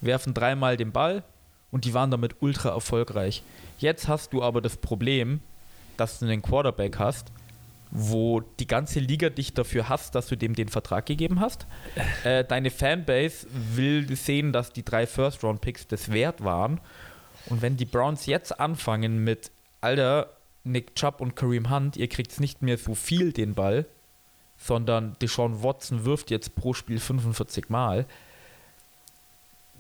[0.00, 1.22] werfen dreimal den Ball
[1.70, 3.42] und die waren damit ultra erfolgreich.
[3.78, 5.40] Jetzt hast du aber das Problem,
[5.96, 7.32] dass du einen Quarterback hast,
[7.94, 11.66] wo die ganze Liga dich dafür hasst, dass du dem den Vertrag gegeben hast.
[12.24, 16.80] Äh, deine Fanbase will sehen, dass die drei First-Round-Picks das wert waren.
[17.46, 22.38] Und wenn die Browns jetzt anfangen mit, Alter, Nick Chubb und Kareem Hunt, ihr kriegt
[22.38, 23.86] nicht mehr so viel den Ball,
[24.56, 28.06] sondern Deshaun Watson wirft jetzt pro Spiel 45 Mal.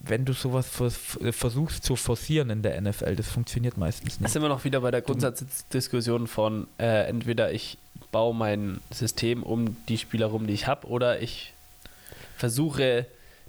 [0.04, 4.32] Wenn du sowas vers versuchst zu forcieren in der NFL, das funktioniert meistens Da nicht.
[4.32, 7.78] sind wir noch wieder bei der Grundsatzdiskussion von äh, entweder ich
[8.10, 11.54] baue mein System um die Spieler rum, die ich habe, oder ich
[12.36, 13.06] versuche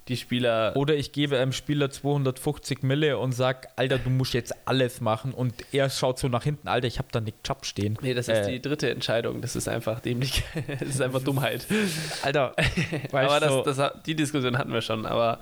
[0.08, 0.76] die Spieler.
[0.76, 5.32] Oder ich gebe einem Spieler 250 Mille und sag, Alter, du musst jetzt alles machen.
[5.32, 7.98] Und er schaut so nach hinten, Alter, ich habe da Nick Chubb stehen.
[8.02, 9.40] Nee, das ist Äh, die dritte Entscheidung.
[9.40, 10.44] Das ist einfach dämlich.
[10.78, 11.66] das ist einfach Dummheit.
[12.22, 12.54] Alter,
[13.12, 15.06] aber das, das, die Diskussion hatten wir schon.
[15.06, 15.40] Aber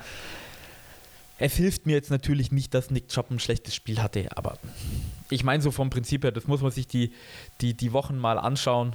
[1.42, 4.58] es hilft mir jetzt natürlich nicht, dass Nick Chubb ein schlechtes Spiel hatte, aber
[5.28, 7.12] ich meine so vom Prinzip her, das muss man sich die,
[7.60, 8.94] die, die Wochen mal anschauen,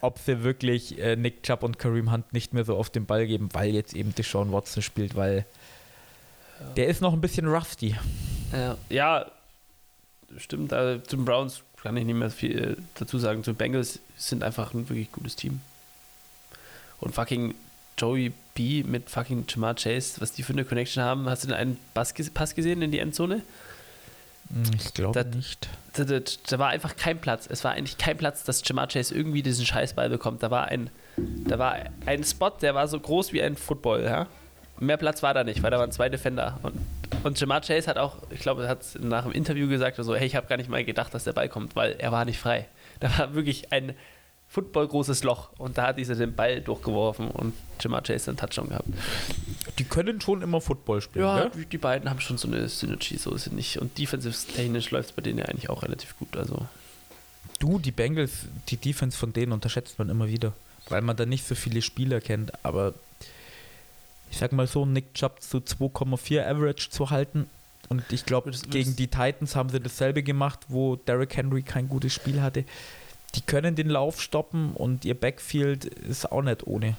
[0.00, 3.26] ob sie wirklich äh, Nick Chubb und Kareem Hunt nicht mehr so auf den Ball
[3.26, 5.44] geben, weil jetzt eben Deshaun Watson spielt, weil
[6.76, 7.94] der ist noch ein bisschen rusty.
[8.50, 9.30] Ja, ja
[10.38, 10.72] stimmt.
[10.72, 13.44] Also zum Browns kann ich nicht mehr viel äh, dazu sagen.
[13.44, 15.60] Zum Bengals sind einfach ein wirklich gutes Team.
[17.00, 17.54] Und fucking
[17.98, 21.28] Joey B mit fucking Jamar Chase, was die für eine Connection haben.
[21.28, 23.42] Hast du denn einen Pass, ges- Pass gesehen in die Endzone?
[24.52, 25.68] Hm, Ich glaube nicht.
[25.94, 27.46] Da, da, da war einfach kein Platz.
[27.50, 30.42] Es war eigentlich kein Platz, dass Jamar Chase irgendwie diesen Scheißball bekommt.
[30.42, 31.76] Da war ein, da war
[32.06, 34.26] ein Spot, der war so groß wie ein Football, ja.
[34.80, 36.58] Mehr Platz war da nicht, weil da waren zwei Defender.
[36.62, 36.74] Und,
[37.22, 40.26] und Jamar Chase hat auch, ich glaube, er hat nach dem Interview gesagt, also, hey,
[40.26, 42.66] ich habe gar nicht mal gedacht, dass der Ball kommt, weil er war nicht frei.
[43.00, 43.94] Da war wirklich ein
[44.54, 48.86] Football-großes Loch und da hat dieser den Ball durchgeworfen und Jamar Chase einen Touchdown gehabt.
[49.80, 51.50] Die können schon immer Football spielen, Ja, gell?
[51.56, 53.78] die, die beiden haben schon so eine Synergy, so ist es nicht.
[53.78, 56.36] Und defensiv-technisch läuft es bei denen ja eigentlich auch relativ gut.
[56.36, 56.68] Also.
[57.58, 60.52] Du, die Bengals, die Defense von denen unterschätzt man immer wieder,
[60.88, 62.52] weil man da nicht so viele Spieler kennt.
[62.64, 62.94] Aber
[64.30, 67.50] ich sag mal so, Nick Chubb zu 2,4 Average zu halten.
[67.88, 72.12] Und ich glaube, gegen die Titans haben sie dasselbe gemacht, wo Derrick Henry kein gutes
[72.12, 72.64] Spiel hatte.
[73.34, 76.96] Die können den Lauf stoppen und ihr Backfield ist auch nicht ohne.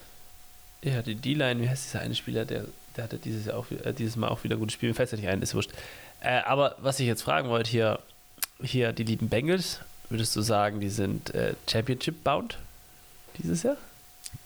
[0.81, 2.65] Ja, die D-Line, wie heißt dieser eine Spieler, der,
[2.95, 4.89] der hatte dieses, Jahr auch, äh, dieses Mal auch wieder gutes Spiel.
[4.89, 5.71] Mir fällt ja nicht ein, ist wurscht.
[6.21, 7.99] Äh, aber was ich jetzt fragen wollte, hier,
[8.61, 9.79] hier die lieben Bengals,
[10.09, 12.57] würdest du sagen, die sind äh, Championship-bound
[13.37, 13.77] dieses Jahr?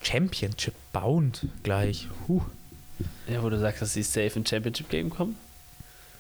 [0.02, 2.08] Championship bound gleich.
[2.28, 2.42] Huh.
[3.28, 5.38] Ja, wo du sagst, dass sie safe in Championship-Game kommen?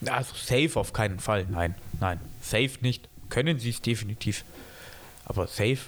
[0.05, 1.45] Also safe auf keinen Fall.
[1.49, 2.19] Nein, nein.
[2.41, 3.07] Safe nicht.
[3.29, 4.43] Können sie es definitiv.
[5.29, 5.79] Aber safe.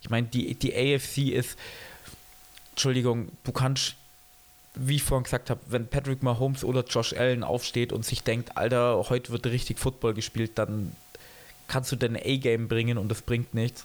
[0.00, 1.58] Ich meine, die, die AFC ist.
[2.70, 3.96] Entschuldigung, du kannst,
[4.76, 8.56] wie ich vorhin gesagt habe, wenn Patrick Mahomes oder Josh Allen aufsteht und sich denkt,
[8.56, 10.92] Alter, heute wird richtig Football gespielt, dann
[11.66, 13.84] kannst du dein A-Game bringen und das bringt nichts.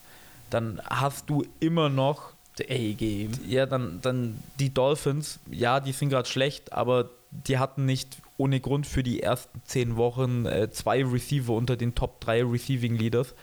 [0.52, 3.32] Dann hast du immer noch A-Game.
[3.48, 8.60] ja, dann, dann die Dolphins, ja, die sind gerade schlecht, aber die hatten nicht ohne
[8.60, 13.34] Grund für die ersten zehn Wochen äh, zwei Receiver unter den Top 3 Receiving Leaders.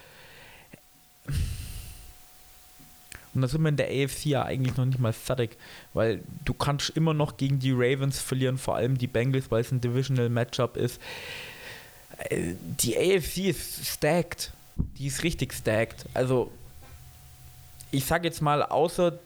[3.33, 5.57] Und da sind wir in der AFC ja eigentlich noch nicht mal fertig,
[5.95, 9.71] weil du kannst immer noch gegen die Ravens verlieren, vor allem die Bengals, weil es
[9.71, 11.01] ein Divisional Matchup ist.
[12.29, 14.53] Äh, Die AFC ist stacked.
[14.99, 16.07] Die ist richtig stacked.
[16.13, 16.51] Also,
[17.93, 19.19] ich sage jetzt mal, außer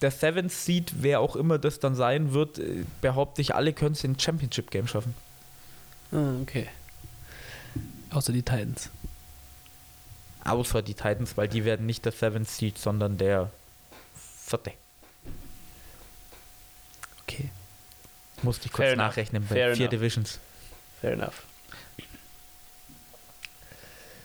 [0.00, 3.92] der Seventh Seed, wer auch immer das dann sein wird, äh, behaupte ich, alle können
[3.92, 5.14] es in Championship Game schaffen.
[6.10, 6.66] Ah, okay.
[8.10, 8.90] Außer die Titans.
[10.44, 13.50] Außer die Titans, weil die werden nicht der Seventh Seed, sondern der
[14.46, 14.72] vierte.
[17.22, 17.50] Okay.
[18.42, 19.06] Musste ich kurz Fair enough.
[19.08, 19.90] nachrechnen bei Fair vier enough.
[19.90, 20.40] Divisions.
[21.00, 21.42] Fair enough.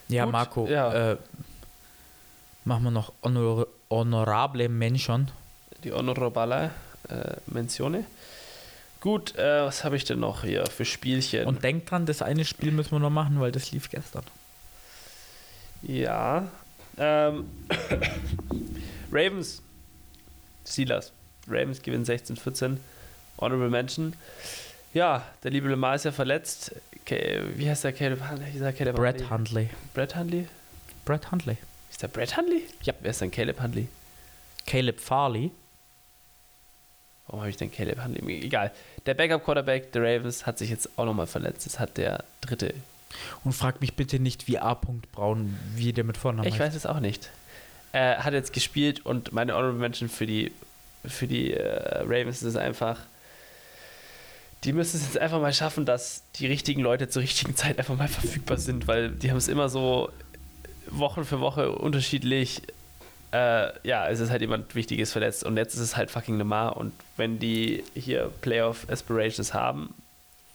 [0.07, 1.11] Ja, Gut, Marco, ja.
[1.11, 1.17] Äh,
[2.65, 5.29] machen wir noch honor honorable Mention.
[5.83, 6.71] Die Honorable
[7.09, 8.05] äh, Menzione.
[8.99, 11.45] Gut, äh, was habe ich denn noch hier für Spielchen?
[11.45, 14.23] Und denkt dran, das eine Spiel müssen wir noch machen, weil das lief gestern.
[15.81, 16.47] Ja.
[16.97, 17.45] Ähm,
[19.11, 19.61] Ravens.
[20.65, 21.11] Steelers.
[21.47, 22.77] Ravens gewinnen 16-14.
[23.37, 24.13] Honorable Mention.
[24.93, 26.75] Ja, der liebe Lamar ist ja verletzt.
[27.05, 28.93] Ke wie heißt der Caleb Huntley?
[28.93, 29.69] Brett Huntley?
[29.93, 30.47] Brett Huntley?
[31.05, 31.57] Brett Hundley.
[31.89, 32.63] Ist der Brett Huntley?
[32.81, 32.93] Ja.
[32.99, 33.87] Wer ist denn Caleb Huntley?
[34.65, 35.51] Caleb Farley.
[37.27, 38.41] Warum habe ich denn Caleb Huntley?
[38.43, 38.71] Egal.
[39.05, 41.65] Der Backup-Quarterback der Ravens hat sich jetzt auch nochmal verletzt.
[41.65, 42.73] Das hat der dritte.
[43.43, 44.73] Und frag mich bitte nicht, wie A.
[44.73, 47.29] Braun, wie der mit Vornamen Ich weiß es auch nicht.
[47.93, 50.51] Er hat jetzt gespielt und meine Honorable Mention für die,
[51.05, 52.99] für die äh, Ravens ist einfach,
[54.63, 57.97] die müssen es jetzt einfach mal schaffen, dass die richtigen Leute zur richtigen Zeit einfach
[57.97, 60.09] mal verfügbar sind, weil die haben es immer so
[60.89, 62.61] Wochen für Woche unterschiedlich.
[63.31, 66.77] Äh, ja, es ist halt jemand Wichtiges verletzt und jetzt ist es halt fucking Lamar
[66.77, 69.93] und wenn die hier Playoff Aspirations haben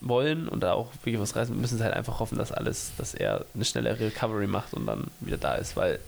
[0.03, 3.15] wollen und da auch wirklich was reißen, müssen sie halt einfach hoffen, dass alles, dass
[3.15, 6.01] er eine schnelle Recovery macht und dann wieder da ist, weil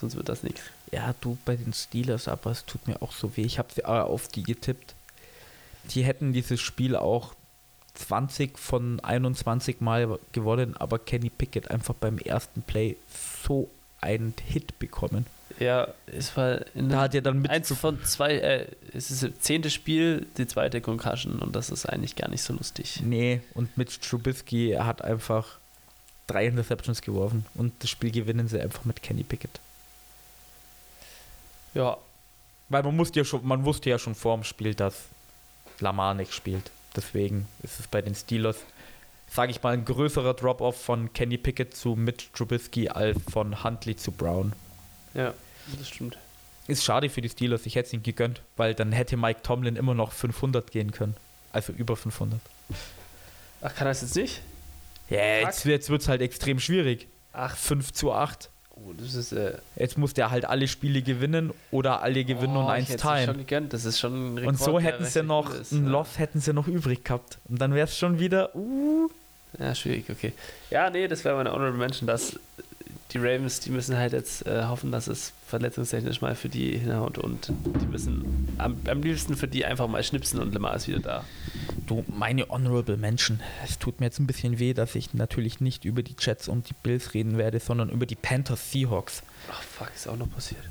[0.00, 0.62] sonst wird das nichts.
[0.92, 3.42] Ja, du bei den Steelers, aber es tut mir auch so weh.
[3.42, 4.94] Ich habe auf die getippt.
[5.90, 7.34] Die hätten dieses Spiel auch
[7.94, 12.96] 20 von 21 Mal gewonnen, aber Kenny Pickett einfach beim ersten Play
[13.46, 13.70] so
[14.00, 15.26] einen Hit bekommen.
[15.58, 19.30] Ja, es war da hat er dann mit eins von zwei, äh, es ist das
[19.40, 23.00] zehnte Spiel, die zweite Concussion und das ist eigentlich gar nicht so lustig.
[23.04, 25.58] Nee, und mit Trubisky hat einfach
[26.26, 29.60] drei Interceptions geworfen und das Spiel gewinnen sie einfach mit Kenny Pickett.
[31.74, 31.98] Ja.
[32.68, 35.04] Weil man wusste ja schon, man wusste ja schon vor dem Spiel, dass
[35.80, 36.70] Lamar nicht spielt.
[36.96, 38.56] Deswegen ist es bei den Steelers,
[39.30, 43.96] sage ich mal, ein größerer Drop-off von Kenny Pickett zu Mitch Trubisky als von Huntley
[43.96, 44.52] zu Brown.
[45.14, 45.34] Ja,
[45.78, 46.18] das stimmt.
[46.66, 49.76] Ist schade für die Steelers, ich hätte es ihnen gegönnt, weil dann hätte Mike Tomlin
[49.76, 51.14] immer noch 500 gehen können.
[51.52, 52.40] Also über 500.
[53.60, 54.40] Ach, kann das jetzt nicht?
[55.10, 57.08] Ja, jetzt, jetzt wird es halt extrem schwierig.
[57.32, 58.48] Ach, 5 zu 8.
[58.76, 62.60] Oh, das ist, äh Jetzt muss der halt alle Spiele gewinnen oder alle gewinnen oh,
[62.60, 63.26] und eins teilen.
[63.26, 63.72] Schon gegönnt.
[63.72, 65.90] Das ist schon ein Rekord, Und so hätten sie noch ist, ein ja.
[65.90, 67.38] Loss hätten sie noch übrig gehabt.
[67.48, 68.54] Und dann wäre es schon wieder.
[68.56, 69.08] Uh.
[69.58, 70.32] Ja, schwierig, okay.
[70.70, 72.40] Ja, nee, das wäre meine Honorable Mention, dass
[73.12, 77.18] die Ravens, die müssen halt jetzt äh, hoffen, dass es verletzungstechnisch mal für die hinhaut
[77.18, 81.00] und die müssen am, am liebsten für die einfach mal schnipsen und Lemar ist wieder
[81.00, 81.24] da.
[81.86, 85.84] Du, meine Honorable Mention, es tut mir jetzt ein bisschen weh, dass ich natürlich nicht
[85.84, 89.22] über die Jets und die Bills reden werde, sondern über die Panthers Seahawks.
[89.50, 90.62] Ach fuck, ist auch noch passiert.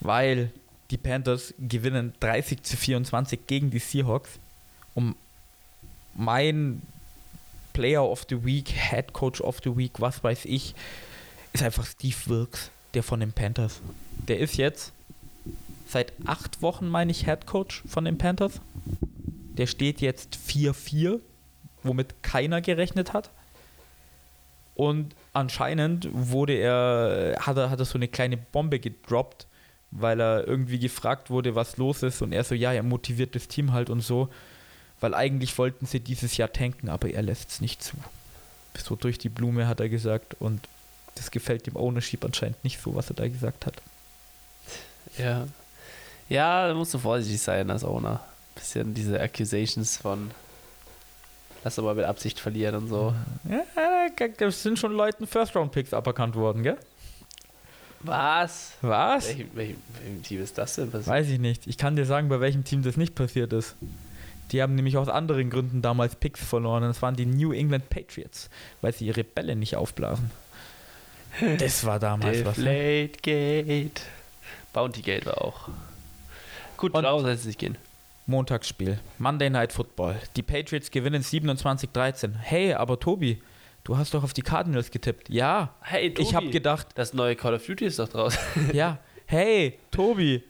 [0.00, 0.50] Weil
[0.90, 4.30] die Panthers gewinnen 30 zu 24 gegen die Seahawks.
[4.94, 5.16] Um
[6.14, 6.82] mein
[7.72, 10.74] Player of the Week, Head Coach of the Week, was weiß ich,
[11.52, 13.80] ist einfach Steve Wilkes, der von den Panthers.
[14.28, 14.92] Der ist jetzt
[15.88, 18.60] seit acht Wochen, meine ich, Head Coach von den Panthers.
[19.56, 21.20] Der steht jetzt 4-4,
[21.82, 23.30] womit keiner gerechnet hat.
[24.74, 29.48] Und anscheinend wurde er, hat er, hat er so eine kleine Bombe gedroppt,
[29.90, 32.22] weil er irgendwie gefragt wurde, was los ist.
[32.22, 34.28] Und er so, ja, er motiviert das Team halt und so.
[35.00, 37.96] Weil eigentlich wollten sie dieses Jahr tanken, aber er lässt es nicht zu.
[38.76, 40.36] So durch die Blume hat er gesagt.
[40.38, 40.60] Und
[41.18, 43.74] das gefällt dem Ownership anscheinend nicht so, was er da gesagt hat.
[45.16, 45.46] Ja.
[46.28, 48.20] Ja, da musst du vorsichtig sein als Owner.
[48.54, 50.30] Bisschen diese Accusations von
[51.64, 53.14] lass aber mit Absicht verlieren und so.
[53.48, 56.78] Ja, da sind schon Leuten First-Round-Picks aberkannt worden, gell?
[58.00, 58.72] Was?
[58.80, 59.28] Was?
[59.28, 61.08] Welchem, welchem, welchem, Team ist das denn passiert?
[61.08, 61.66] Weiß ich nicht.
[61.66, 63.74] Ich kann dir sagen, bei welchem Team das nicht passiert ist.
[64.52, 66.82] Die haben nämlich aus anderen Gründen damals Picks verloren.
[66.84, 68.48] Das waren die New England Patriots,
[68.80, 70.30] weil sie ihre Bälle nicht aufblasen.
[71.58, 72.58] Das war damals was.
[72.58, 73.08] Ne?
[73.22, 74.00] Gate.
[74.72, 75.68] Bounty Gate war auch.
[76.76, 77.76] Gut, Und raus lässt sich gehen.
[78.26, 78.98] Montagsspiel.
[79.18, 80.16] Monday Night Football.
[80.36, 82.34] Die Patriots gewinnen 27-13.
[82.36, 83.40] Hey, aber Tobi,
[83.84, 85.30] du hast doch auf die Cardinals getippt.
[85.30, 85.74] Ja.
[85.80, 86.28] Hey, Tobi.
[86.28, 86.88] Ich habe gedacht.
[86.94, 88.38] Das neue Call of Duty ist doch draußen.
[88.72, 88.98] ja.
[89.30, 90.42] Hey, Tobi,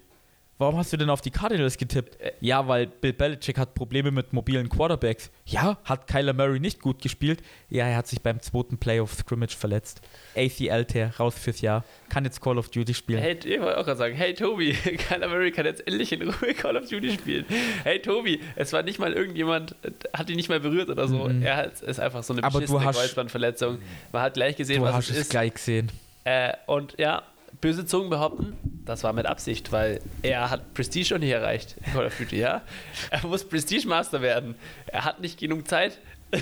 [0.59, 2.21] Warum hast du denn auf die Cardinals getippt?
[2.21, 5.31] Äh, ja, weil Bill Belichick hat Probleme mit mobilen Quarterbacks.
[5.47, 7.43] Ja, hat Kyler Murray nicht gut gespielt.
[7.71, 10.01] Ja, er hat sich beim zweiten Playoff Scrimmage verletzt.
[10.35, 11.85] ACL-Tear, raus fürs Jahr.
[12.09, 13.21] Kann jetzt Call of Duty spielen.
[13.21, 14.73] Hey, ich wollte auch gerade sagen, hey Tobi,
[15.09, 17.45] Kyler Murray kann jetzt endlich in Ruhe Call of Duty spielen.
[17.85, 19.77] Hey Tobi, es war nicht mal irgendjemand,
[20.13, 21.29] hat ihn nicht mal berührt oder so.
[21.29, 21.43] Mhm.
[21.43, 23.79] Er hat, ist einfach so eine beschissene Kreuzbandverletzung.
[24.11, 25.31] Man hat gleich gesehen, du was hast es ist.
[25.31, 25.93] gleich gesehen.
[26.25, 27.23] Äh, und ja,
[27.61, 31.93] böse Zungen behaupten, das war mit Absicht, weil er hat Prestige schon nicht erreicht in
[31.93, 32.63] Call of Duty, ja?
[33.11, 34.55] Er muss Prestige Master werden.
[34.87, 35.99] Er hat nicht genug Zeit.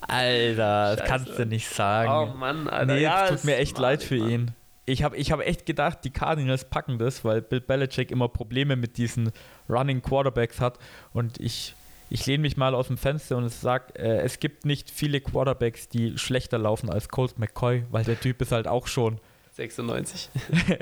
[0.00, 2.10] Alter, das kannst du nicht sagen.
[2.10, 2.94] Oh Mann, Alter.
[2.94, 4.30] Nee, ja, tut mir echt leid für Mann.
[4.30, 4.50] ihn.
[4.86, 8.74] Ich habe ich hab echt gedacht, die Cardinals packen das, weil Bill Belichick immer Probleme
[8.74, 9.30] mit diesen
[9.68, 10.78] Running Quarterbacks hat.
[11.12, 11.76] Und ich,
[12.08, 15.88] ich lehne mich mal aus dem Fenster und sage, äh, es gibt nicht viele Quarterbacks,
[15.88, 19.20] die schlechter laufen als Colt McCoy, weil der Typ ist halt auch schon
[19.60, 20.30] 96.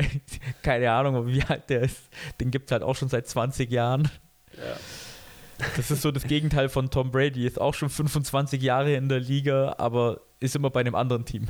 [0.63, 1.99] Keine Ahnung, wie alt der ist.
[2.41, 4.11] Den gibt es halt auch schon seit 20 Jahren.
[4.57, 5.67] Ja.
[5.77, 7.45] Das ist so das Gegenteil von Tom Brady.
[7.45, 11.49] Ist auch schon 25 Jahre in der Liga, aber ist immer bei einem anderen Team.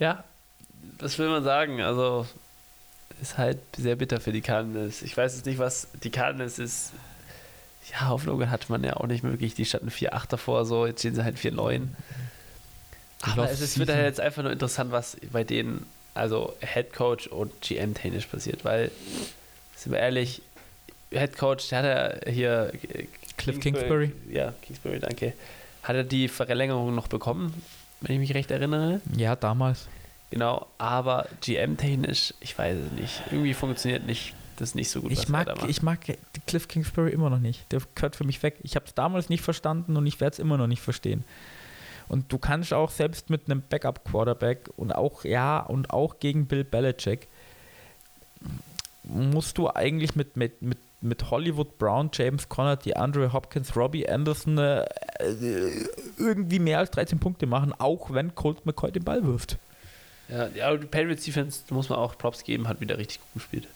[0.00, 0.24] Ja,
[0.98, 1.80] was will man sagen?
[1.80, 2.26] Also,
[3.22, 5.02] ist halt sehr bitter für die Cardinals.
[5.02, 6.92] Ich weiß jetzt nicht, was die Cardinals ist.
[7.92, 9.54] Ja, Hoffnungen hat man ja auch nicht wirklich.
[9.54, 10.86] Die standen 4-8 davor, so.
[10.86, 11.88] Jetzt stehen sie halt 4-9.
[13.22, 17.26] Aber es ist, wird halt jetzt einfach nur interessant, was bei denen, also Head Coach
[17.26, 18.90] und GM technisch passiert, weil,
[19.76, 20.42] sind wir ehrlich,
[21.10, 22.72] Head Coach, der hat ja hier
[23.36, 24.12] Cliff Kingsbury.
[24.30, 25.34] Ja, Kingsbury, danke.
[25.82, 27.62] Hat er die Verlängerung noch bekommen,
[28.00, 29.00] wenn ich mich recht erinnere?
[29.16, 29.88] Ja, damals.
[30.30, 33.22] Genau, aber GM-technisch, ich weiß es nicht.
[33.30, 35.10] Irgendwie funktioniert nicht das nicht so gut.
[35.10, 36.00] Ich mag, ich mag
[36.46, 37.70] Cliff Kingsbury immer noch nicht.
[37.72, 38.56] Der gehört für mich weg.
[38.62, 41.24] Ich habe es damals nicht verstanden und ich werde es immer noch nicht verstehen.
[42.10, 46.64] Und du kannst auch selbst mit einem Backup-Quarterback und auch, ja, und auch gegen Bill
[46.64, 47.28] Belichick,
[49.04, 54.58] musst du eigentlich mit, mit, mit, mit Hollywood Brown, James Conner, DeAndre Hopkins, Robbie Anderson
[54.58, 54.84] äh,
[56.18, 59.56] irgendwie mehr als 13 Punkte machen, auch wenn Colt McCoy den Ball wirft.
[60.28, 63.68] Ja, aber die Patriots Defense, muss man auch Props geben, hat wieder richtig gut gespielt.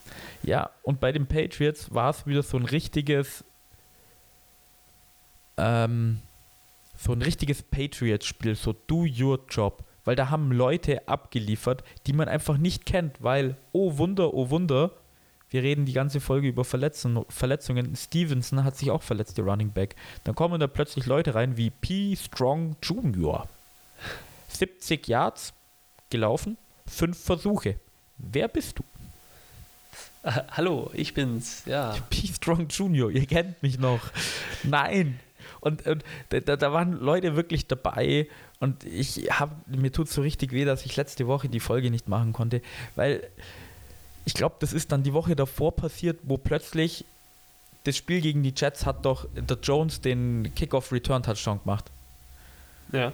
[0.43, 3.45] Ja, und bei den Patriots war es wieder so ein richtiges,
[5.57, 6.21] ähm,
[7.05, 9.85] so ein richtiges Patriots-Spiel, so do your job.
[10.05, 14.91] Weil da haben Leute abgeliefert, die man einfach nicht kennt, weil, oh Wunder, oh Wunder,
[15.51, 17.25] wir reden die ganze Folge über Verletzungen.
[17.29, 17.95] Verletzungen.
[17.95, 19.97] Stevenson hat sich auch verletzt, der Running Back.
[20.25, 22.17] Dann kommen da plötzlich Leute rein wie P.
[22.17, 23.47] Strong Jr.
[24.49, 25.53] 70 Yards
[26.11, 26.57] gelaufen,
[26.87, 27.77] fünf Versuche.
[28.19, 28.83] Wer bist du?
[30.25, 31.95] Uh, hallo, ich bin's, ja.
[32.09, 32.29] P.
[32.29, 34.01] Strong Jr., ihr kennt mich noch.
[34.63, 35.21] Nein.
[35.65, 38.29] Und, und da, da, waren Leute wirklich dabei
[38.61, 42.07] und ich habe mir tut so richtig weh, dass ich letzte Woche die Folge nicht
[42.07, 42.61] machen konnte,
[42.97, 43.27] weil
[44.27, 47.07] ich glaube, das ist dann die Woche davor passiert, wo plötzlich
[47.85, 51.91] das Spiel gegen die Jets hat doch der Jones den Kickoff-Return-Touchdown gemacht.
[52.93, 53.13] Ja.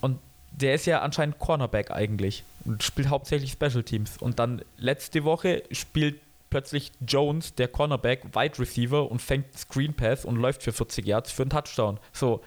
[0.00, 0.18] Und
[0.52, 4.18] der ist ja anscheinend Cornerback eigentlich und spielt hauptsächlich Special Teams.
[4.18, 6.20] Und dann letzte Woche spielt
[6.52, 11.32] plötzlich Jones, der Cornerback, Wide Receiver und fängt Screen Pass und läuft für 40 Yards
[11.32, 11.98] für einen Touchdown.
[12.12, 12.42] So,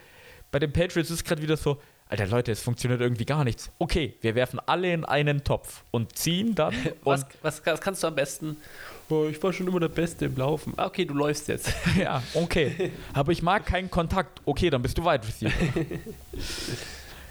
[0.51, 3.71] bei den Patriots ist es gerade wieder so, Alter Leute, es funktioniert irgendwie gar nichts.
[3.79, 6.75] Okay, wir werfen alle in einen Topf und ziehen dann.
[7.03, 8.57] was, was, was, kannst du am besten?
[9.09, 10.73] Oh, ich war schon immer der Beste im Laufen.
[10.77, 11.73] Ah, okay, du läufst jetzt.
[11.97, 12.91] ja, okay.
[13.13, 14.39] Aber ich mag keinen Kontakt.
[14.45, 15.51] Okay, dann bist du Wide Receiver.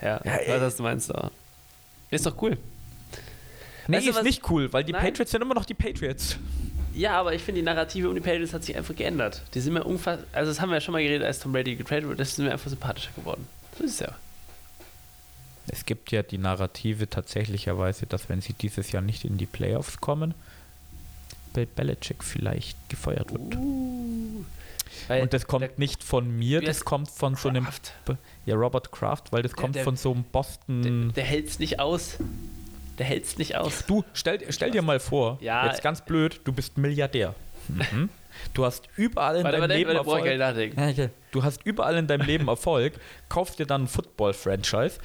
[0.03, 1.31] ja, ja was hast du meinst du?
[2.11, 2.59] Ist doch cool.
[3.87, 5.03] Nee, weißt du, ist nicht cool, weil die Nein.
[5.03, 6.37] Patriots sind immer noch die Patriots.
[6.95, 9.43] Ja, aber ich finde, die Narrative um die Patriots hat sich einfach geändert.
[9.55, 10.27] Die sind mir unfassbar.
[10.33, 12.17] Also, das haben wir ja schon mal geredet, als Tom Brady getradet wurde.
[12.17, 13.47] Das ist mir einfach sympathischer geworden.
[13.79, 14.15] So ist es ja.
[15.67, 20.01] Es gibt ja die Narrative tatsächlicherweise, dass wenn sie dieses Jahr nicht in die Playoffs
[20.01, 20.35] kommen,
[21.55, 23.57] Bill Belichick vielleicht gefeuert wird.
[23.57, 24.45] Uh,
[25.09, 27.43] und das kommt nicht von mir, das kommt von Kraft.
[27.43, 27.67] so einem.
[28.47, 30.83] Ja, Robert Kraft, weil das der, kommt der, von so einem Boston.
[30.83, 32.17] Der, der hält es nicht aus.
[32.99, 33.85] Der hält es nicht aus.
[33.87, 37.35] Du, stell, stell dir mal vor, ja, jetzt ganz blöd, du bist Milliardär.
[37.69, 38.09] Mhm.
[38.53, 40.25] Du hast überall in warte, deinem warte, Leben Erfolg.
[41.31, 42.95] Du hast überall in deinem Leben Erfolg,
[43.29, 44.99] kaufst dir dann ein Football-Franchise.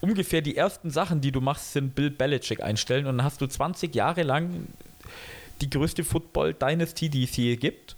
[0.00, 3.46] Ungefähr die ersten Sachen, die du machst, sind Bill Belichick einstellen und dann hast du
[3.46, 4.66] 20 Jahre lang
[5.60, 7.96] die größte Football-Dynasty, die es je gibt.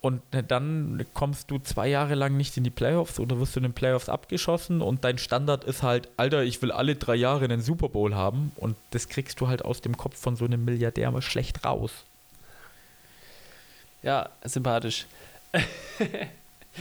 [0.00, 3.64] Und dann kommst du zwei Jahre lang nicht in die Playoffs oder wirst du in
[3.64, 7.60] den Playoffs abgeschossen und dein Standard ist halt, Alter, ich will alle drei Jahre einen
[7.62, 11.10] Super Bowl haben und das kriegst du halt aus dem Kopf von so einem Milliardär
[11.10, 11.90] mal schlecht raus.
[14.04, 15.06] Ja, sympathisch.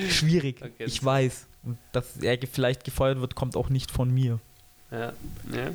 [0.09, 1.47] Schwierig, okay, ich weiß.
[1.63, 4.39] Und dass er vielleicht gefeuert wird, kommt auch nicht von mir.
[4.91, 5.13] Ja,
[5.51, 5.71] ja.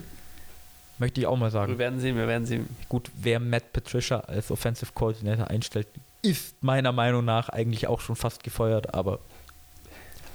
[0.98, 1.72] Möchte ich auch mal sagen.
[1.72, 2.68] Wir werden sehen, wir werden sehen.
[2.88, 5.88] Gut, wer Matt Patricia als Offensive Coordinator einstellt,
[6.22, 9.18] ist meiner Meinung nach eigentlich auch schon fast gefeuert, aber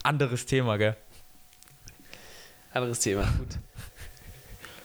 [0.04, 0.96] anderes Thema, gell?
[2.74, 3.58] Anderes Thema, gut.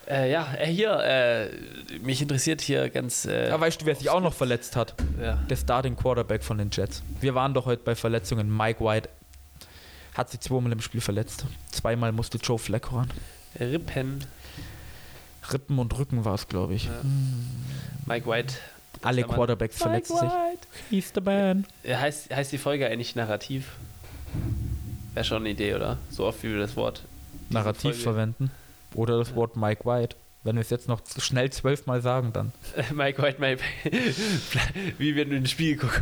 [0.09, 3.25] Äh, ja, äh, hier, äh, mich interessiert hier ganz.
[3.25, 4.95] Äh, ja, weißt du, wer sich auch noch verletzt hat?
[5.21, 5.35] Ja.
[5.35, 7.03] Der Starting Quarterback von den Jets.
[7.21, 8.55] Wir waren doch heute bei Verletzungen.
[8.55, 9.09] Mike White
[10.13, 11.45] hat sich zweimal im Spiel verletzt.
[11.71, 13.09] Zweimal musste Joe Flacco ran.
[13.59, 14.25] Rippen.
[15.51, 16.85] Rippen und Rücken war es, glaube ich.
[16.85, 17.01] Ja.
[18.05, 18.55] Mike White
[19.03, 20.29] alle Quarterbacks verletzen sich.
[20.89, 21.65] He's the man.
[21.87, 23.71] Heißt, heißt die Folge eigentlich Narrativ?
[25.13, 25.97] Wäre schon eine Idee, oder?
[26.09, 27.03] So oft wie wir das Wort
[27.49, 28.51] Narrativ verwenden.
[28.95, 29.35] Oder das ja.
[29.35, 30.15] Wort Mike White.
[30.43, 32.51] Wenn wir es jetzt noch schnell zwölfmal sagen, dann.
[32.93, 33.61] Mike White, Mike,
[34.97, 36.01] wie wenn du in ein Spiel guckst.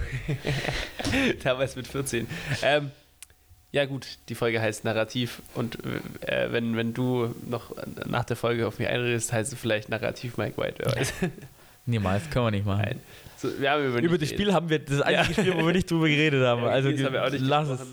[1.44, 2.28] Damals mit 14.
[2.64, 2.92] Ähm,
[3.72, 5.78] ja, gut, die Folge heißt Narrativ und
[6.26, 7.72] äh, wenn, wenn du noch
[8.06, 11.14] nach der Folge auf mich einredest, heißt es vielleicht Narrativ Mike White, wer weiß.
[11.86, 12.84] Niemals, können wir nicht machen.
[12.84, 13.00] Nein.
[13.38, 15.48] So, über, über das Spiel haben wir, das einzige ja.
[15.48, 16.62] Spiel, wo wir nicht drüber geredet haben.
[16.62, 17.88] Ja, also haben wir auch nicht lass es.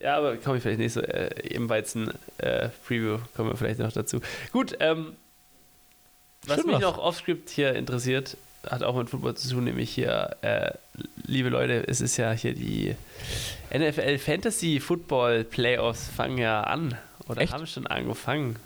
[0.00, 1.00] Ja, aber komme ich vielleicht nicht so.
[1.00, 4.20] Äh, Im Weizen äh, Preview kommen wir vielleicht noch dazu.
[4.52, 5.12] Gut, ähm,
[6.46, 6.82] Was Schon mich was.
[6.82, 8.36] noch offscript hier interessiert,
[8.68, 10.72] hat auch mit Football zu tun, nämlich hier, äh,
[11.26, 12.96] liebe Leute, es ist ja hier die
[13.72, 16.96] NFL Fantasy Football Playoffs fangen ja an.
[17.28, 17.52] Oder Echt?
[17.52, 18.56] haben schon angefangen.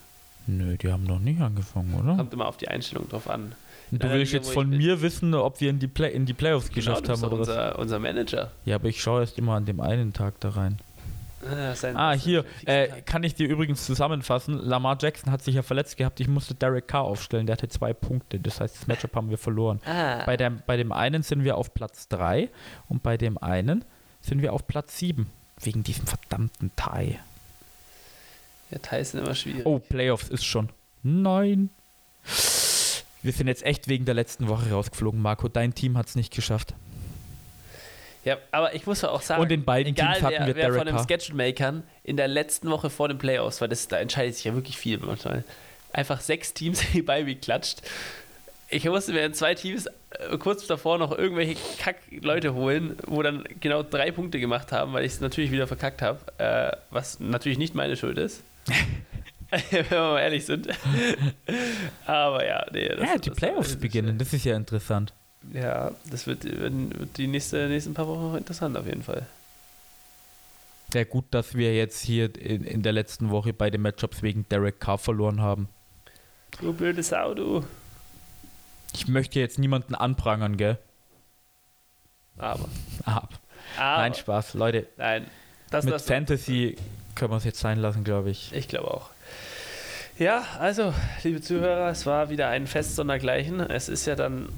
[0.46, 2.16] Nö, die haben noch nicht angefangen, oder?
[2.16, 3.54] Kommt immer auf die Einstellung drauf an.
[3.90, 4.78] Du willst jetzt von bin.
[4.78, 7.48] mir wissen, ob wir in die, Play in die Playoffs geschafft genau, haben oder was?
[7.48, 8.50] unser, unser Manager.
[8.64, 10.78] Ja, aber ich schaue erst immer an dem einen Tag da rein.
[11.48, 14.58] Ah, sein- Ah, hier, äh, kann ich dir übrigens zusammenfassen.
[14.58, 16.18] Lamar Jackson hat sich ja verletzt gehabt.
[16.20, 17.46] Ich musste Derek Carr aufstellen.
[17.46, 18.40] Der hatte zwei Punkte.
[18.40, 19.80] Das heißt, das Matchup haben wir verloren.
[19.86, 22.48] ah, Bei, dem, bei dem einen sind wir auf Platz 3
[22.88, 23.84] und bei dem einen
[24.20, 25.30] sind wir auf Platz 7.
[25.62, 27.18] Wegen diesem verdammten Tie.
[28.70, 29.62] ja, Tyson immer schwierig.
[29.64, 30.68] Oh, Playoffs ist schon.
[31.04, 31.70] Nein.
[33.28, 35.48] Wir sind jetzt echt wegen der letzten Woche rausgeflogen, Marco.
[35.48, 36.72] Dein Team hat es nicht geschafft.
[38.24, 40.56] Ja, aber ich muss ja auch sagen, Und in beiden egal Teams hatten wer, wir
[40.56, 41.06] wer Derek von den.
[41.06, 44.78] Schedule-Makern in der letzten Woche vor den Playoffs, weil das, da entscheidet sich ja wirklich
[44.78, 45.44] viel manchmal,
[45.92, 47.82] einfach sechs Teams die bei wie klatscht.
[48.70, 53.44] Ich musste mir in zwei Teams äh, kurz davor noch irgendwelche Kack-Leute holen, wo dann
[53.60, 57.58] genau drei Punkte gemacht haben, weil ich es natürlich wieder verkackt habe, äh, was natürlich
[57.58, 58.42] nicht meine Schuld ist.
[59.70, 60.68] Wenn wir mal ehrlich sind.
[62.06, 62.88] Aber ja, nee.
[62.88, 64.18] das- ja, die das- Playoffs beginnen.
[64.18, 65.12] Das ist ja interessant.
[65.52, 69.24] Ja, das wird, wird die nächste, nächsten paar Wochen noch interessant auf jeden Fall.
[70.92, 74.48] Sehr gut, dass wir jetzt hier in, in der letzten Woche bei den Matchups wegen
[74.48, 75.68] Derek Carr verloren haben.
[76.60, 77.64] Du blöde Sau, du.
[78.94, 80.78] Ich möchte jetzt niemanden anprangern, gell?
[82.38, 82.68] Aber.
[83.04, 83.22] Ah,
[83.76, 84.54] aber nein, Spaß.
[84.54, 85.26] Leute, nein.
[85.70, 86.76] Das, mit das, Fantasy
[87.14, 88.52] können wir es jetzt sein lassen, glaube ich.
[88.54, 89.10] Ich glaube auch.
[90.18, 90.92] Ja, also,
[91.22, 93.60] liebe Zuhörer, es war wieder ein Fest sondergleichen.
[93.60, 94.48] Es ist ja dann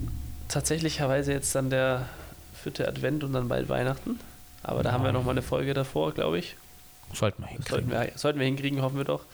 [0.48, 2.08] tatsächlicherweise jetzt dann der
[2.54, 4.18] vierte Advent und dann bald Weihnachten.
[4.62, 5.12] Aber da haben wir Ja.
[5.12, 6.56] noch mal eine Folge davor, glaube ich.
[7.12, 7.90] Sollten wir Sollten hinkriegen.
[7.90, 9.24] wir, sollten wir hinkriegen, hoffen wir doch.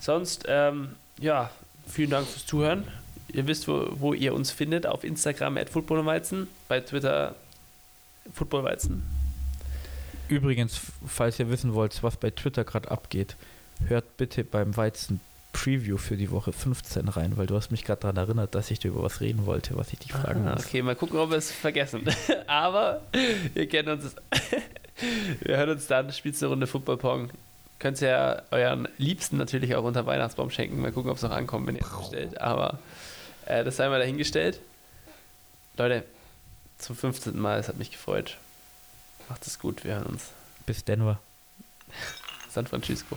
[0.00, 1.50] Sonst, ähm, ja,
[1.86, 2.84] vielen Dank fürs Zuhören.
[3.28, 4.86] Ihr wisst, wo, wo ihr uns findet.
[4.86, 7.34] Auf Instagram at footballweizen, bei Twitter
[8.34, 9.02] footballweizen.
[10.28, 13.36] Übrigens, falls ihr wissen wollt, was bei Twitter gerade abgeht,
[13.86, 15.20] hört bitte beim Weizen
[15.52, 18.78] Preview für die Woche 15 rein, weil du hast mich gerade daran erinnert, dass ich
[18.78, 20.64] dir über was reden wollte, was ich dich fragen Ah, muss.
[20.66, 22.04] okay, mal gucken, ob wir es vergessen.
[22.46, 23.02] Aber
[23.54, 24.14] ihr kennt uns.
[25.40, 26.10] wir hören uns dann.
[26.12, 27.30] Spielt eine Runde Football Pong.
[27.78, 30.80] Könnt ihr ja euren Liebsten natürlich auch unter Weihnachtsbaum schenken.
[30.80, 32.40] Mal gucken, ob es noch ankommt, wenn ihr es bestellt.
[32.40, 32.78] Aber
[33.46, 34.60] äh, das sei mal dahingestellt.
[35.76, 36.04] Leute,
[36.78, 37.38] zum 15.
[37.38, 37.58] Mal.
[37.58, 38.36] Es hat mich gefreut.
[39.28, 39.84] Macht es gut.
[39.84, 40.30] Wir hören uns.
[40.64, 41.18] Bis Denver.
[42.50, 43.16] San Francisco.